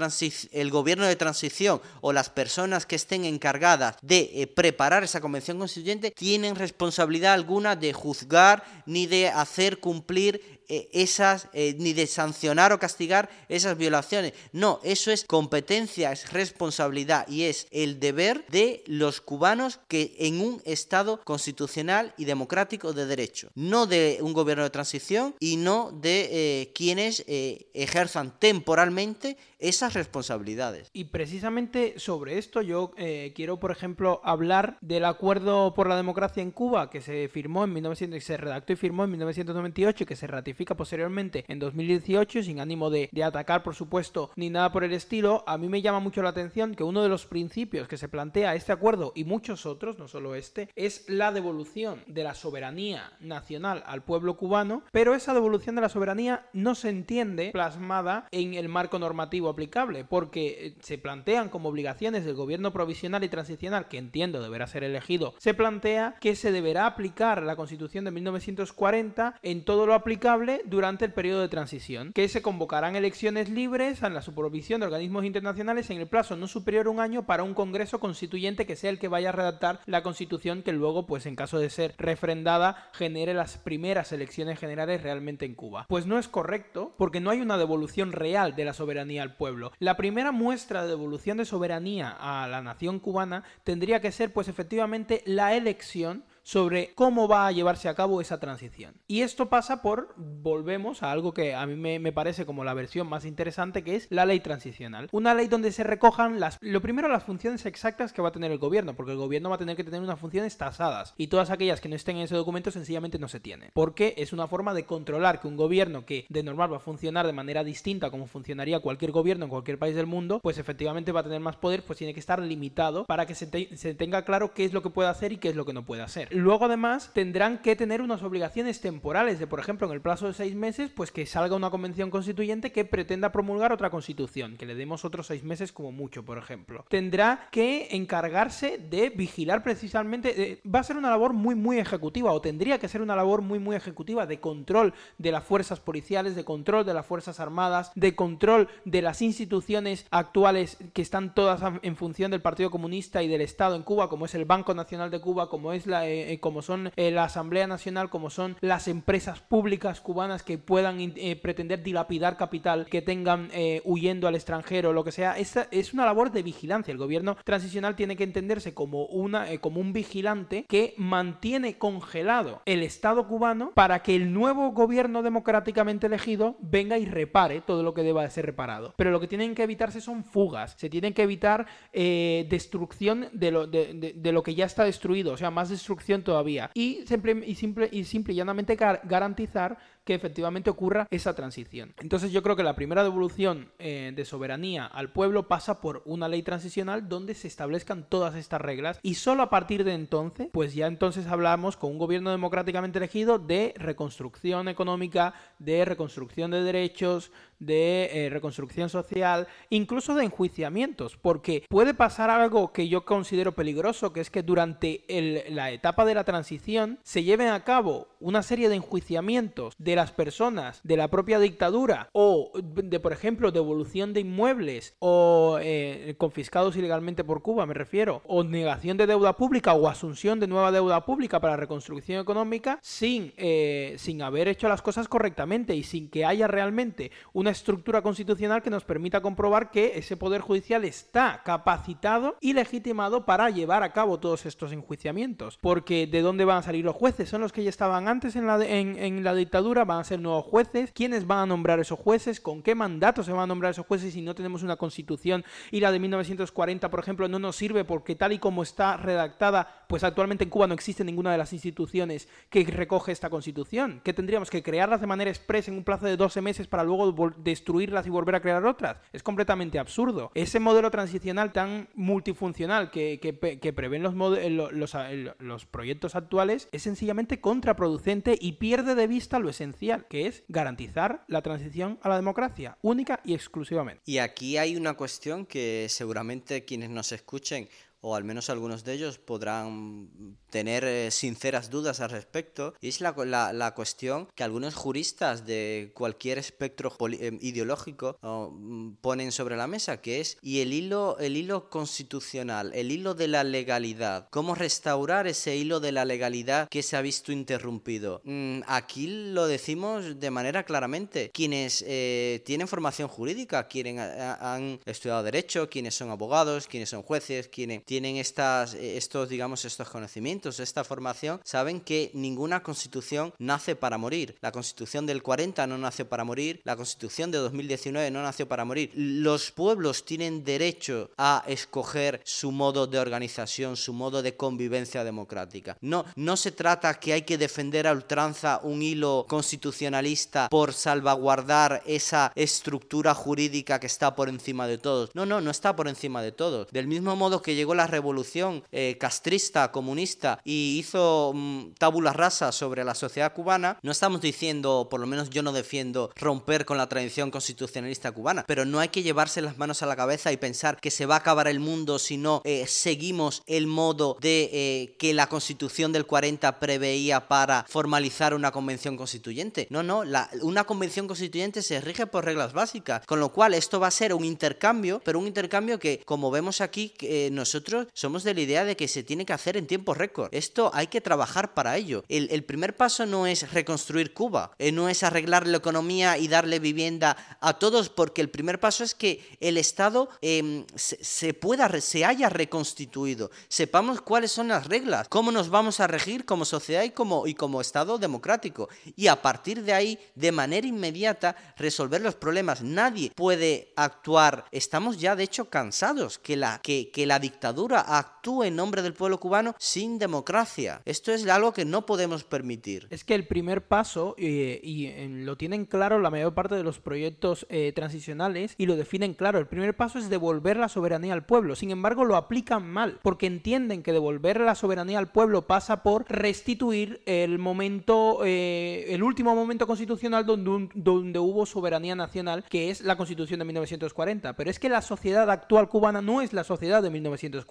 el 0.52 0.70
gobierno 0.70 1.06
de 1.06 1.16
transición 1.16 1.80
o 2.00 2.12
las 2.12 2.30
personas 2.30 2.86
que 2.86 2.96
estén 2.96 3.24
encargadas 3.24 3.96
de 4.02 4.30
eh, 4.34 4.46
preparar 4.46 5.04
esa 5.04 5.20
convención 5.20 5.58
constituyente 5.58 6.10
tienen 6.10 6.56
responsabilidad 6.56 7.34
alguna 7.34 7.76
de 7.76 7.92
juzgar 7.92 8.64
ni 8.86 9.06
de 9.06 9.28
hacer 9.28 9.78
cumplir 9.78 10.56
eh, 10.68 10.88
esas, 10.92 11.46
eh, 11.52 11.76
ni 11.78 11.92
de 11.92 12.08
sancionar 12.08 12.72
o 12.72 12.80
castigar 12.80 13.30
esas 13.48 13.78
violaciones. 13.78 14.15
No, 14.52 14.80
eso 14.82 15.10
es 15.10 15.24
competencia, 15.24 16.12
es 16.12 16.32
responsabilidad 16.32 17.26
y 17.28 17.44
es 17.44 17.66
el 17.70 18.00
deber 18.00 18.44
de 18.48 18.82
los 18.86 19.20
cubanos 19.20 19.80
que 19.88 20.14
en 20.18 20.40
un 20.40 20.62
Estado 20.64 21.20
constitucional 21.24 22.14
y 22.16 22.24
democrático 22.24 22.92
de 22.92 23.06
derecho, 23.06 23.50
no 23.54 23.86
de 23.86 24.18
un 24.20 24.32
gobierno 24.32 24.64
de 24.64 24.70
transición 24.70 25.34
y 25.40 25.56
no 25.56 25.90
de 25.92 26.28
eh, 26.30 26.72
quienes 26.74 27.24
ejerzan 27.26 28.38
temporalmente 28.38 29.36
esas 29.58 29.94
responsabilidades. 29.94 30.90
Y 30.92 31.04
precisamente 31.04 31.98
sobre 31.98 32.38
esto 32.38 32.62
yo 32.62 32.92
quiero, 33.34 33.58
por 33.58 33.70
ejemplo, 33.70 34.20
hablar 34.24 34.78
del 34.80 35.04
acuerdo 35.04 35.74
por 35.74 35.88
la 35.88 35.96
democracia 35.96 36.42
en 36.42 36.50
Cuba 36.50 36.90
que 36.90 37.00
se 37.00 37.28
firmó 37.28 37.64
en 37.64 37.72
1900, 37.72 38.22
se 38.22 38.36
redactó 38.36 38.72
y 38.72 38.76
firmó 38.76 39.04
en 39.04 39.10
1998 39.10 40.04
y 40.04 40.06
que 40.06 40.16
se 40.16 40.26
ratificó 40.26 40.76
posteriormente 40.76 41.44
en 41.48 41.58
2018, 41.58 42.42
sin 42.42 42.60
ánimo 42.60 42.90
de, 42.90 43.10
atacar, 43.22 43.62
por 43.62 43.74
supuesto, 43.74 44.05
ni 44.36 44.50
nada 44.50 44.72
por 44.72 44.84
el 44.84 44.92
estilo, 44.92 45.44
a 45.46 45.58
mí 45.58 45.68
me 45.68 45.82
llama 45.82 46.00
mucho 46.00 46.22
la 46.22 46.30
atención 46.30 46.74
que 46.74 46.84
uno 46.84 47.02
de 47.02 47.08
los 47.08 47.26
principios 47.26 47.88
que 47.88 47.96
se 47.96 48.08
plantea 48.08 48.54
este 48.54 48.72
acuerdo 48.72 49.12
y 49.14 49.24
muchos 49.24 49.66
otros, 49.66 49.98
no 49.98 50.08
solo 50.08 50.34
este, 50.34 50.68
es 50.76 51.04
la 51.08 51.32
devolución 51.32 52.02
de 52.06 52.24
la 52.24 52.34
soberanía 52.34 53.12
nacional 53.20 53.82
al 53.86 54.02
pueblo 54.02 54.36
cubano, 54.36 54.82
pero 54.92 55.14
esa 55.14 55.34
devolución 55.34 55.74
de 55.74 55.82
la 55.82 55.88
soberanía 55.88 56.46
no 56.52 56.74
se 56.74 56.88
entiende 56.88 57.50
plasmada 57.52 58.28
en 58.30 58.54
el 58.54 58.68
marco 58.68 58.98
normativo 58.98 59.48
aplicable, 59.48 60.04
porque 60.04 60.66
eh, 60.66 60.74
se 60.80 60.98
plantean 60.98 61.48
como 61.48 61.68
obligaciones 61.68 62.24
del 62.24 62.34
gobierno 62.34 62.72
provisional 62.72 63.24
y 63.24 63.28
transicional, 63.28 63.88
que 63.88 63.98
entiendo 63.98 64.42
deberá 64.42 64.66
ser 64.66 64.84
elegido, 64.84 65.34
se 65.38 65.54
plantea 65.54 66.16
que 66.20 66.36
se 66.36 66.52
deberá 66.52 66.86
aplicar 66.86 67.42
la 67.42 67.56
constitución 67.56 68.04
de 68.04 68.10
1940 68.10 69.38
en 69.42 69.64
todo 69.64 69.86
lo 69.86 69.94
aplicable 69.94 70.62
durante 70.64 71.04
el 71.04 71.12
periodo 71.12 71.40
de 71.40 71.48
transición, 71.48 72.12
que 72.12 72.28
se 72.28 72.42
convocarán 72.42 72.96
elecciones 72.96 73.48
libres 73.48 73.95
a 74.02 74.10
la 74.10 74.22
supervisión 74.22 74.80
de 74.80 74.86
organismos 74.86 75.24
internacionales 75.24 75.90
en 75.90 75.98
el 75.98 76.06
plazo 76.06 76.36
no 76.36 76.46
superior 76.48 76.86
a 76.86 76.90
un 76.90 77.00
año 77.00 77.26
para 77.26 77.42
un 77.42 77.54
Congreso 77.54 78.00
constituyente 78.00 78.66
que 78.66 78.76
sea 78.76 78.90
el 78.90 78.98
que 78.98 79.08
vaya 79.08 79.30
a 79.30 79.32
redactar 79.32 79.80
la 79.86 80.02
constitución 80.02 80.62
que 80.62 80.72
luego, 80.72 81.06
pues 81.06 81.26
en 81.26 81.36
caso 81.36 81.58
de 81.58 81.70
ser 81.70 81.94
refrendada, 81.98 82.90
genere 82.92 83.34
las 83.34 83.56
primeras 83.58 84.12
elecciones 84.12 84.58
generales 84.58 85.02
realmente 85.02 85.44
en 85.44 85.54
Cuba. 85.54 85.86
Pues 85.88 86.06
no 86.06 86.18
es 86.18 86.28
correcto, 86.28 86.94
porque 86.98 87.20
no 87.20 87.30
hay 87.30 87.40
una 87.40 87.58
devolución 87.58 88.12
real 88.12 88.56
de 88.56 88.64
la 88.64 88.74
soberanía 88.74 89.22
al 89.22 89.36
pueblo. 89.36 89.72
La 89.78 89.96
primera 89.96 90.32
muestra 90.32 90.82
de 90.82 90.88
devolución 90.88 91.38
de 91.38 91.44
soberanía 91.44 92.10
a 92.10 92.46
la 92.48 92.62
nación 92.62 93.00
cubana 93.00 93.44
tendría 93.64 94.00
que 94.00 94.12
ser, 94.12 94.32
pues 94.32 94.48
efectivamente, 94.48 95.22
la 95.26 95.54
elección 95.54 96.24
sobre 96.46 96.94
cómo 96.94 97.26
va 97.26 97.48
a 97.48 97.50
llevarse 97.50 97.88
a 97.88 97.96
cabo 97.96 98.20
esa 98.20 98.38
transición. 98.38 98.94
Y 99.08 99.22
esto 99.22 99.48
pasa 99.48 99.82
por, 99.82 100.14
volvemos 100.16 101.02
a 101.02 101.10
algo 101.10 101.34
que 101.34 101.56
a 101.56 101.66
mí 101.66 101.74
me, 101.74 102.12
parece 102.12 102.46
como 102.46 102.62
la 102.62 102.72
versión 102.72 103.08
más 103.08 103.24
interesante, 103.24 103.82
que 103.82 103.96
es 103.96 104.06
la 104.10 104.26
ley 104.26 104.38
transicional. 104.38 105.08
Una 105.10 105.34
ley 105.34 105.48
donde 105.48 105.72
se 105.72 105.82
recojan 105.82 106.38
las, 106.38 106.58
lo 106.60 106.80
primero 106.80 107.08
las 107.08 107.24
funciones 107.24 107.66
exactas 107.66 108.12
que 108.12 108.22
va 108.22 108.28
a 108.28 108.32
tener 108.32 108.52
el 108.52 108.58
gobierno, 108.58 108.94
porque 108.94 109.10
el 109.10 109.18
gobierno 109.18 109.48
va 109.48 109.56
a 109.56 109.58
tener 109.58 109.76
que 109.76 109.82
tener 109.82 110.00
unas 110.00 110.20
funciones 110.20 110.56
tasadas 110.56 111.14
y 111.16 111.26
todas 111.26 111.50
aquellas 111.50 111.80
que 111.80 111.88
no 111.88 111.96
estén 111.96 112.18
en 112.18 112.22
ese 112.22 112.36
documento 112.36 112.70
sencillamente 112.70 113.18
no 113.18 113.26
se 113.26 113.40
tienen. 113.40 113.70
Porque 113.74 114.14
es 114.16 114.32
una 114.32 114.46
forma 114.46 114.72
de 114.72 114.84
controlar 114.84 115.40
que 115.40 115.48
un 115.48 115.56
gobierno 115.56 116.06
que 116.06 116.26
de 116.28 116.44
normal 116.44 116.72
va 116.72 116.76
a 116.76 116.80
funcionar 116.80 117.26
de 117.26 117.32
manera 117.32 117.64
distinta 117.64 118.12
como 118.12 118.28
funcionaría 118.28 118.78
cualquier 118.78 119.10
gobierno 119.10 119.46
en 119.46 119.50
cualquier 119.50 119.80
país 119.80 119.96
del 119.96 120.06
mundo, 120.06 120.38
pues 120.44 120.58
efectivamente 120.58 121.10
va 121.10 121.20
a 121.20 121.24
tener 121.24 121.40
más 121.40 121.56
poder, 121.56 121.82
pues 121.82 121.98
tiene 121.98 122.14
que 122.14 122.20
estar 122.20 122.40
limitado 122.40 123.04
para 123.06 123.26
que 123.26 123.34
se, 123.34 123.76
se 123.76 123.94
tenga 123.96 124.24
claro 124.24 124.54
qué 124.54 124.64
es 124.64 124.72
lo 124.72 124.84
que 124.84 124.90
puede 124.90 125.08
hacer 125.08 125.32
y 125.32 125.38
qué 125.38 125.48
es 125.48 125.56
lo 125.56 125.64
que 125.64 125.72
no 125.72 125.84
puede 125.84 126.02
hacer. 126.02 126.35
Luego 126.36 126.66
además 126.66 127.10
tendrán 127.14 127.58
que 127.58 127.76
tener 127.76 128.02
unas 128.02 128.22
obligaciones 128.22 128.82
temporales 128.82 129.38
de, 129.38 129.46
por 129.46 129.58
ejemplo, 129.58 129.86
en 129.86 129.94
el 129.94 130.02
plazo 130.02 130.26
de 130.26 130.34
seis 130.34 130.54
meses, 130.54 130.90
pues 130.94 131.10
que 131.10 131.24
salga 131.24 131.56
una 131.56 131.70
convención 131.70 132.10
constituyente 132.10 132.72
que 132.72 132.84
pretenda 132.84 133.32
promulgar 133.32 133.72
otra 133.72 133.88
constitución, 133.88 134.58
que 134.58 134.66
le 134.66 134.74
demos 134.74 135.06
otros 135.06 135.28
seis 135.28 135.44
meses 135.44 135.72
como 135.72 135.92
mucho, 135.92 136.26
por 136.26 136.36
ejemplo. 136.36 136.84
Tendrá 136.90 137.48
que 137.50 137.88
encargarse 137.92 138.76
de 138.76 139.08
vigilar 139.08 139.62
precisamente, 139.62 140.52
eh, 140.52 140.60
va 140.68 140.80
a 140.80 140.84
ser 140.84 140.98
una 140.98 141.08
labor 141.08 141.32
muy, 141.32 141.54
muy 141.54 141.78
ejecutiva, 141.78 142.32
o 142.32 142.42
tendría 142.42 142.78
que 142.78 142.88
ser 142.88 143.00
una 143.00 143.16
labor 143.16 143.40
muy, 143.40 143.58
muy 143.58 143.74
ejecutiva 143.74 144.26
de 144.26 144.38
control 144.38 144.92
de 145.16 145.32
las 145.32 145.42
fuerzas 145.42 145.80
policiales, 145.80 146.36
de 146.36 146.44
control 146.44 146.84
de 146.84 146.92
las 146.92 147.06
fuerzas 147.06 147.40
armadas, 147.40 147.92
de 147.94 148.14
control 148.14 148.68
de 148.84 149.00
las 149.00 149.22
instituciones 149.22 150.06
actuales 150.10 150.76
que 150.92 151.00
están 151.00 151.34
todas 151.34 151.62
en 151.80 151.96
función 151.96 152.30
del 152.30 152.42
Partido 152.42 152.70
Comunista 152.70 153.22
y 153.22 153.28
del 153.28 153.40
Estado 153.40 153.74
en 153.74 153.84
Cuba, 153.84 154.10
como 154.10 154.26
es 154.26 154.34
el 154.34 154.44
Banco 154.44 154.74
Nacional 154.74 155.10
de 155.10 155.22
Cuba, 155.22 155.48
como 155.48 155.72
es 155.72 155.86
la, 155.86 156.06
eh, 156.06 156.25
eh, 156.26 156.40
como 156.40 156.62
son 156.62 156.90
eh, 156.96 157.10
la 157.10 157.24
Asamblea 157.24 157.66
Nacional, 157.66 158.10
como 158.10 158.30
son 158.30 158.56
las 158.60 158.88
empresas 158.88 159.40
públicas 159.40 160.00
cubanas 160.00 160.42
que 160.42 160.58
puedan 160.58 160.98
eh, 161.00 161.36
pretender 161.36 161.82
dilapidar 161.82 162.36
capital, 162.36 162.86
que 162.86 163.02
tengan 163.02 163.50
huyendo 163.84 164.28
al 164.28 164.34
extranjero, 164.34 164.92
lo 164.92 165.04
que 165.04 165.12
sea. 165.12 165.38
Esta 165.38 165.68
es 165.70 165.92
una 165.92 166.04
labor 166.04 166.30
de 166.32 166.42
vigilancia. 166.42 166.92
El 166.92 166.98
gobierno 166.98 167.36
transicional 167.44 167.96
tiene 167.96 168.16
que 168.16 168.24
entenderse 168.24 168.74
como, 168.74 169.06
una, 169.06 169.46
como 169.60 169.80
un 169.80 169.92
vigilante 169.92 170.64
que 170.68 170.94
mantiene 170.96 171.78
congelado 171.78 172.62
el 172.66 172.82
Estado 172.82 173.26
cubano 173.26 173.72
para 173.74 174.02
que 174.02 174.16
el 174.16 174.32
nuevo 174.32 174.72
gobierno 174.72 175.22
democráticamente 175.22 176.06
elegido 176.06 176.56
venga 176.60 176.98
y 176.98 177.06
repare 177.06 177.60
todo 177.60 177.82
lo 177.82 177.94
que 177.94 178.02
deba 178.02 178.22
de 178.22 178.30
ser 178.30 178.46
reparado. 178.46 178.94
Pero 178.96 179.10
lo 179.10 179.20
que 179.20 179.28
tienen 179.28 179.54
que 179.54 179.62
evitarse 179.62 180.00
son 180.00 180.24
fugas. 180.24 180.74
Se 180.76 180.90
tienen 180.90 181.14
que 181.14 181.22
evitar 181.22 181.66
destrucción 181.92 183.28
de 183.32 183.50
lo, 183.50 183.66
de 183.66 184.32
lo 184.32 184.42
que 184.42 184.54
ya 184.54 184.66
está 184.66 184.84
destruido. 184.84 185.32
O 185.32 185.36
sea, 185.36 185.50
más 185.50 185.68
destrucción 185.68 186.15
todavía. 186.22 186.70
Y 186.74 187.04
simple 187.06 187.42
y, 187.46 187.54
simple, 187.54 187.88
y, 187.90 188.04
simple 188.04 188.34
y 188.34 188.36
llanamente 188.36 188.76
garantizar 188.76 189.78
que 190.06 190.14
efectivamente 190.14 190.70
ocurra 190.70 191.08
esa 191.10 191.34
transición. 191.34 191.92
Entonces 191.98 192.30
yo 192.30 192.42
creo 192.42 192.54
que 192.54 192.62
la 192.62 192.76
primera 192.76 193.02
devolución 193.02 193.72
eh, 193.80 194.12
de 194.14 194.24
soberanía 194.24 194.86
al 194.86 195.10
pueblo 195.10 195.48
pasa 195.48 195.80
por 195.80 196.02
una 196.06 196.28
ley 196.28 196.44
transicional 196.44 197.08
donde 197.08 197.34
se 197.34 197.48
establezcan 197.48 198.08
todas 198.08 198.36
estas 198.36 198.60
reglas 198.60 199.00
y 199.02 199.14
solo 199.14 199.42
a 199.42 199.50
partir 199.50 199.82
de 199.82 199.94
entonces, 199.94 200.48
pues 200.52 200.74
ya 200.74 200.86
entonces 200.86 201.26
hablamos 201.26 201.76
con 201.76 201.90
un 201.90 201.98
gobierno 201.98 202.30
democráticamente 202.30 202.98
elegido 202.98 203.40
de 203.40 203.74
reconstrucción 203.76 204.68
económica, 204.68 205.34
de 205.58 205.84
reconstrucción 205.84 206.52
de 206.52 206.62
derechos, 206.62 207.32
de 207.58 208.26
eh, 208.26 208.30
reconstrucción 208.30 208.88
social, 208.88 209.48
incluso 209.70 210.14
de 210.14 210.24
enjuiciamientos, 210.24 211.16
porque 211.16 211.64
puede 211.68 211.94
pasar 211.94 212.30
algo 212.30 212.72
que 212.72 212.88
yo 212.88 213.04
considero 213.04 213.56
peligroso, 213.56 214.12
que 214.12 214.20
es 214.20 214.30
que 214.30 214.42
durante 214.42 215.04
la 215.50 215.72
etapa 215.72 216.04
de 216.04 216.14
la 216.14 216.24
transición 216.24 217.00
se 217.02 217.24
lleven 217.24 217.48
a 217.48 217.64
cabo 217.64 218.08
una 218.20 218.42
serie 218.42 218.68
de 218.68 218.76
enjuiciamientos 218.76 219.74
de 219.78 219.95
las 219.96 220.12
personas 220.12 220.80
de 220.84 220.96
la 220.96 221.08
propia 221.08 221.38
dictadura 221.38 222.08
o 222.12 222.52
de, 222.62 223.00
por 223.00 223.12
ejemplo, 223.12 223.50
devolución 223.50 224.12
de 224.12 224.20
inmuebles 224.20 224.94
o 225.00 225.58
eh, 225.60 226.14
confiscados 226.18 226.76
ilegalmente 226.76 227.24
por 227.24 227.42
Cuba, 227.42 227.66
me 227.66 227.74
refiero, 227.74 228.22
o 228.26 228.44
negación 228.44 228.96
de 228.96 229.06
deuda 229.06 229.36
pública 229.36 229.74
o 229.74 229.88
asunción 229.88 230.38
de 230.38 230.46
nueva 230.46 230.70
deuda 230.70 231.04
pública 231.04 231.40
para 231.40 231.56
reconstrucción 231.56 232.20
económica 232.20 232.78
sin, 232.82 233.32
eh, 233.36 233.96
sin 233.98 234.22
haber 234.22 234.48
hecho 234.48 234.68
las 234.68 234.82
cosas 234.82 235.08
correctamente 235.08 235.74
y 235.74 235.82
sin 235.82 236.08
que 236.10 236.24
haya 236.24 236.46
realmente 236.46 237.10
una 237.32 237.50
estructura 237.50 238.02
constitucional 238.02 238.62
que 238.62 238.70
nos 238.70 238.84
permita 238.84 239.20
comprobar 239.20 239.70
que 239.70 239.98
ese 239.98 240.16
poder 240.16 240.40
judicial 240.40 240.84
está 240.84 241.42
capacitado 241.44 242.36
y 242.40 242.52
legitimado 242.52 243.24
para 243.24 243.50
llevar 243.50 243.82
a 243.82 243.92
cabo 243.92 244.20
todos 244.20 244.46
estos 244.46 244.72
enjuiciamientos. 244.72 245.58
Porque 245.60 246.06
¿de 246.06 246.20
dónde 246.20 246.44
van 246.44 246.58
a 246.58 246.62
salir 246.62 246.84
los 246.84 246.94
jueces? 246.94 247.28
¿Son 247.28 247.40
los 247.40 247.52
que 247.52 247.64
ya 247.64 247.70
estaban 247.70 248.08
antes 248.08 248.36
en 248.36 248.46
la, 248.46 248.64
en, 248.64 249.24
la 249.24 249.34
dictadura? 249.34 249.84
¿Van 249.86 250.00
a 250.00 250.04
ser 250.04 250.20
nuevos 250.20 250.44
jueces? 250.44 250.92
¿Quiénes 250.92 251.26
van 251.26 251.38
a 251.38 251.46
nombrar 251.46 251.78
esos 251.78 251.98
jueces? 251.98 252.40
¿Con 252.40 252.62
qué 252.62 252.74
mandato 252.74 253.22
se 253.22 253.32
van 253.32 253.42
a 253.42 253.46
nombrar 253.46 253.70
esos 253.70 253.86
jueces 253.86 254.12
si 254.12 254.20
no 254.20 254.34
tenemos 254.34 254.62
una 254.62 254.76
constitución? 254.76 255.44
Y 255.70 255.80
la 255.80 255.92
de 255.92 255.98
1940, 255.98 256.90
por 256.90 257.00
ejemplo, 257.00 257.28
no 257.28 257.38
nos 257.38 257.56
sirve 257.56 257.84
porque 257.84 258.16
tal 258.16 258.32
y 258.32 258.38
como 258.38 258.62
está 258.62 258.96
redactada, 258.96 259.85
pues 259.88 260.04
actualmente 260.04 260.44
en 260.44 260.50
Cuba 260.50 260.66
no 260.66 260.74
existe 260.74 261.04
ninguna 261.04 261.32
de 261.32 261.38
las 261.38 261.52
instituciones 261.52 262.28
que 262.50 262.64
recoge 262.64 263.12
esta 263.12 263.30
constitución. 263.30 264.00
¿Que 264.04 264.12
tendríamos 264.12 264.50
que 264.50 264.62
crearlas 264.62 265.00
de 265.00 265.06
manera 265.06 265.30
expresa 265.30 265.70
en 265.70 265.78
un 265.78 265.84
plazo 265.84 266.06
de 266.06 266.16
12 266.16 266.40
meses 266.40 266.66
para 266.66 266.84
luego 266.84 267.32
destruirlas 267.36 268.06
y 268.06 268.10
volver 268.10 268.34
a 268.34 268.40
crear 268.40 268.64
otras? 268.64 268.98
Es 269.12 269.22
completamente 269.22 269.78
absurdo. 269.78 270.30
Ese 270.34 270.60
modelo 270.60 270.90
transicional 270.90 271.52
tan 271.52 271.88
multifuncional 271.94 272.90
que, 272.90 273.20
que, 273.20 273.72
prevén 273.72 274.02
los, 274.02 274.14
los, 274.14 274.96
los 275.38 275.66
proyectos 275.66 276.14
actuales 276.14 276.68
es 276.72 276.82
sencillamente 276.82 277.40
contraproducente 277.40 278.36
y 278.40 278.52
pierde 278.52 278.94
de 278.94 279.06
vista 279.06 279.38
lo 279.38 279.48
esencial, 279.48 280.06
que 280.08 280.26
es 280.26 280.44
garantizar 280.48 281.24
la 281.28 281.42
transición 281.42 281.98
a 282.02 282.08
la 282.08 282.16
democracia, 282.16 282.78
única 282.82 283.20
y 283.24 283.34
exclusivamente. 283.34 284.02
Y 284.06 284.18
aquí 284.18 284.56
hay 284.56 284.76
una 284.76 284.94
cuestión 284.94 285.46
que 285.46 285.86
seguramente 285.88 286.64
quienes 286.64 286.90
nos 286.90 287.12
escuchen 287.12 287.68
o 288.06 288.14
al 288.14 288.22
menos 288.22 288.50
algunos 288.50 288.84
de 288.84 288.92
ellos 288.92 289.18
podrán 289.18 290.08
tener 290.48 290.84
eh, 290.84 291.10
sinceras 291.10 291.70
dudas 291.70 291.98
al 291.98 292.10
respecto, 292.10 292.72
y 292.80 292.86
es 292.86 293.00
la, 293.00 293.12
la, 293.52 293.74
cuestión 293.74 294.28
que 294.36 294.44
algunos 294.44 294.76
juristas 294.76 295.44
de 295.44 295.90
cualquier 295.92 296.38
espectro 296.38 296.96
eh, 297.10 297.36
ideológico 297.40 298.16
mm, 298.22 298.92
ponen 299.00 299.32
sobre 299.32 299.56
la 299.56 299.66
mesa, 299.66 300.00
que 300.00 300.20
es, 300.20 300.38
y 300.40 300.60
el 300.60 300.72
hilo, 300.72 301.18
el 301.18 301.36
hilo 301.36 301.68
constitucional, 301.68 302.70
el 302.74 302.92
hilo 302.92 303.14
de 303.14 303.26
la 303.26 303.42
legalidad, 303.42 304.28
¿cómo 304.30 304.54
restaurar 304.54 305.26
ese 305.26 305.56
hilo 305.56 305.80
de 305.80 305.90
la 305.90 306.04
legalidad 306.04 306.68
que 306.68 306.84
se 306.84 306.96
ha 306.96 307.02
visto 307.02 307.32
interrumpido? 307.32 308.20
Mm, 308.22 308.60
aquí 308.68 309.08
lo 309.32 309.48
decimos 309.48 310.20
de 310.20 310.30
manera 310.30 310.62
claramente, 310.62 311.32
quienes 311.34 311.84
eh, 311.84 312.40
tienen 312.46 312.68
formación 312.68 313.08
jurídica, 313.08 313.66
quienes 313.66 313.98
han 313.98 314.78
estudiado 314.86 315.24
derecho, 315.24 315.68
quienes 315.68 315.96
son 315.96 316.10
abogados, 316.10 316.68
quienes 316.68 316.90
son 316.90 317.02
jueces, 317.02 317.48
quienes 317.48 317.82
estas, 318.04 318.74
eh, 318.74 318.96
estos, 318.96 319.28
digamos, 319.28 319.64
estos 319.64 319.88
conocimientos, 319.88 320.60
esta 320.60 320.84
formación, 320.84 321.40
saben 321.44 321.80
que 321.80 322.10
ninguna 322.14 322.62
constitución 322.62 323.32
nace 323.38 323.76
para 323.76 323.96
morir. 323.98 324.36
La 324.40 324.52
constitución 324.52 325.06
del 325.06 325.22
40 325.22 325.66
no 325.66 325.78
nació 325.78 326.08
para 326.08 326.24
morir, 326.24 326.60
la 326.64 326.76
constitución 326.76 327.30
de 327.30 327.38
2019 327.38 328.10
no 328.10 328.22
nació 328.22 328.46
para 328.46 328.64
morir. 328.64 328.90
Los 328.94 329.50
pueblos 329.50 330.04
tienen 330.04 330.44
derecho 330.44 331.10
a 331.16 331.44
escoger 331.46 332.20
su 332.24 332.52
modo 332.52 332.86
de 332.86 332.98
organización, 332.98 333.76
su 333.76 333.92
modo 333.92 334.22
de 334.22 334.36
convivencia 334.36 335.04
democrática. 335.04 335.78
No, 335.80 336.04
no 336.16 336.36
se 336.36 336.52
trata 336.52 336.94
que 337.00 337.12
hay 337.12 337.22
que 337.22 337.38
defender 337.38 337.86
a 337.86 337.92
ultranza 337.92 338.60
un 338.62 338.82
hilo 338.82 339.26
constitucionalista 339.28 340.48
por 340.50 340.72
salvaguardar 340.72 341.82
esa 341.86 342.32
estructura 342.34 343.14
jurídica 343.14 343.80
que 343.80 343.86
está 343.86 344.14
por 344.14 344.28
encima 344.28 344.66
de 344.66 344.78
todos. 344.78 345.10
No, 345.14 345.24
no, 345.24 345.40
no 345.40 345.50
está 345.50 345.76
por 345.76 345.88
encima 345.88 346.22
de 346.22 346.32
todos. 346.32 346.68
Del 346.70 346.86
mismo 346.86 347.14
modo 347.16 347.42
que 347.42 347.54
llegó 347.54 347.74
la 347.76 347.86
revolución 347.86 348.64
eh, 348.72 348.96
castrista, 348.98 349.70
comunista 349.72 350.40
y 350.44 350.78
hizo 350.78 351.32
mm, 351.34 351.74
tabula 351.78 352.12
rasa 352.12 352.52
sobre 352.52 352.84
la 352.84 352.94
sociedad 352.94 353.32
cubana, 353.32 353.78
no 353.82 353.92
estamos 353.92 354.20
diciendo, 354.20 354.88
por 354.90 355.00
lo 355.00 355.06
menos 355.06 355.30
yo 355.30 355.42
no 355.42 355.52
defiendo 355.52 356.10
romper 356.16 356.64
con 356.64 356.76
la 356.76 356.88
tradición 356.88 357.30
constitucionalista 357.30 358.12
cubana, 358.12 358.44
pero 358.46 358.64
no 358.64 358.80
hay 358.80 358.88
que 358.88 359.02
llevarse 359.02 359.42
las 359.42 359.58
manos 359.58 359.82
a 359.82 359.86
la 359.86 359.96
cabeza 359.96 360.32
y 360.32 360.36
pensar 360.36 360.78
que 360.80 360.90
se 360.90 361.06
va 361.06 361.16
a 361.16 361.18
acabar 361.18 361.48
el 361.48 361.60
mundo 361.60 361.98
si 361.98 362.16
no 362.16 362.42
eh, 362.44 362.66
seguimos 362.66 363.42
el 363.46 363.66
modo 363.66 364.16
de 364.20 364.50
eh, 364.52 364.96
que 364.98 365.14
la 365.14 365.28
constitución 365.28 365.92
del 365.92 366.06
40 366.06 366.58
preveía 366.58 367.28
para 367.28 367.64
formalizar 367.68 368.34
una 368.34 368.50
convención 368.50 368.96
constituyente. 368.96 369.66
No, 369.70 369.82
no, 369.82 370.02
una 370.42 370.64
convención 370.64 371.06
constituyente 371.06 371.62
se 371.62 371.80
rige 371.80 372.06
por 372.06 372.24
reglas 372.24 372.52
básicas, 372.52 373.06
con 373.06 373.20
lo 373.20 373.32
cual 373.32 373.54
esto 373.54 373.80
va 373.80 373.88
a 373.88 373.90
ser 373.90 374.14
un 374.14 374.24
intercambio, 374.24 375.00
pero 375.04 375.18
un 375.18 375.26
intercambio 375.26 375.78
que, 375.78 376.02
como 376.04 376.30
vemos 376.30 376.60
aquí, 376.60 376.94
nosotros 377.30 377.65
somos 377.92 378.24
de 378.24 378.34
la 378.34 378.40
idea 378.40 378.64
de 378.64 378.76
que 378.76 378.88
se 378.88 379.02
tiene 379.02 379.26
que 379.26 379.32
hacer 379.32 379.56
en 379.56 379.66
tiempo 379.66 379.94
récord. 379.94 380.28
Esto 380.32 380.70
hay 380.72 380.86
que 380.86 381.00
trabajar 381.00 381.54
para 381.54 381.76
ello. 381.76 382.04
El, 382.08 382.44
primer 382.44 382.76
paso 382.76 383.06
no 383.06 383.26
es 383.26 383.52
reconstruir 383.52 384.14
Cuba, 384.14 384.52
eh, 384.58 384.72
no 384.72 384.88
es 384.88 385.02
arreglar 385.02 385.46
la 385.46 385.56
economía 385.56 386.18
y 386.18 386.28
darle 386.28 386.58
vivienda 386.58 387.16
a 387.40 387.54
todos, 387.58 387.88
porque 387.88 388.20
el 388.20 388.30
primer 388.30 388.60
paso 388.60 388.84
es 388.84 388.94
que 388.94 389.36
el 389.40 389.58
Estado 389.58 390.08
em, 390.20 390.64
se, 390.76 391.34
pueda, 391.34 391.68
se 391.80 392.04
haya 392.04 392.28
reconstituido. 392.28 393.30
Sepamos 393.48 394.00
cuáles 394.00 394.32
son 394.32 394.48
las 394.48 394.66
reglas, 394.66 395.08
cómo 395.08 395.32
nos 395.32 395.48
vamos 395.48 395.80
a 395.80 395.86
regir 395.86 396.24
como 396.24 396.44
sociedad 396.44 396.84
y 396.84 396.90
como, 396.90 397.26
y 397.26 397.34
como 397.34 397.60
Estado 397.60 397.98
democrático. 397.98 398.68
Y 398.94 399.08
a 399.08 399.20
partir 399.20 399.62
de 399.62 399.72
ahí, 399.72 399.98
de 400.14 400.32
manera 400.32 400.66
inmediata, 400.66 401.36
resolver 401.56 402.00
los 402.00 402.14
problemas. 402.14 402.62
Nadie 402.62 403.10
puede 403.14 403.72
actuar. 403.76 404.44
Estamos 404.52 404.98
ya, 404.98 405.16
de 405.16 405.24
hecho, 405.24 405.50
cansados 405.50 406.18
que 406.18 406.36
la, 406.36 406.60
que, 406.62 406.90
que 406.90 407.06
la 407.06 407.18
dictadura 407.18 407.55
actúe 407.74 408.44
en 408.44 408.56
nombre 408.56 408.82
del 408.82 408.94
pueblo 408.94 409.18
cubano 409.18 409.54
sin 409.58 409.98
democracia. 409.98 410.82
Esto 410.84 411.12
es 411.12 411.26
algo 411.26 411.52
que 411.52 411.64
no 411.64 411.86
podemos 411.86 412.24
permitir. 412.24 412.86
Es 412.90 413.04
que 413.04 413.14
el 413.14 413.26
primer 413.26 413.66
paso, 413.66 414.14
eh, 414.18 414.60
y 414.62 414.90
lo 415.24 415.36
tienen 415.36 415.64
claro 415.64 415.98
la 415.98 416.10
mayor 416.10 416.34
parte 416.34 416.54
de 416.54 416.62
los 416.62 416.80
proyectos 416.80 417.46
eh, 417.48 417.72
transicionales, 417.74 418.54
y 418.58 418.66
lo 418.66 418.76
definen 418.76 419.14
claro, 419.14 419.38
el 419.38 419.46
primer 419.46 419.76
paso 419.76 419.98
es 419.98 420.10
devolver 420.10 420.56
la 420.56 420.68
soberanía 420.68 421.14
al 421.14 421.24
pueblo. 421.24 421.56
Sin 421.56 421.70
embargo, 421.70 422.04
lo 422.04 422.16
aplican 422.16 422.68
mal, 422.68 422.98
porque 423.02 423.26
entienden 423.26 423.82
que 423.82 423.92
devolver 423.92 424.40
la 424.40 424.54
soberanía 424.54 424.98
al 424.98 425.10
pueblo 425.10 425.46
pasa 425.46 425.82
por 425.82 426.04
restituir 426.08 427.02
el 427.06 427.38
momento, 427.38 428.20
eh, 428.24 428.86
el 428.88 429.02
último 429.02 429.34
momento 429.34 429.66
constitucional 429.66 430.26
donde, 430.26 430.68
donde 430.74 431.18
hubo 431.18 431.46
soberanía 431.46 431.94
nacional, 431.94 432.44
que 432.48 432.70
es 432.70 432.80
la 432.82 432.96
constitución 432.96 433.38
de 433.38 433.44
1940. 433.44 434.34
Pero 434.34 434.50
es 434.50 434.58
que 434.58 434.68
la 434.68 434.82
sociedad 434.82 435.30
actual 435.30 435.68
cubana 435.68 436.02
no 436.02 436.20
es 436.20 436.32
la 436.32 436.44
sociedad 436.44 436.82
de 436.82 436.90
1940. 436.90 437.45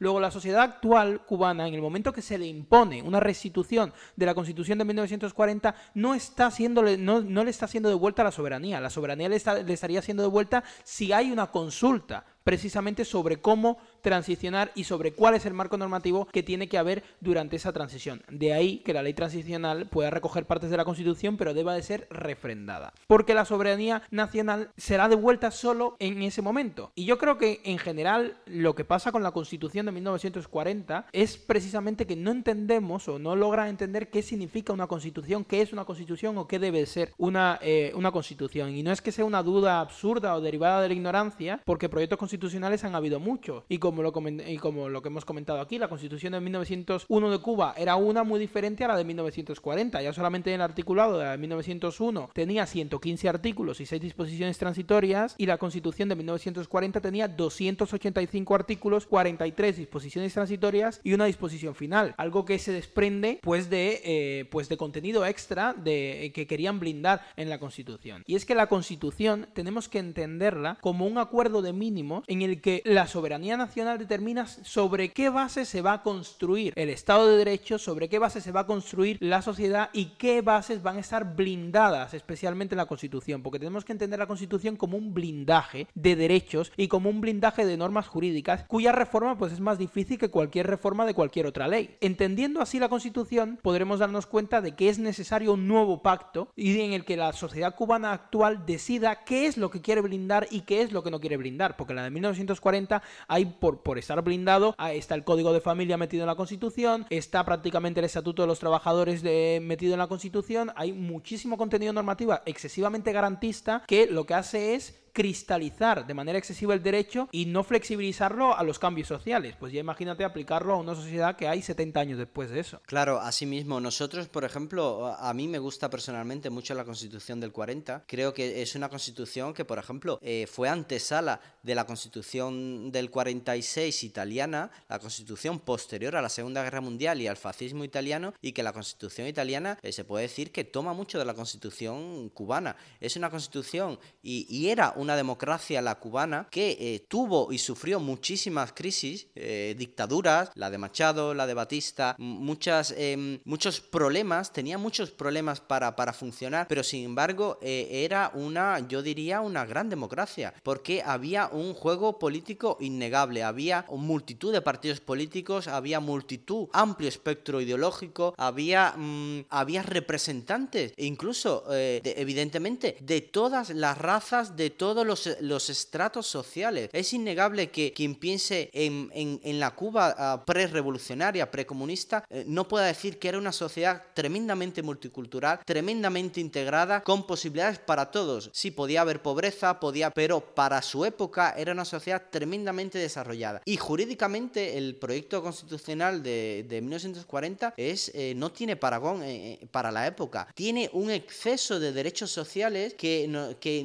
Luego, 0.00 0.20
la 0.20 0.30
sociedad 0.30 0.62
actual 0.62 1.24
cubana, 1.24 1.66
en 1.66 1.74
el 1.74 1.80
momento 1.80 2.12
que 2.12 2.22
se 2.22 2.38
le 2.38 2.46
impone 2.46 3.02
una 3.02 3.20
restitución 3.20 3.92
de 4.16 4.26
la 4.26 4.34
Constitución 4.34 4.78
de 4.78 4.84
1940, 4.84 5.74
no, 5.94 6.14
está 6.14 6.50
no, 6.98 7.20
no 7.20 7.44
le 7.44 7.50
está 7.50 7.66
siendo 7.66 7.88
devuelta 7.88 8.24
la 8.24 8.32
soberanía. 8.32 8.80
La 8.80 8.90
soberanía 8.90 9.28
le, 9.28 9.40
le 9.64 9.72
estaría 9.72 10.02
siendo 10.02 10.22
devuelta 10.22 10.64
si 10.84 11.12
hay 11.12 11.30
una 11.30 11.48
consulta 11.50 12.24
precisamente 12.48 13.04
sobre 13.04 13.42
cómo 13.42 13.76
transicionar 14.00 14.72
y 14.74 14.84
sobre 14.84 15.12
cuál 15.12 15.34
es 15.34 15.44
el 15.44 15.52
marco 15.52 15.76
normativo 15.76 16.24
que 16.32 16.42
tiene 16.42 16.66
que 16.66 16.78
haber 16.78 17.04
durante 17.20 17.56
esa 17.56 17.74
transición. 17.74 18.22
De 18.30 18.54
ahí 18.54 18.78
que 18.78 18.94
la 18.94 19.02
ley 19.02 19.12
transicional 19.12 19.86
pueda 19.90 20.08
recoger 20.08 20.46
partes 20.46 20.70
de 20.70 20.78
la 20.78 20.86
Constitución, 20.86 21.36
pero 21.36 21.52
deba 21.52 21.74
de 21.74 21.82
ser 21.82 22.06
refrendada. 22.08 22.94
Porque 23.06 23.34
la 23.34 23.44
soberanía 23.44 24.00
nacional 24.10 24.70
será 24.78 25.10
devuelta 25.10 25.50
solo 25.50 25.96
en 25.98 26.22
ese 26.22 26.40
momento. 26.40 26.90
Y 26.94 27.04
yo 27.04 27.18
creo 27.18 27.36
que 27.36 27.60
en 27.64 27.76
general 27.76 28.38
lo 28.46 28.74
que 28.74 28.86
pasa 28.86 29.12
con 29.12 29.22
la 29.22 29.32
Constitución 29.32 29.84
de 29.84 29.92
1940 29.92 31.04
es 31.12 31.36
precisamente 31.36 32.06
que 32.06 32.16
no 32.16 32.30
entendemos 32.30 33.08
o 33.08 33.18
no 33.18 33.36
logra 33.36 33.68
entender 33.68 34.08
qué 34.08 34.22
significa 34.22 34.72
una 34.72 34.86
constitución, 34.86 35.44
qué 35.44 35.60
es 35.60 35.74
una 35.74 35.84
constitución 35.84 36.38
o 36.38 36.48
qué 36.48 36.58
debe 36.58 36.86
ser 36.86 37.12
una, 37.18 37.58
eh, 37.60 37.92
una 37.94 38.10
constitución. 38.10 38.74
Y 38.74 38.82
no 38.82 38.90
es 38.90 39.02
que 39.02 39.12
sea 39.12 39.26
una 39.26 39.42
duda 39.42 39.80
absurda 39.80 40.34
o 40.34 40.40
derivada 40.40 40.80
de 40.80 40.88
la 40.88 40.94
ignorancia, 40.94 41.60
porque 41.66 41.90
proyectos 41.90 42.18
constitucionales 42.18 42.37
constitucionales 42.38 42.84
han 42.84 42.94
habido 42.94 43.18
muchos. 43.18 43.64
Y 43.68 43.78
como, 43.78 44.00
lo 44.00 44.12
y 44.46 44.58
como 44.58 44.88
lo 44.88 45.02
que 45.02 45.08
hemos 45.08 45.24
comentado 45.24 45.60
aquí, 45.60 45.76
la 45.76 45.88
constitución 45.88 46.34
de 46.34 46.40
1901 46.40 47.30
de 47.30 47.38
Cuba 47.38 47.74
era 47.76 47.96
una 47.96 48.22
muy 48.22 48.38
diferente 48.38 48.84
a 48.84 48.88
la 48.88 48.96
de 48.96 49.04
1940. 49.04 50.00
Ya 50.00 50.12
solamente 50.12 50.50
en 50.50 50.56
el 50.56 50.62
articulado 50.62 51.18
de 51.18 51.24
la 51.24 51.30
de 51.32 51.38
1901 51.38 52.30
tenía 52.32 52.64
115 52.64 53.28
artículos 53.28 53.80
y 53.80 53.86
6 53.86 54.00
disposiciones 54.00 54.56
transitorias. 54.56 55.34
Y 55.36 55.46
la 55.46 55.58
constitución 55.58 56.08
de 56.08 56.14
1940 56.14 57.00
tenía 57.00 57.26
285 57.26 58.54
artículos, 58.54 59.06
43 59.06 59.76
disposiciones 59.76 60.32
transitorias 60.32 61.00
y 61.02 61.14
una 61.14 61.24
disposición 61.24 61.74
final. 61.74 62.14
Algo 62.18 62.44
que 62.44 62.60
se 62.60 62.70
desprende 62.70 63.40
pues 63.42 63.68
de, 63.68 64.00
eh, 64.04 64.44
pues 64.50 64.68
de 64.68 64.76
contenido 64.76 65.26
extra 65.26 65.74
de, 65.74 66.26
eh, 66.26 66.32
que 66.32 66.46
querían 66.46 66.78
blindar 66.78 67.22
en 67.36 67.50
la 67.50 67.58
constitución. 67.58 68.22
Y 68.26 68.36
es 68.36 68.46
que 68.46 68.54
la 68.54 68.68
constitución 68.68 69.48
tenemos 69.54 69.88
que 69.88 69.98
entenderla 69.98 70.78
como 70.80 71.04
un 71.04 71.18
acuerdo 71.18 71.62
de 71.62 71.72
mínimos 71.72 72.17
en 72.26 72.42
el 72.42 72.60
que 72.60 72.82
la 72.84 73.06
soberanía 73.06 73.56
nacional 73.56 73.98
determina 73.98 74.46
sobre 74.46 75.12
qué 75.12 75.30
base 75.30 75.64
se 75.64 75.82
va 75.82 75.92
a 75.94 76.02
construir 76.02 76.72
el 76.76 76.88
Estado 76.88 77.28
de 77.28 77.36
Derecho, 77.36 77.78
sobre 77.78 78.08
qué 78.08 78.18
base 78.18 78.40
se 78.40 78.52
va 78.52 78.60
a 78.60 78.66
construir 78.66 79.18
la 79.20 79.42
sociedad 79.42 79.90
y 79.92 80.16
qué 80.18 80.42
bases 80.42 80.82
van 80.82 80.96
a 80.96 81.00
estar 81.00 81.36
blindadas, 81.36 82.14
especialmente 82.14 82.74
en 82.74 82.78
la 82.78 82.86
Constitución, 82.86 83.42
porque 83.42 83.58
tenemos 83.58 83.84
que 83.84 83.92
entender 83.92 84.18
la 84.18 84.26
Constitución 84.26 84.76
como 84.76 84.96
un 84.96 85.14
blindaje 85.14 85.86
de 85.94 86.16
derechos 86.16 86.72
y 86.76 86.88
como 86.88 87.10
un 87.10 87.20
blindaje 87.20 87.66
de 87.66 87.76
normas 87.76 88.08
jurídicas, 88.08 88.64
cuya 88.64 88.92
reforma 88.92 89.36
pues 89.38 89.52
es 89.52 89.60
más 89.60 89.78
difícil 89.78 90.18
que 90.18 90.30
cualquier 90.30 90.66
reforma 90.66 91.06
de 91.06 91.14
cualquier 91.14 91.46
otra 91.46 91.68
ley. 91.68 91.96
Entendiendo 92.00 92.60
así 92.60 92.78
la 92.78 92.88
Constitución, 92.88 93.58
podremos 93.62 93.98
darnos 93.98 94.26
cuenta 94.26 94.60
de 94.60 94.74
que 94.74 94.88
es 94.88 94.98
necesario 94.98 95.52
un 95.52 95.68
nuevo 95.68 96.02
pacto 96.02 96.52
y 96.56 96.80
en 96.80 96.92
el 96.92 97.04
que 97.04 97.16
la 97.16 97.32
sociedad 97.32 97.74
cubana 97.74 98.12
actual 98.12 98.64
decida 98.66 99.24
qué 99.24 99.46
es 99.46 99.56
lo 99.56 99.70
que 99.70 99.80
quiere 99.80 100.00
blindar 100.00 100.46
y 100.50 100.62
qué 100.62 100.82
es 100.82 100.92
lo 100.92 101.02
que 101.02 101.10
no 101.10 101.20
quiere 101.20 101.36
blindar, 101.36 101.76
porque 101.76 101.94
la 101.94 102.02
de 102.08 102.14
1940 102.14 103.02
hay, 103.28 103.44
por, 103.46 103.82
por 103.82 103.98
estar 103.98 104.22
blindado, 104.22 104.74
está 104.92 105.14
el 105.14 105.24
Código 105.24 105.52
de 105.52 105.60
Familia 105.60 105.96
metido 105.96 106.22
en 106.22 106.28
la 106.28 106.34
Constitución, 106.34 107.06
está 107.10 107.44
prácticamente 107.44 108.00
el 108.00 108.06
Estatuto 108.06 108.42
de 108.42 108.48
los 108.48 108.58
Trabajadores 108.58 109.22
de, 109.22 109.60
metido 109.62 109.92
en 109.92 109.98
la 109.98 110.06
Constitución, 110.06 110.72
hay 110.74 110.92
muchísimo 110.92 111.56
contenido 111.56 111.92
normativo 111.92 112.34
excesivamente 112.46 113.12
garantista 113.12 113.82
que 113.86 114.06
lo 114.06 114.24
que 114.24 114.34
hace 114.34 114.74
es 114.74 114.97
cristalizar 115.12 116.06
de 116.06 116.14
manera 116.14 116.38
excesiva 116.38 116.74
el 116.74 116.82
derecho 116.82 117.28
y 117.32 117.46
no 117.46 117.64
flexibilizarlo 117.64 118.56
a 118.56 118.62
los 118.62 118.78
cambios 118.78 119.08
sociales. 119.08 119.56
Pues 119.58 119.72
ya 119.72 119.80
imagínate 119.80 120.24
aplicarlo 120.24 120.74
a 120.74 120.76
una 120.76 120.94
sociedad 120.94 121.36
que 121.36 121.48
hay 121.48 121.62
70 121.62 122.00
años 122.00 122.18
después 122.18 122.50
de 122.50 122.60
eso. 122.60 122.80
Claro, 122.86 123.20
asimismo, 123.20 123.80
nosotros, 123.80 124.28
por 124.28 124.44
ejemplo, 124.44 125.14
a 125.18 125.32
mí 125.34 125.48
me 125.48 125.58
gusta 125.58 125.90
personalmente 125.90 126.50
mucho 126.50 126.74
la 126.74 126.84
Constitución 126.84 127.40
del 127.40 127.52
40. 127.52 128.04
Creo 128.06 128.34
que 128.34 128.62
es 128.62 128.74
una 128.74 128.88
constitución 128.88 129.54
que, 129.54 129.64
por 129.64 129.78
ejemplo, 129.78 130.18
eh, 130.22 130.46
fue 130.50 130.68
antesala 130.68 131.40
de 131.62 131.74
la 131.74 131.86
Constitución 131.86 132.90
del 132.92 133.10
46 133.10 134.04
italiana, 134.04 134.70
la 134.88 134.98
Constitución 134.98 135.60
posterior 135.60 136.16
a 136.16 136.22
la 136.22 136.28
Segunda 136.28 136.62
Guerra 136.62 136.80
Mundial 136.80 137.20
y 137.20 137.26
al 137.26 137.36
fascismo 137.36 137.84
italiano, 137.84 138.34
y 138.40 138.52
que 138.52 138.62
la 138.62 138.72
Constitución 138.72 139.26
italiana 139.26 139.78
eh, 139.82 139.92
se 139.92 140.04
puede 140.04 140.22
decir 140.22 140.52
que 140.52 140.64
toma 140.64 140.92
mucho 140.92 141.18
de 141.18 141.24
la 141.24 141.34
Constitución 141.34 142.28
cubana. 142.30 142.76
Es 143.00 143.16
una 143.16 143.30
Constitución 143.30 143.98
y, 144.22 144.46
y 144.48 144.68
era 144.68 144.92
una 144.98 145.16
democracia, 145.16 145.80
la 145.80 145.94
cubana, 145.94 146.48
que 146.50 146.76
eh, 146.80 147.04
tuvo 147.08 147.52
y 147.52 147.58
sufrió 147.58 148.00
muchísimas 148.00 148.72
crisis, 148.72 149.28
eh, 149.34 149.74
dictaduras, 149.78 150.50
la 150.54 150.70
de 150.70 150.78
Machado, 150.78 151.34
la 151.34 151.46
de 151.46 151.54
Batista, 151.54 152.16
muchas, 152.18 152.94
em, 152.96 153.38
muchos 153.44 153.80
problemas, 153.80 154.52
tenía 154.52 154.76
muchos 154.76 155.10
problemas 155.10 155.60
para, 155.60 155.94
para 155.94 156.12
funcionar, 156.12 156.66
pero 156.68 156.82
sin 156.82 157.04
embargo 157.04 157.58
eh, 157.62 158.04
era 158.04 158.32
una, 158.34 158.86
yo 158.88 159.02
diría, 159.02 159.40
una 159.40 159.64
gran 159.64 159.88
democracia, 159.88 160.52
porque 160.62 161.02
había 161.04 161.48
un 161.48 161.74
juego 161.74 162.18
político 162.18 162.76
innegable, 162.80 163.42
había 163.44 163.86
multitud 163.90 164.52
de 164.52 164.60
partidos 164.60 165.00
políticos, 165.00 165.68
había 165.68 166.00
multitud, 166.00 166.68
amplio 166.72 167.08
espectro 167.08 167.60
ideológico, 167.60 168.34
había, 168.36 168.94
mm, 168.96 169.46
había 169.50 169.82
representantes, 169.82 170.92
e 170.96 171.06
incluso, 171.06 171.64
evidentemente, 171.70 172.96
de 173.00 173.20
todas 173.20 173.70
las 173.70 173.96
razas, 173.96 174.56
de 174.56 174.70
todos 174.70 174.87
todos 174.88 175.06
los, 175.40 175.68
estratos 175.68 176.26
sociales. 176.26 176.88
Es 176.94 177.12
innegable 177.12 177.70
que 177.70 177.92
quien 177.92 178.14
piense 178.14 178.70
en, 178.72 179.10
en, 179.12 179.60
la 179.60 179.74
Cuba 179.74 180.16
uh, 180.16 180.46
pre-revolucionaria, 180.46 181.50
precomunista, 181.50 182.24
eh, 182.30 182.44
no 182.46 182.66
pueda 182.66 182.86
decir 182.86 183.18
que 183.18 183.28
era 183.28 183.36
una 183.36 183.52
sociedad 183.52 184.02
tremendamente 184.14 184.82
multicultural, 184.82 185.60
tremendamente 185.66 186.40
integrada, 186.40 187.02
con 187.02 187.26
posibilidades 187.26 187.78
para 187.78 188.10
todos. 188.10 188.48
Sí, 188.54 188.70
podía 188.70 189.02
haber 189.02 189.20
pobreza, 189.20 189.78
podía, 189.78 190.08
pero 190.08 190.40
para 190.40 190.80
su 190.80 191.04
época 191.04 191.54
era 191.58 191.72
una 191.72 191.84
sociedad 191.84 192.22
tremendamente 192.30 192.98
desarrollada. 192.98 193.60
Y 193.66 193.76
jurídicamente 193.76 194.78
el 194.78 194.96
proyecto 194.96 195.42
constitucional 195.42 196.22
de, 196.22 196.64
de 196.66 196.80
1940 196.80 197.74
es, 197.76 198.10
eh, 198.14 198.32
no 198.34 198.52
tiene 198.52 198.76
paragón 198.76 199.22
eh, 199.22 199.60
para 199.70 199.92
la 199.92 200.06
época. 200.06 200.48
Tiene 200.54 200.88
un 200.94 201.10
exceso 201.10 201.78
de 201.78 201.92
derechos 201.92 202.30
sociales 202.30 202.94
que, 202.94 203.26
no, 203.28 203.58
que 203.60 203.84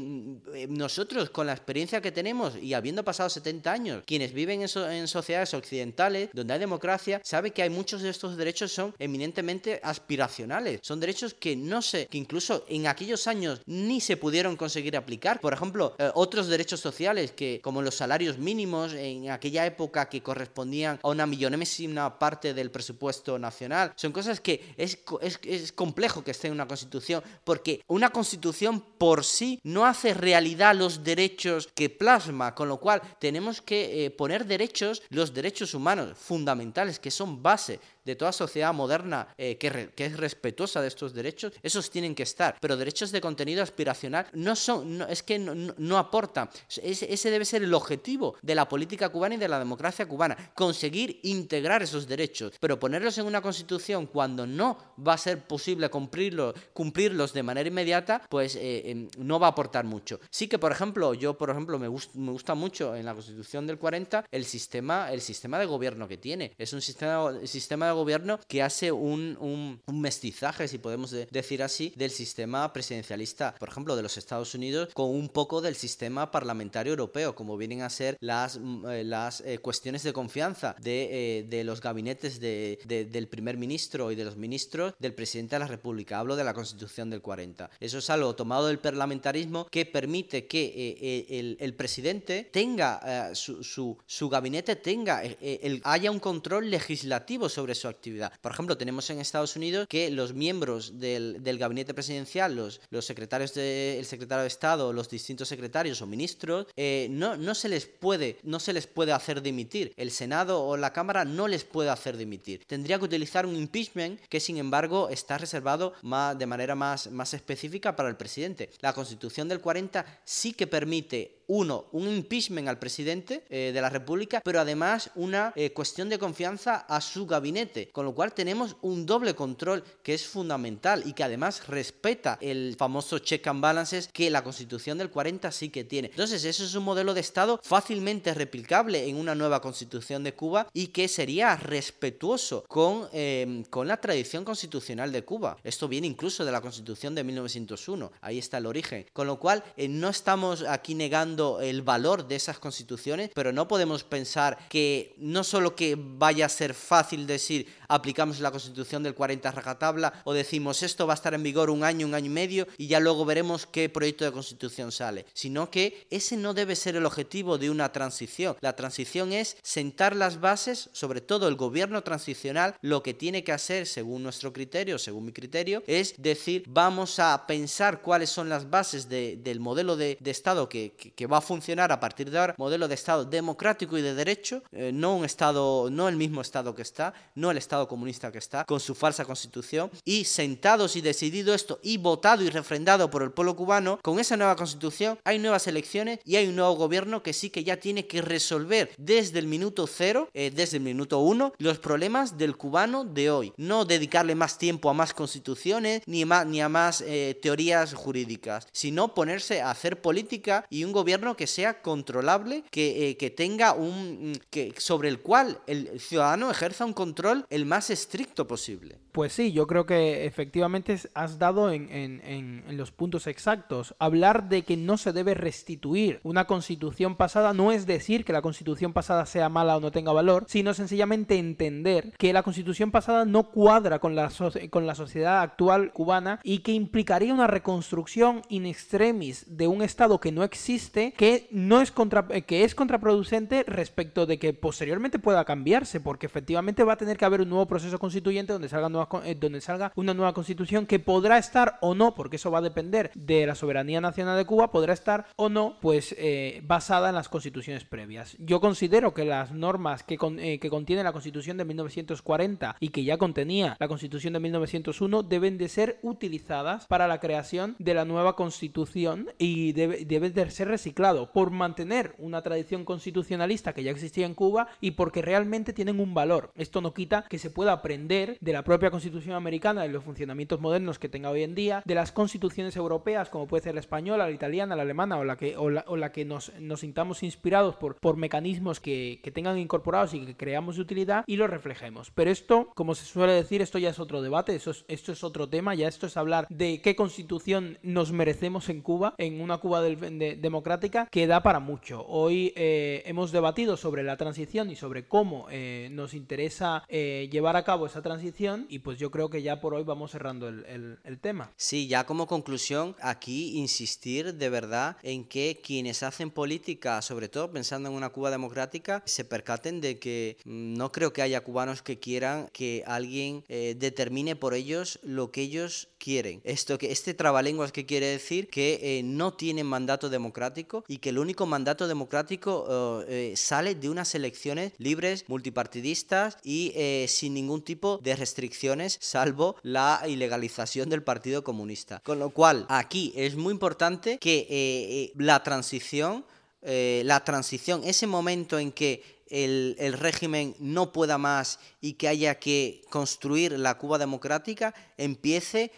nos 0.70 0.93
nosotros, 0.94 1.32
con 1.32 1.48
la 1.48 1.54
experiencia 1.54 2.02
que 2.02 2.12
tenemos 2.12 2.56
y 2.56 2.76
habiendo 2.76 3.04
pasado 3.04 3.28
70 3.28 3.72
años, 3.72 4.04
quienes 4.06 4.32
viven 4.32 4.62
en, 4.62 5.08
sociedades 5.08 5.54
occidentales 5.56 6.30
donde 6.34 6.54
hay 6.54 6.60
democracia, 6.60 7.20
sabe 7.24 7.50
que 7.50 7.64
hay 7.64 7.72
muchos 7.72 8.04
de 8.04 8.10
estos 8.10 8.38
derechos 8.38 8.72
son 8.72 8.94
eminentemente 9.00 9.80
aspiracionales. 9.82 10.82
Son 10.84 11.00
derechos 11.00 11.34
que 11.34 11.56
no 11.56 11.82
sé, 11.82 12.06
que 12.06 12.20
incluso 12.20 12.64
en 12.70 12.86
aquellos 12.86 13.26
años 13.26 13.62
ni 13.66 14.02
se 14.02 14.18
pudieron 14.18 14.56
conseguir 14.56 14.96
aplicar. 14.96 15.39
Por 15.39 15.54
ejemplo, 15.54 15.96
eh, 15.98 16.12
otros 16.14 16.48
derechos 16.48 16.80
sociales 16.80 17.32
que, 17.32 17.60
como 17.64 17.82
los 17.82 17.96
salarios 17.96 18.38
mínimos 18.38 18.94
en 18.94 19.32
aquella 19.32 19.66
época 19.66 20.10
que 20.10 20.22
correspondían 20.22 21.00
a 21.02 21.10
una 21.10 21.26
millonésima 21.26 22.20
parte 22.20 22.54
del 22.54 22.70
presupuesto 22.70 23.39
nacional, 23.39 23.94
son 23.96 24.12
cosas 24.12 24.39
que 24.39 24.76
es, 24.78 25.00
es, 25.22 25.39
es 25.44 25.72
complejo 25.72 26.24
que 26.24 26.32
esté 26.32 26.50
en 26.50 26.54
una 26.54 26.68
constitución, 26.68 27.24
porque 27.44 27.82
una 27.88 28.12
constitución 28.12 28.80
por 28.80 29.24
sí 29.24 29.60
no 29.64 29.86
hace 29.86 30.14
realidad 30.14 30.76
los 30.84 31.02
derechos 31.02 31.70
que 31.74 31.90
plasma, 31.90 32.54
con 32.54 32.68
lo 32.68 32.78
cual 32.78 33.02
tenemos 33.18 33.62
que 33.62 34.06
eh, 34.06 34.12
poner 34.12 34.46
derechos, 34.46 35.02
los 35.10 35.34
derechos 35.34 35.74
humanos 35.74 36.18
fundamentales, 36.18 37.00
que 37.00 37.10
son 37.10 37.42
base 37.42 37.80
de 38.06 38.16
toda 38.16 38.32
sociedad 38.32 38.74
moderna 38.74 39.28
eh, 39.38 39.58
que, 39.58 39.91
es 39.95 40.18
respetuosa 40.18 40.82
de 40.82 40.88
estos 40.88 41.14
derechos, 41.14 41.54
esos 41.62 41.89
tienen 41.89 42.16
que 42.16 42.24
estar. 42.24 42.58
Pero 42.60 42.78
derechos 42.78 43.12
de 43.12 43.22
contenido 43.22 43.64
aspiracional 43.64 44.28
no 44.34 44.56
son, 44.56 44.97
no, 44.97 45.08
es 45.08 45.24
que 45.24 45.39
no, 45.39 45.54
no, 45.78 45.97
aportan. 45.97 46.49
ese 46.82 47.32
debe 47.32 47.45
ser 47.45 47.64
el 47.64 47.74
objetivo 47.74 48.36
de 48.41 48.56
la 48.56 48.68
política 48.68 49.10
cubana 49.10 49.36
y 49.36 49.38
de 49.38 49.47
la 49.47 49.60
democracia 49.60 50.08
cubana, 50.08 50.51
conseguir 50.54 51.20
integrar 51.24 51.84
esos 51.84 52.08
derechos. 52.08 52.54
Pero 52.60 52.80
ponerlos 52.80 53.18
en 53.18 53.26
una 53.26 53.41
constitución 53.41 54.08
cuando 54.08 54.45
no 54.45 54.78
va 55.06 55.14
a 55.14 55.18
ser 55.18 55.47
posible 55.47 55.89
cumplirlo, 55.89 56.54
cumplirlos 56.74 57.34
de 57.34 57.43
manera 57.43 57.68
inmediata, 57.68 58.22
pues 58.30 58.56
eh, 58.56 58.89
em, 58.89 59.08
no 59.18 59.39
va 59.39 59.47
a 59.47 59.49
aportar 59.51 59.86
mucho. 59.86 60.20
Sí 60.30 60.47
que, 60.47 60.60
por 60.60 60.72
ejemplo, 60.72 61.14
yo, 61.14 61.38
por 61.38 61.49
ejemplo, 61.49 61.80
me, 61.80 61.89
me 61.89 62.32
gusta 62.32 62.56
mucho 62.56 62.95
en 62.95 63.06
la 63.06 63.14
constitución 63.14 63.68
del 63.68 63.78
40 63.78 64.26
el 64.32 64.45
sistema, 64.45 65.12
el 65.12 65.22
sistema 65.22 65.60
de 65.60 65.66
gobierno 65.66 66.08
que 66.08 66.18
tiene. 66.18 66.54
Es 66.58 66.74
un 66.74 66.82
sistema, 66.82 67.32
sistema 67.45 67.88
de 67.88 67.93
gobierno 67.94 68.39
que 68.48 68.64
hace 68.64 68.91
un, 68.91 69.38
un, 69.39 70.02
mestizaje, 70.02 70.68
si 70.68 70.80
podemos 70.80 71.12
decir 71.12 71.64
así, 71.64 71.94
del 71.96 72.12
sistema 72.12 72.74
presidencialista, 72.74 73.56
por 73.58 73.70
ejemplo, 73.70 73.96
de 73.96 74.02
los 74.02 74.18
Estados 74.18 74.54
Unidos, 74.54 74.89
con 74.94 75.10
un 75.10 75.30
poco 75.30 75.62
del 75.62 75.76
sistema 75.76 76.32
parlamentario 76.32 76.91
europeo, 76.91 77.36
como 77.36 77.58
vienen 77.58 77.82
a 77.82 77.89
ser 77.89 78.18
las, 78.20 78.60
mm, 78.60 78.86
eh, 78.89 79.04
las 79.04 79.41
eh, 79.41 79.60
cuestiones 79.60 80.04
de 80.04 80.14
confianza 80.14 80.76
de, 80.82 81.39
eh, 81.39 81.44
de 81.44 81.64
los 81.64 81.82
gabinetes 81.82 82.39
de, 82.39 82.80
del 82.86 83.28
primer 83.28 83.58
ministro 83.58 84.12
y 84.12 84.16
de 84.16 84.26
los 84.26 84.36
ministros 84.36 84.94
del 85.00 85.14
presidente 85.14 85.56
de 85.56 85.60
la 85.60 85.68
República. 85.68 86.20
Hablo 86.20 86.36
de 86.36 86.44
la 86.44 86.54
Constitución 86.54 87.10
del 87.10 87.22
40. 87.22 87.70
Eso 87.80 87.98
es 87.98 88.10
algo 88.10 88.36
tomado 88.36 88.68
del 88.68 88.80
parlamentarismo 88.80 89.68
que 89.70 89.86
permite 89.86 90.48
que 90.48 91.26
el, 91.30 91.58
el, 91.60 91.74
presidente 91.76 92.50
tenga 92.52 93.34
su, 93.36 93.64
su, 93.64 93.98
su, 94.06 94.30
gabinete, 94.30 94.76
tenga, 94.76 95.24
el, 95.24 95.82
haya 95.84 96.12
un 96.12 96.20
control 96.20 96.70
legislativo 96.70 97.50
sobre 97.50 97.76
su 97.76 97.83
actividad. 97.88 98.32
Por 98.42 98.52
ejemplo, 98.52 98.78
tenemos 98.78 99.10
en 99.10 99.20
Estados 99.20 99.56
Unidos 99.56 99.88
que 99.88 100.10
los 100.12 100.34
miembros 100.34 101.00
del, 101.00 101.42
gabinete 101.58 101.94
presidencial, 101.94 102.56
los, 102.56 103.06
secretarios 103.06 103.54
del 103.54 104.06
secretario 104.06 104.44
de 104.44 104.48
Estado, 104.48 104.94
los 104.94 105.10
distintos 105.10 105.48
secretarios 105.48 106.02
o 106.02 106.08
ministros, 106.08 106.68
eh, 106.76 107.08
no, 107.10 107.56
se 107.56 107.70
les 107.70 107.86
puede, 107.86 108.38
no 108.44 108.60
se 108.60 108.74
les 108.74 108.88
puede 108.88 109.12
hacer 109.12 109.42
dimitir. 109.42 109.94
El 109.98 110.12
Senado 110.12 110.64
o 110.64 110.78
la 110.78 110.94
Cámara 110.94 111.26
no 111.26 111.48
les 111.48 111.64
puede 111.64 111.90
hacer 111.90 112.18
dimitir. 112.18 112.64
Tendría 112.66 112.98
que 113.00 113.06
utilizar 113.06 113.46
un 113.46 113.56
impeachment 113.56 114.20
que, 114.30 114.40
sin 114.40 114.58
embargo, 114.58 115.10
está 115.10 115.38
reservado 115.38 115.94
de 116.02 116.46
manera 116.46 116.76
más, 116.76 117.12
más 117.12 117.34
específica 117.34 117.96
para 117.96 118.10
el 118.10 118.18
presidente. 118.18 118.70
La 118.82 118.94
Constitución 118.94 119.48
del 119.48 119.62
40 119.62 120.06
sí 120.24 120.54
que 120.54 120.68
permite 120.68 121.44
uno, 121.48 121.86
un 121.92 122.08
impeachment 122.08 122.68
al 122.68 122.80
presidente 122.80 123.44
eh, 123.50 123.72
de 123.74 123.82
la 123.82 123.90
República, 123.90 124.42
pero 124.44 124.60
además 124.60 125.12
una 125.16 125.54
eh, 125.56 125.72
cuestión 125.72 126.10
de 126.10 126.20
confianza 126.20 126.86
a 126.88 127.02
su 127.02 127.26
gabinete, 127.26 127.72
con 127.91 128.05
lo 128.05 128.13
cual 128.13 128.34
tenemos 128.34 128.76
un 128.82 129.05
doble 129.05 129.36
control 129.36 129.84
que 130.03 130.13
es 130.13 130.26
fundamental 130.28 131.03
y 131.05 131.13
que 131.13 131.24
además 131.24 131.67
respeta 131.67 132.38
el 132.41 132.76
famoso 132.78 133.19
check 133.19 133.45
and 133.47 133.61
balances 133.61 134.09
que 134.11 134.30
la 134.30 134.43
Constitución 134.43 134.97
del 134.97 135.09
40 135.09 135.51
sí 135.51 135.69
que 135.69 135.84
tiene. 135.84 136.09
Entonces, 136.09 136.43
eso 136.45 136.63
es 136.63 136.76
un 136.76 136.84
modelo 136.84 137.13
de 137.13 137.21
Estado 137.21 137.59
fácilmente 137.63 138.34
replicable 138.34 139.07
en 139.07 139.15
una 139.15 139.36
nueva 139.36 139.61
Constitución 139.61 140.24
de 140.24 140.34
Cuba 140.34 140.67
y 140.74 140.88
que 140.88 141.07
sería 141.07 141.55
respetuoso 141.55 142.65
con, 142.67 143.07
em, 143.11 143.63
con 143.65 143.88
la 143.88 143.97
tradición 143.97 144.45
constitucional 144.45 145.11
de 145.11 145.24
Cuba. 145.24 145.57
Esto 145.63 145.88
viene 145.88 146.07
incluso 146.07 146.45
de 146.45 146.51
la 146.51 146.61
Constitución 146.61 147.15
de 147.15 147.24
1901, 147.24 148.11
ahí 148.21 148.38
está 148.38 148.57
el 148.57 148.65
origen. 148.65 149.05
Con 149.13 149.28
lo 149.28 149.39
cual, 149.39 149.63
eh, 149.78 149.88
no 149.88 150.09
estamos 150.09 150.63
aquí 150.63 150.95
negando 150.95 151.61
el 151.61 151.82
valor 151.82 152.28
de 152.28 152.36
esas 152.36 152.59
constituciones, 152.59 153.32
pero 153.34 153.51
no 153.51 153.67
podemos 153.67 154.03
pensar 154.03 154.57
que 154.69 155.15
no 155.17 155.43
solo 155.43 155.76
que 155.76 155.97
vaya 155.97 156.45
a 156.45 156.49
ser 156.49 156.74
fácil 156.74 157.28
decir 157.28 157.62
aplicamos 157.88 158.39
la 158.39 158.51
constitución 158.51 159.03
del 159.03 159.16
40 159.16 159.51
rajatabla 159.51 160.22
o 160.24 160.34
decimos 160.34 160.84
esto 160.84 161.07
va 161.07 161.14
a 161.14 161.16
estar 161.16 161.34
en 161.34 161.43
vigor 161.43 161.70
un 161.70 161.84
año, 161.84 162.07
un 162.07 162.16
año 162.16 162.28
y 162.28 162.30
medio 162.30 162.68
y 162.78 162.88
ya 162.88 162.99
luego 162.99 163.26
veremos 163.26 163.66
qué 163.66 163.89
proyecto 163.89 164.26
de 164.26 164.32
constitución 164.32 164.91
sale, 164.91 165.26
sino 165.34 165.70
que 165.70 166.07
ese 166.09 166.38
no 166.38 166.53
debe 166.53 166.76
ser 166.76 166.95
el 166.95 167.05
objetivo 167.05 167.57
de 167.57 167.70
una 167.70 167.91
transición. 167.91 168.55
La 168.61 168.76
transición 168.76 169.34
es 169.34 169.57
sentar 169.61 170.16
las 170.16 170.39
bases, 170.39 170.89
sobre 170.93 171.22
todo 171.22 171.47
el 171.47 171.55
gobierno 171.55 172.03
transicional, 172.03 172.76
lo 172.82 173.03
que 173.03 173.14
tiene 173.14 173.43
que 173.43 173.51
hacer, 173.51 173.88
según 173.88 174.24
nuestro 174.24 174.53
criterio, 174.53 174.97
según 174.97 175.26
mi 175.26 175.32
criterio, 175.32 175.84
es 175.88 176.16
decir, 176.18 176.64
vamos 176.68 177.20
a 177.20 177.45
pensar 177.47 178.01
cuáles 178.01 178.30
son 178.30 178.49
las 178.49 178.70
bases 178.70 179.09
del 179.09 179.59
modelo 179.59 179.95
de, 179.95 180.18
Estado 180.34 180.68
que, 180.68 180.93
va 181.32 181.38
a 181.38 181.41
funcionar 181.41 181.91
a 181.91 181.99
partir 181.99 182.32
de 182.32 182.39
ahora, 182.39 182.55
modelo 182.57 182.88
de 182.88 182.95
Estado 182.95 183.24
democrático 183.24 183.97
y 183.97 184.01
de 184.01 184.16
derecho, 184.16 184.64
eh, 184.72 184.91
no 184.91 185.16
un 185.16 185.26
Estado, 185.26 185.89
no 185.91 186.09
el 186.09 186.16
mismo 186.16 186.41
Estado 186.41 186.74
que 186.74 186.82
está, 186.82 187.14
no 187.36 187.51
el 187.54 187.58
Estado 187.58 187.88
comunista 187.88 188.32
que 188.32 188.38
está, 188.38 188.66
con 188.66 188.80
su 188.80 188.93
falsa 188.95 189.26
constitución, 189.26 189.89
y 190.04 190.26
sentados 190.26 190.95
y 190.95 191.01
decidido 191.01 191.54
esto, 191.54 191.80
y 191.82 191.97
votado 191.97 192.43
y 192.43 192.49
refrendado 192.49 193.10
por 193.10 193.24
el 193.24 193.32
pueblo 193.32 193.56
cubano, 193.56 193.99
con 194.01 194.20
esa 194.20 194.38
nueva 194.38 194.56
constitución 194.56 195.18
hay 195.24 195.39
nuevas 195.39 195.68
elecciones 195.68 196.20
y 196.26 196.36
hay 196.36 196.47
un 196.47 196.56
nuevo 196.56 196.76
gobierno 196.76 197.24
que 197.24 197.34
sí 197.34 197.49
que 197.49 197.64
ya 197.64 197.78
tiene 197.78 198.08
que 198.08 198.22
resolver 198.22 198.91
desde 198.97 199.39
el 199.39 199.47
minuto 199.47 199.88
cero, 199.88 200.30
eh, 200.34 200.51
desde 200.54 200.78
el 200.78 200.84
minuto 200.84 201.20
uno, 201.20 201.54
los 201.58 201.80
problemas 201.80 202.38
del 202.38 202.58
cubano 202.58 203.06
de 203.06 203.32
hoy. 203.32 203.54
No 203.58 203.86
dedicarle 203.86 204.36
más 204.36 204.58
tiempo 204.58 204.89
a 204.89 204.93
más 204.93 205.14
constituciones 205.14 206.01
ni, 206.06 206.24
ni 206.26 206.62
a 206.62 206.70
más 206.70 207.01
eh, 207.01 207.38
teorías 207.41 207.93
jurídicas, 207.93 208.68
sino 208.72 209.14
ponerse 209.14 209.62
a 209.62 209.72
hacer 209.72 210.01
política 210.01 210.66
y 210.70 210.84
un 210.84 210.91
gobierno 210.91 211.36
que 211.36 211.47
sea 211.47 211.82
controlable, 211.82 212.64
que, 212.72 213.10
eh, 213.10 213.18
que 213.18 213.30
tenga 213.30 213.74
un... 213.74 214.32
Mm, 214.32 214.34
que, 214.49 214.74
sobre 214.78 215.10
el 215.10 215.20
cual 215.20 215.60
el 215.68 215.99
ciudadano 215.99 216.49
ejerza 216.49 216.86
un 216.86 216.93
control 216.93 217.33
el 217.50 217.66
más 217.66 217.90
estricto 217.90 218.48
posible. 218.48 219.00
Pues 219.12 219.34
sí, 219.34 219.52
yo 219.52 219.68
creo 219.68 219.86
que 219.86 220.26
efectivamente 220.26 220.98
has 221.14 221.38
dado 221.38 221.72
en, 221.72 221.88
en, 221.92 222.64
los 222.78 222.92
puntos 222.92 223.28
exactos. 223.28 223.94
Hablar 224.00 224.50
de 224.50 224.64
que 224.64 224.76
no 224.76 224.98
se 224.98 225.14
debe 225.14 225.36
restituir 225.36 226.20
una 226.24 226.46
constitución 226.46 227.16
pasada 227.16 227.54
no 227.54 227.72
es 227.72 227.86
decir 227.86 228.26
que 228.26 228.34
la 228.34 228.42
constitución 228.42 228.92
pasada 228.92 229.28
sea 229.28 229.50
mala 229.50 229.78
o 229.78 229.80
no 229.80 229.92
tenga 229.92 230.12
valor, 230.12 230.46
sino 230.48 230.74
sencillamente 230.74 231.38
entender 231.38 232.14
que 232.18 232.34
la 232.34 232.42
constitución 232.42 232.90
pasada 232.90 233.26
no 233.26 233.52
cuadra 233.52 234.00
con 234.00 234.16
la, 234.16 234.32
con 234.72 234.88
la 234.88 234.96
sociedad 234.96 235.42
actual 235.42 235.94
cubana 235.94 236.40
y 236.44 236.60
que 236.60 236.72
implicaría 236.72 237.34
una 237.34 237.48
reconstrucción 237.48 238.42
in 238.50 238.66
extremis 238.66 239.46
de 239.58 239.68
un 239.68 239.84
Estado 239.84 240.20
que 240.20 240.32
no 240.32 240.44
existe, 240.44 241.14
que, 241.14 241.48
no 241.52 241.82
es, 241.82 241.92
contra, 241.92 242.28
que 242.28 242.64
es 242.64 242.74
contraproducente 242.74 243.64
respecto 243.68 244.26
de 244.26 244.40
que 244.40 244.54
posteriormente 244.54 245.20
pueda 245.20 245.46
cambiarse, 245.46 246.00
porque 246.00 246.26
efectivamente 246.26 246.84
va 246.84 246.94
a 246.94 246.98
tener 246.98 247.18
que 247.18 247.22
haber 247.26 247.41
un 247.41 247.49
nuevo 247.49 247.65
proceso 247.65 247.99
constituyente 247.99 248.53
donde 248.53 248.69
salga 248.69 248.89
nueva 248.89 249.09
eh, 249.26 249.36
donde 249.36 249.61
salga 249.61 249.91
una 249.95 250.13
nueva 250.13 250.34
constitución 250.34 250.86
que 250.86 250.99
podrá 250.99 251.38
estar 251.38 251.78
o 251.82 251.95
no, 251.95 252.15
porque 252.15 252.38
eso 252.38 252.51
va 252.51 252.59
a 252.59 252.61
depender 252.61 253.11
de 253.15 253.45
la 253.45 253.55
soberanía 253.55 254.01
nacional 254.01 254.38
de 254.38 254.45
Cuba, 254.45 254.71
podrá 254.71 254.93
estar 254.93 255.26
o 255.36 255.49
no, 255.49 255.78
pues 255.82 256.15
eh, 256.17 256.61
basada 256.65 257.09
en 257.09 257.15
las 257.15 257.30
constituciones 257.30 257.84
previas. 257.86 258.36
Yo 258.39 258.59
considero 258.59 259.13
que 259.13 259.26
las 259.26 259.51
normas 259.51 260.03
que, 260.03 260.17
eh, 260.39 260.59
que 260.59 260.69
contiene 260.69 261.03
la 261.03 261.11
constitución 261.11 261.57
de 261.57 261.65
1940 261.65 262.78
y 262.80 262.89
que 262.89 263.03
ya 263.03 263.17
contenía 263.17 263.78
la 263.80 263.88
constitución 263.88 264.34
de 264.34 264.39
1901 264.39 265.24
deben 265.24 265.57
de 265.57 265.69
ser 265.69 265.99
utilizadas 266.01 266.88
para 266.88 267.07
la 267.07 267.19
creación 267.19 267.76
de 267.80 267.93
la 267.93 268.05
nueva 268.05 268.36
constitución 268.36 269.30
y 269.38 269.74
debe 269.74 270.30
de 270.30 270.51
ser 270.51 270.67
reciclado 270.67 271.32
por 271.32 271.51
mantener 271.51 272.15
una 272.17 272.41
tradición 272.41 272.86
constitucionalista 272.86 273.74
que 273.74 273.84
ya 273.84 273.91
existía 273.91 274.26
en 274.26 274.34
Cuba 274.34 274.67
y 274.82 274.91
porque 274.91 275.21
realmente 275.21 275.74
tienen 275.74 275.99
un 275.99 276.13
valor. 276.13 276.51
Esto 276.55 276.82
no 276.82 276.93
quita 276.93 277.12
que 277.22 277.39
se 277.39 277.49
pueda 277.49 277.72
aprender 277.72 278.38
de 278.41 278.53
la 278.53 278.64
propia 278.64 278.91
constitución 278.91 279.36
americana, 279.36 279.84
de 279.84 279.89
los 279.89 280.03
funcionamientos 280.03 280.59
modernos 280.59 280.99
que 280.99 281.09
tenga 281.09 281.30
hoy 281.30 281.43
en 281.43 281.55
día, 281.55 281.84
de 281.86 281.95
las 281.95 282.11
constituciones 282.11 282.76
europeas, 282.76 283.30
como 283.30 283.47
puede 283.47 283.64
ser 283.64 283.76
la 283.76 283.80
española, 283.80 284.26
la 284.26 284.32
italiana, 284.32 284.76
la 284.76 284.82
alemana 284.82 285.18
o 285.18 285.24
la 285.24 285.38
que, 285.38 285.55
o 285.57 285.70
la, 285.70 286.11
que 286.11 286.26
nos, 286.26 286.51
nos, 286.59 286.82
sintamos 286.82 287.24
inspirados 287.24 287.76
por, 287.76 287.95
por 287.95 288.18
mecanismos 288.18 288.80
que, 288.80 289.20
que 289.24 289.32
tengan 289.32 289.57
incorporados 289.57 290.14
y 290.14 290.26
que 290.26 290.36
creamos 290.36 290.76
de 290.76 290.82
utilidad 290.82 291.24
y 291.28 291.38
lo 291.38 291.47
reflejemos. 291.47 292.11
Pero 292.11 292.32
esto, 292.32 292.70
como 292.76 292.95
se 292.95 293.05
suele 293.05 293.34
decir, 293.34 293.61
esto 293.61 293.78
ya 293.78 293.89
es 293.89 293.99
otro 293.99 294.22
debate, 294.22 294.55
eso 294.55 294.74
esto 294.88 295.11
es 295.11 295.24
otro 295.24 295.49
tema, 295.49 295.76
ya 295.76 295.88
esto 295.88 296.07
es 296.07 296.18
hablar 296.18 296.47
de 296.49 296.82
qué 296.82 296.95
constitución 296.95 297.78
nos 297.84 298.11
merecemos 298.11 298.70
en 298.70 298.82
Cuba, 298.82 299.16
en 299.18 299.41
una 299.41 299.57
Cuba 299.57 299.82
democrática, 299.82 301.07
que 301.11 301.28
da 301.28 301.43
para 301.43 301.59
mucho. 301.59 302.05
Hoy 302.07 302.53
eh, 302.55 303.03
hemos 303.05 303.32
debatido 303.32 303.78
sobre 303.78 304.03
la 304.03 304.18
transición 304.18 304.70
y 304.72 304.76
sobre 304.76 305.07
cómo 305.07 305.47
eh, 305.49 305.89
nos 305.91 306.14
interesa 306.14 306.84
eh, 306.88 307.03
llevar 307.32 307.56
a 307.56 307.64
cabo 307.64 307.86
esa 307.86 308.01
transición 308.01 308.66
y 308.70 308.80
pues 308.80 308.97
yo 308.99 309.12
creo 309.12 309.30
que 309.30 309.41
ya 309.41 309.62
por 309.62 309.74
hoy 309.74 309.84
vamos 309.84 310.12
cerrando 310.12 310.47
el, 310.47 310.99
tema. 311.22 311.51
Sí, 311.58 311.88
ya 311.88 312.06
como 312.06 312.28
conclusión, 312.28 312.95
aquí 312.99 313.58
insistir 313.58 314.34
de 314.34 314.49
verdad 314.49 314.97
en 315.04 315.26
que 315.26 315.62
quienes 315.64 316.04
hacen 316.04 316.32
política, 316.32 317.01
sobre 317.01 317.30
todo 317.30 317.51
pensando 317.51 317.89
en 317.89 317.95
una 317.95 318.10
Cuba 318.10 318.32
democrática, 318.32 319.04
se 319.06 319.24
percaten 319.24 319.80
de 319.80 319.99
que 319.99 320.38
mm, 320.43 320.74
no 320.74 320.91
creo 320.91 321.14
que 321.14 321.22
haya 321.22 321.41
cubanos 321.41 321.82
que 321.82 321.99
quieran 321.99 322.49
que 322.51 322.84
alguien 322.86 323.43
eh, 323.47 323.76
determine 323.78 324.36
por 324.36 324.54
ellos 324.54 324.99
lo 325.04 325.32
que 325.32 325.41
ellos 325.41 325.89
quieren. 325.97 326.41
Esto 326.43 326.78
que 326.78 326.91
este 326.91 327.14
trabalenguas 327.14 327.72
que 327.72 327.86
quiere 327.86 328.08
decir 328.08 328.49
que 328.49 328.80
eh, 328.82 329.04
no 329.04 329.34
tienen 329.34 329.66
mandato 329.66 330.10
democrático 330.10 330.84
y 330.88 330.97
que 330.97 331.10
el 331.10 331.20
único 331.20 331.45
mandato 331.45 331.88
democrático 331.88 333.04
eh, 333.08 333.34
sale 333.36 333.76
de 333.76 333.89
unas 333.89 334.14
elecciones 334.16 334.74
libres, 334.78 335.26
multipartidistas 335.28 336.38
y 336.43 336.74
sin 337.08 337.34
ningún 337.34 337.62
tipo 337.62 338.00
de 338.02 338.16
restricción 338.16 338.74
salvo 339.00 339.56
la 339.62 340.02
ilegalización 340.08 340.89
del 340.89 341.04
Partido 341.04 341.44
Comunista. 341.44 342.02
Con 342.04 342.20
lo 342.20 342.30
cual, 342.30 342.66
aquí 342.70 343.14
es 343.16 343.36
muy 343.36 343.52
importante 343.52 344.18
que 344.18 344.39
eh, 344.39 344.48
eh, 344.50 345.14
la 345.18 345.44
transición, 345.44 346.26
eh, 346.62 347.02
la 347.06 347.24
transición, 347.24 347.82
ese 347.84 348.08
momento 348.08 348.58
en 348.58 348.72
que 348.72 349.04
el, 349.30 349.76
régimen 350.00 350.56
no 350.60 350.91
pueda 350.91 351.18
más 351.18 351.60
y 351.82 351.94
que 351.94 352.08
haya 352.08 352.39
que 352.39 352.84
construir 352.89 353.54
la 353.54 353.78
Cuba 353.78 353.98
democrática, 353.98 354.74
empiece 354.98 355.72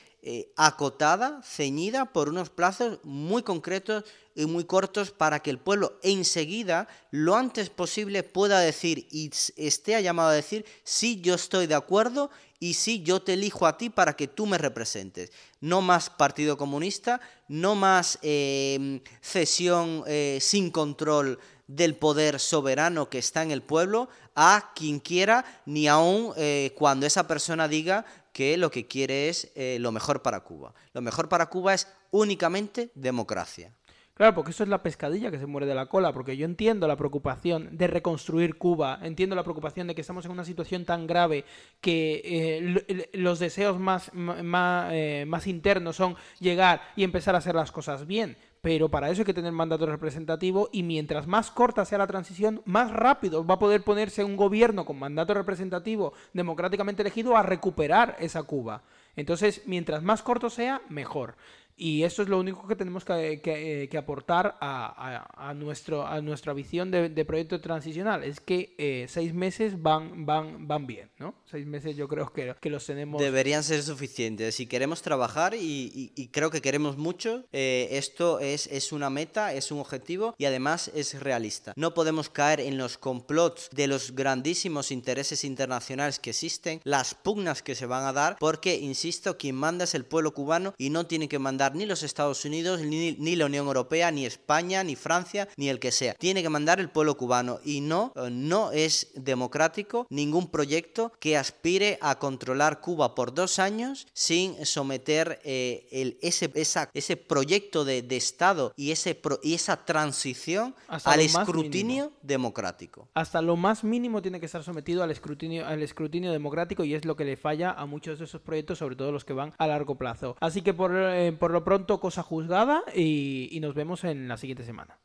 acotada, 0.56 1.42
ceñida 1.44 2.06
por 2.06 2.30
unos 2.30 2.50
plazos 2.50 3.00
muy 3.04 3.44
concretos 3.44 4.04
y 4.36 4.46
muy 4.46 4.66
cortos 4.66 5.12
para 5.12 5.40
que 5.40 5.50
el 5.50 5.60
pueblo 5.60 5.98
enseguida, 6.04 6.88
lo 7.12 7.36
antes 7.36 7.70
posible, 7.70 8.24
pueda 8.24 8.60
decir 8.60 9.08
y 9.10 9.32
esté 9.56 10.02
llamado 10.04 10.30
a 10.30 10.34
decir, 10.34 10.66
sí, 10.84 11.22
yo 11.22 11.36
estoy 11.36 11.68
de 11.68 11.76
acuerdo 11.76 12.30
y 12.60 12.74
sí, 12.74 13.02
yo 13.04 13.22
te 13.22 13.34
elijo 13.34 13.66
a 13.66 13.78
ti 13.78 13.90
para 13.90 14.16
que 14.16 14.28
tú 14.28 14.46
me 14.46 14.58
representes. 14.58 15.32
No 15.62 15.82
más 15.82 16.10
Partido 16.10 16.58
Comunista, 16.58 17.22
no 17.48 17.76
más 17.76 18.20
em, 18.22 19.02
cesión 19.22 20.04
eh, 20.08 20.40
sin 20.42 20.70
control 20.70 21.40
del 21.68 21.96
poder 21.96 22.40
soberano 22.40 23.10
que 23.10 23.18
está 23.18 23.42
en 23.42 23.52
el 23.52 23.62
pueblo 23.62 24.10
a 24.36 24.74
quien 24.76 25.00
quiera, 25.00 25.46
ni 25.66 25.88
aun 25.88 26.34
eh, 26.38 26.74
cuando 26.78 27.06
esa 27.06 27.28
persona 27.28 27.68
diga 27.68 28.06
que 28.36 28.58
lo 28.58 28.70
que 28.70 28.86
quiere 28.86 29.30
es 29.30 29.50
eh, 29.56 29.78
lo 29.80 29.94
mejor 29.94 30.22
para 30.22 30.42
Cuba. 30.42 30.74
Lo 30.92 31.02
mejor 31.02 31.30
para 31.30 31.46
Cuba 31.46 31.74
es 31.74 31.88
únicamente 32.12 32.92
democracia. 32.94 33.72
Claro, 34.14 34.36
porque 34.36 34.52
eso 34.52 34.64
es 34.64 34.70
la 34.70 34.84
pescadilla 34.84 35.32
que 35.32 35.40
se 35.40 35.46
muere 35.46 35.66
de 35.66 35.74
la 35.74 35.86
cola, 35.86 36.12
porque 36.12 36.36
yo 36.36 36.46
entiendo 36.46 36.86
la 36.86 36.98
preocupación 36.98 37.78
de 37.78 37.88
reconstruir 37.88 38.58
Cuba, 38.58 39.00
entiendo 39.04 39.38
la 39.38 39.44
preocupación 39.44 39.88
de 39.88 39.96
que 39.96 40.02
estamos 40.02 40.26
en 40.26 40.32
una 40.32 40.44
situación 40.44 40.84
tan 40.84 41.08
grave 41.08 41.46
que 41.80 42.22
eh, 42.26 43.10
los 43.14 43.40
deseos 43.40 43.78
eh, 43.78 45.26
más, 45.26 45.48
internos 45.48 45.96
son 45.96 46.18
llegar 46.42 46.82
y 46.98 47.06
empezar 47.06 47.36
a 47.36 47.38
hacer 47.38 47.56
las 47.56 47.72
cosas 47.72 48.06
bien. 48.06 48.36
Pero 48.66 48.90
para 48.90 49.12
eso 49.12 49.22
hay 49.22 49.26
que 49.28 49.34
tener 49.36 49.52
mandato 49.52 49.86
representativo 49.86 50.70
y 50.72 50.82
mientras 50.82 51.28
más 51.28 51.52
corta 51.52 51.86
sea 51.86 52.00
la 52.00 52.08
transición, 52.08 52.64
más 52.66 52.90
rápido 52.90 53.46
va 53.46 53.54
a 53.54 53.60
poder 53.60 53.84
ponerse 53.84 54.24
un 54.24 54.36
gobierno 54.36 54.86
con 54.86 54.98
mandato 54.98 55.36
representativo 55.36 56.14
democráticamente 56.34 57.04
elegido 57.04 57.38
a 57.38 57.44
recuperar 57.44 58.16
esa 58.18 58.42
Cuba. 58.42 58.82
Entonces, 59.16 59.62
mientras 59.68 60.02
más 60.02 60.24
corto 60.24 60.50
sea, 60.50 60.82
mejor. 60.90 61.36
Y 61.78 62.04
eso 62.04 62.22
es 62.22 62.30
lo 62.30 62.40
único 62.40 62.68
que 62.68 62.76
tenemos 62.76 63.04
que, 63.04 63.42
que, 63.42 63.98
aportar 63.98 64.58
a, 64.62 65.54
nuestro, 65.56 66.08
a 66.08 66.22
nuestra 66.22 66.54
visión 66.54 66.90
de, 66.90 67.26
proyecto 67.26 67.60
transicional. 67.60 68.24
Es 68.24 68.40
que 68.40 68.76
eh, 68.78 69.08
seis 69.10 69.34
meses 69.34 69.82
van, 69.82 70.26
van, 70.26 70.68
van 70.68 70.88
bien, 70.88 71.10
¿no? 71.18 71.36
Seis 71.46 71.66
meses 71.66 71.98
yo 71.98 72.08
creo 72.08 72.32
que, 72.32 72.56
que 72.62 72.70
los 72.70 72.86
tenemos... 72.86 73.22
Deberían 73.22 73.64
ser 73.64 73.82
suficientes. 73.84 74.56
Si 74.56 74.68
queremos 74.68 75.02
trabajar, 75.02 75.54
y, 75.54 76.12
y, 76.16 76.28
creo 76.28 76.50
que 76.50 76.62
queremos 76.62 76.98
mucho, 76.98 77.46
eh, 77.52 77.90
esto 77.92 78.40
es, 78.40 78.68
es 78.68 78.92
una 78.94 79.10
meta, 79.10 79.54
es 79.54 79.72
un 79.72 79.80
objetivo 79.80 80.36
y 80.38 80.46
además 80.46 80.90
es 80.94 81.20
realista. 81.20 81.74
No 81.76 81.94
podemos 81.94 82.30
caer 82.30 82.62
en 82.62 82.78
los 82.78 82.98
complots 82.98 83.70
de 83.72 83.88
los 83.88 84.16
grandísimos 84.16 84.92
intereses 84.92 85.44
internacionales 85.44 86.20
que 86.20 86.30
existen, 86.30 86.80
las 86.84 87.16
pugnas 87.16 87.62
que 87.62 87.76
se 87.76 87.86
van 87.86 88.06
a 88.06 88.14
dar, 88.14 88.38
porque, 88.40 88.76
insisto, 88.78 89.38
quien 89.38 89.56
manda 89.56 89.84
es 89.84 89.96
el 89.96 90.06
pueblo 90.06 90.34
cubano 90.34 90.74
y 90.78 90.90
no 90.90 91.06
tiene 91.06 91.28
que 91.28 91.40
mandar 91.40 91.65
ni 91.74 91.86
los 91.86 92.04
Estados 92.04 92.46
Unidos, 92.46 92.82
ni, 92.82 93.36
la 93.36 93.46
Unión 93.46 93.68
Europea, 93.68 94.12
ni 94.12 94.26
España, 94.26 94.84
ni 94.84 94.96
Francia, 94.96 95.48
ni 95.58 95.70
el 95.70 95.80
que 95.80 95.92
sea. 95.92 96.14
Tiene 96.14 96.44
que 96.44 96.50
mandar 96.50 96.80
el 96.80 96.90
pueblo 96.90 97.18
cubano 97.18 97.60
y 97.64 97.82
no, 97.82 98.14
eh, 98.16 98.30
no 98.32 98.72
es 98.72 99.12
democrático 99.16 100.08
ningún 100.10 100.48
proyecto 100.50 101.12
que 101.20 101.38
aspire 101.38 101.98
a 102.02 102.20
controlar 102.20 102.82
Cuba 102.82 103.16
por 103.16 103.34
dos 103.34 103.60
años 103.60 104.08
sin 104.14 104.66
someter 104.66 105.40
eh, 105.44 105.88
el, 105.92 106.18
ese, 106.22 106.52
ese 106.94 107.18
proyecto 107.18 107.86
de, 107.86 108.06
Estado 108.16 108.74
y, 108.78 108.92
ese 108.92 109.20
y 109.44 109.56
esa 109.56 109.86
transición 109.86 110.74
al 110.88 111.20
escrutinio 111.20 112.12
democrático. 112.22 113.10
Hasta 113.14 113.42
lo 113.42 113.56
más 113.56 113.84
mínimo 113.84 114.22
tiene 114.22 114.40
que 114.40 114.46
estar 114.46 114.64
sometido 114.64 115.04
al 115.04 115.12
escrutinio, 115.12 115.66
al 115.66 115.82
escrutinio 115.82 116.32
democrático 116.32 116.84
y 116.84 116.94
es 116.94 117.06
lo 117.06 117.16
que 117.16 117.26
le 117.26 117.36
falla 117.36 117.72
a 117.72 117.86
muchos 117.86 118.20
de 118.20 118.26
esos 118.26 118.42
proyectos, 118.42 118.80
sobre 118.80 118.96
todo 118.96 119.12
los 119.12 119.26
que 119.26 119.34
van 119.34 119.54
a 119.58 119.68
largo 119.68 119.96
plazo. 119.96 120.36
Así 120.40 120.62
que 120.62 120.74
por, 120.74 120.92
eh, 120.96 121.32
por 121.34 121.52
lo 121.56 121.64
pronto, 121.64 122.00
cosa 122.00 122.22
juzgada 122.22 122.84
y, 122.94 123.50
y 123.52 123.60
nos 123.62 123.74
vemos 123.74 124.04
en 124.04 124.28
la 124.28 124.38
siguiente 124.38 124.64
semana. 124.64 125.00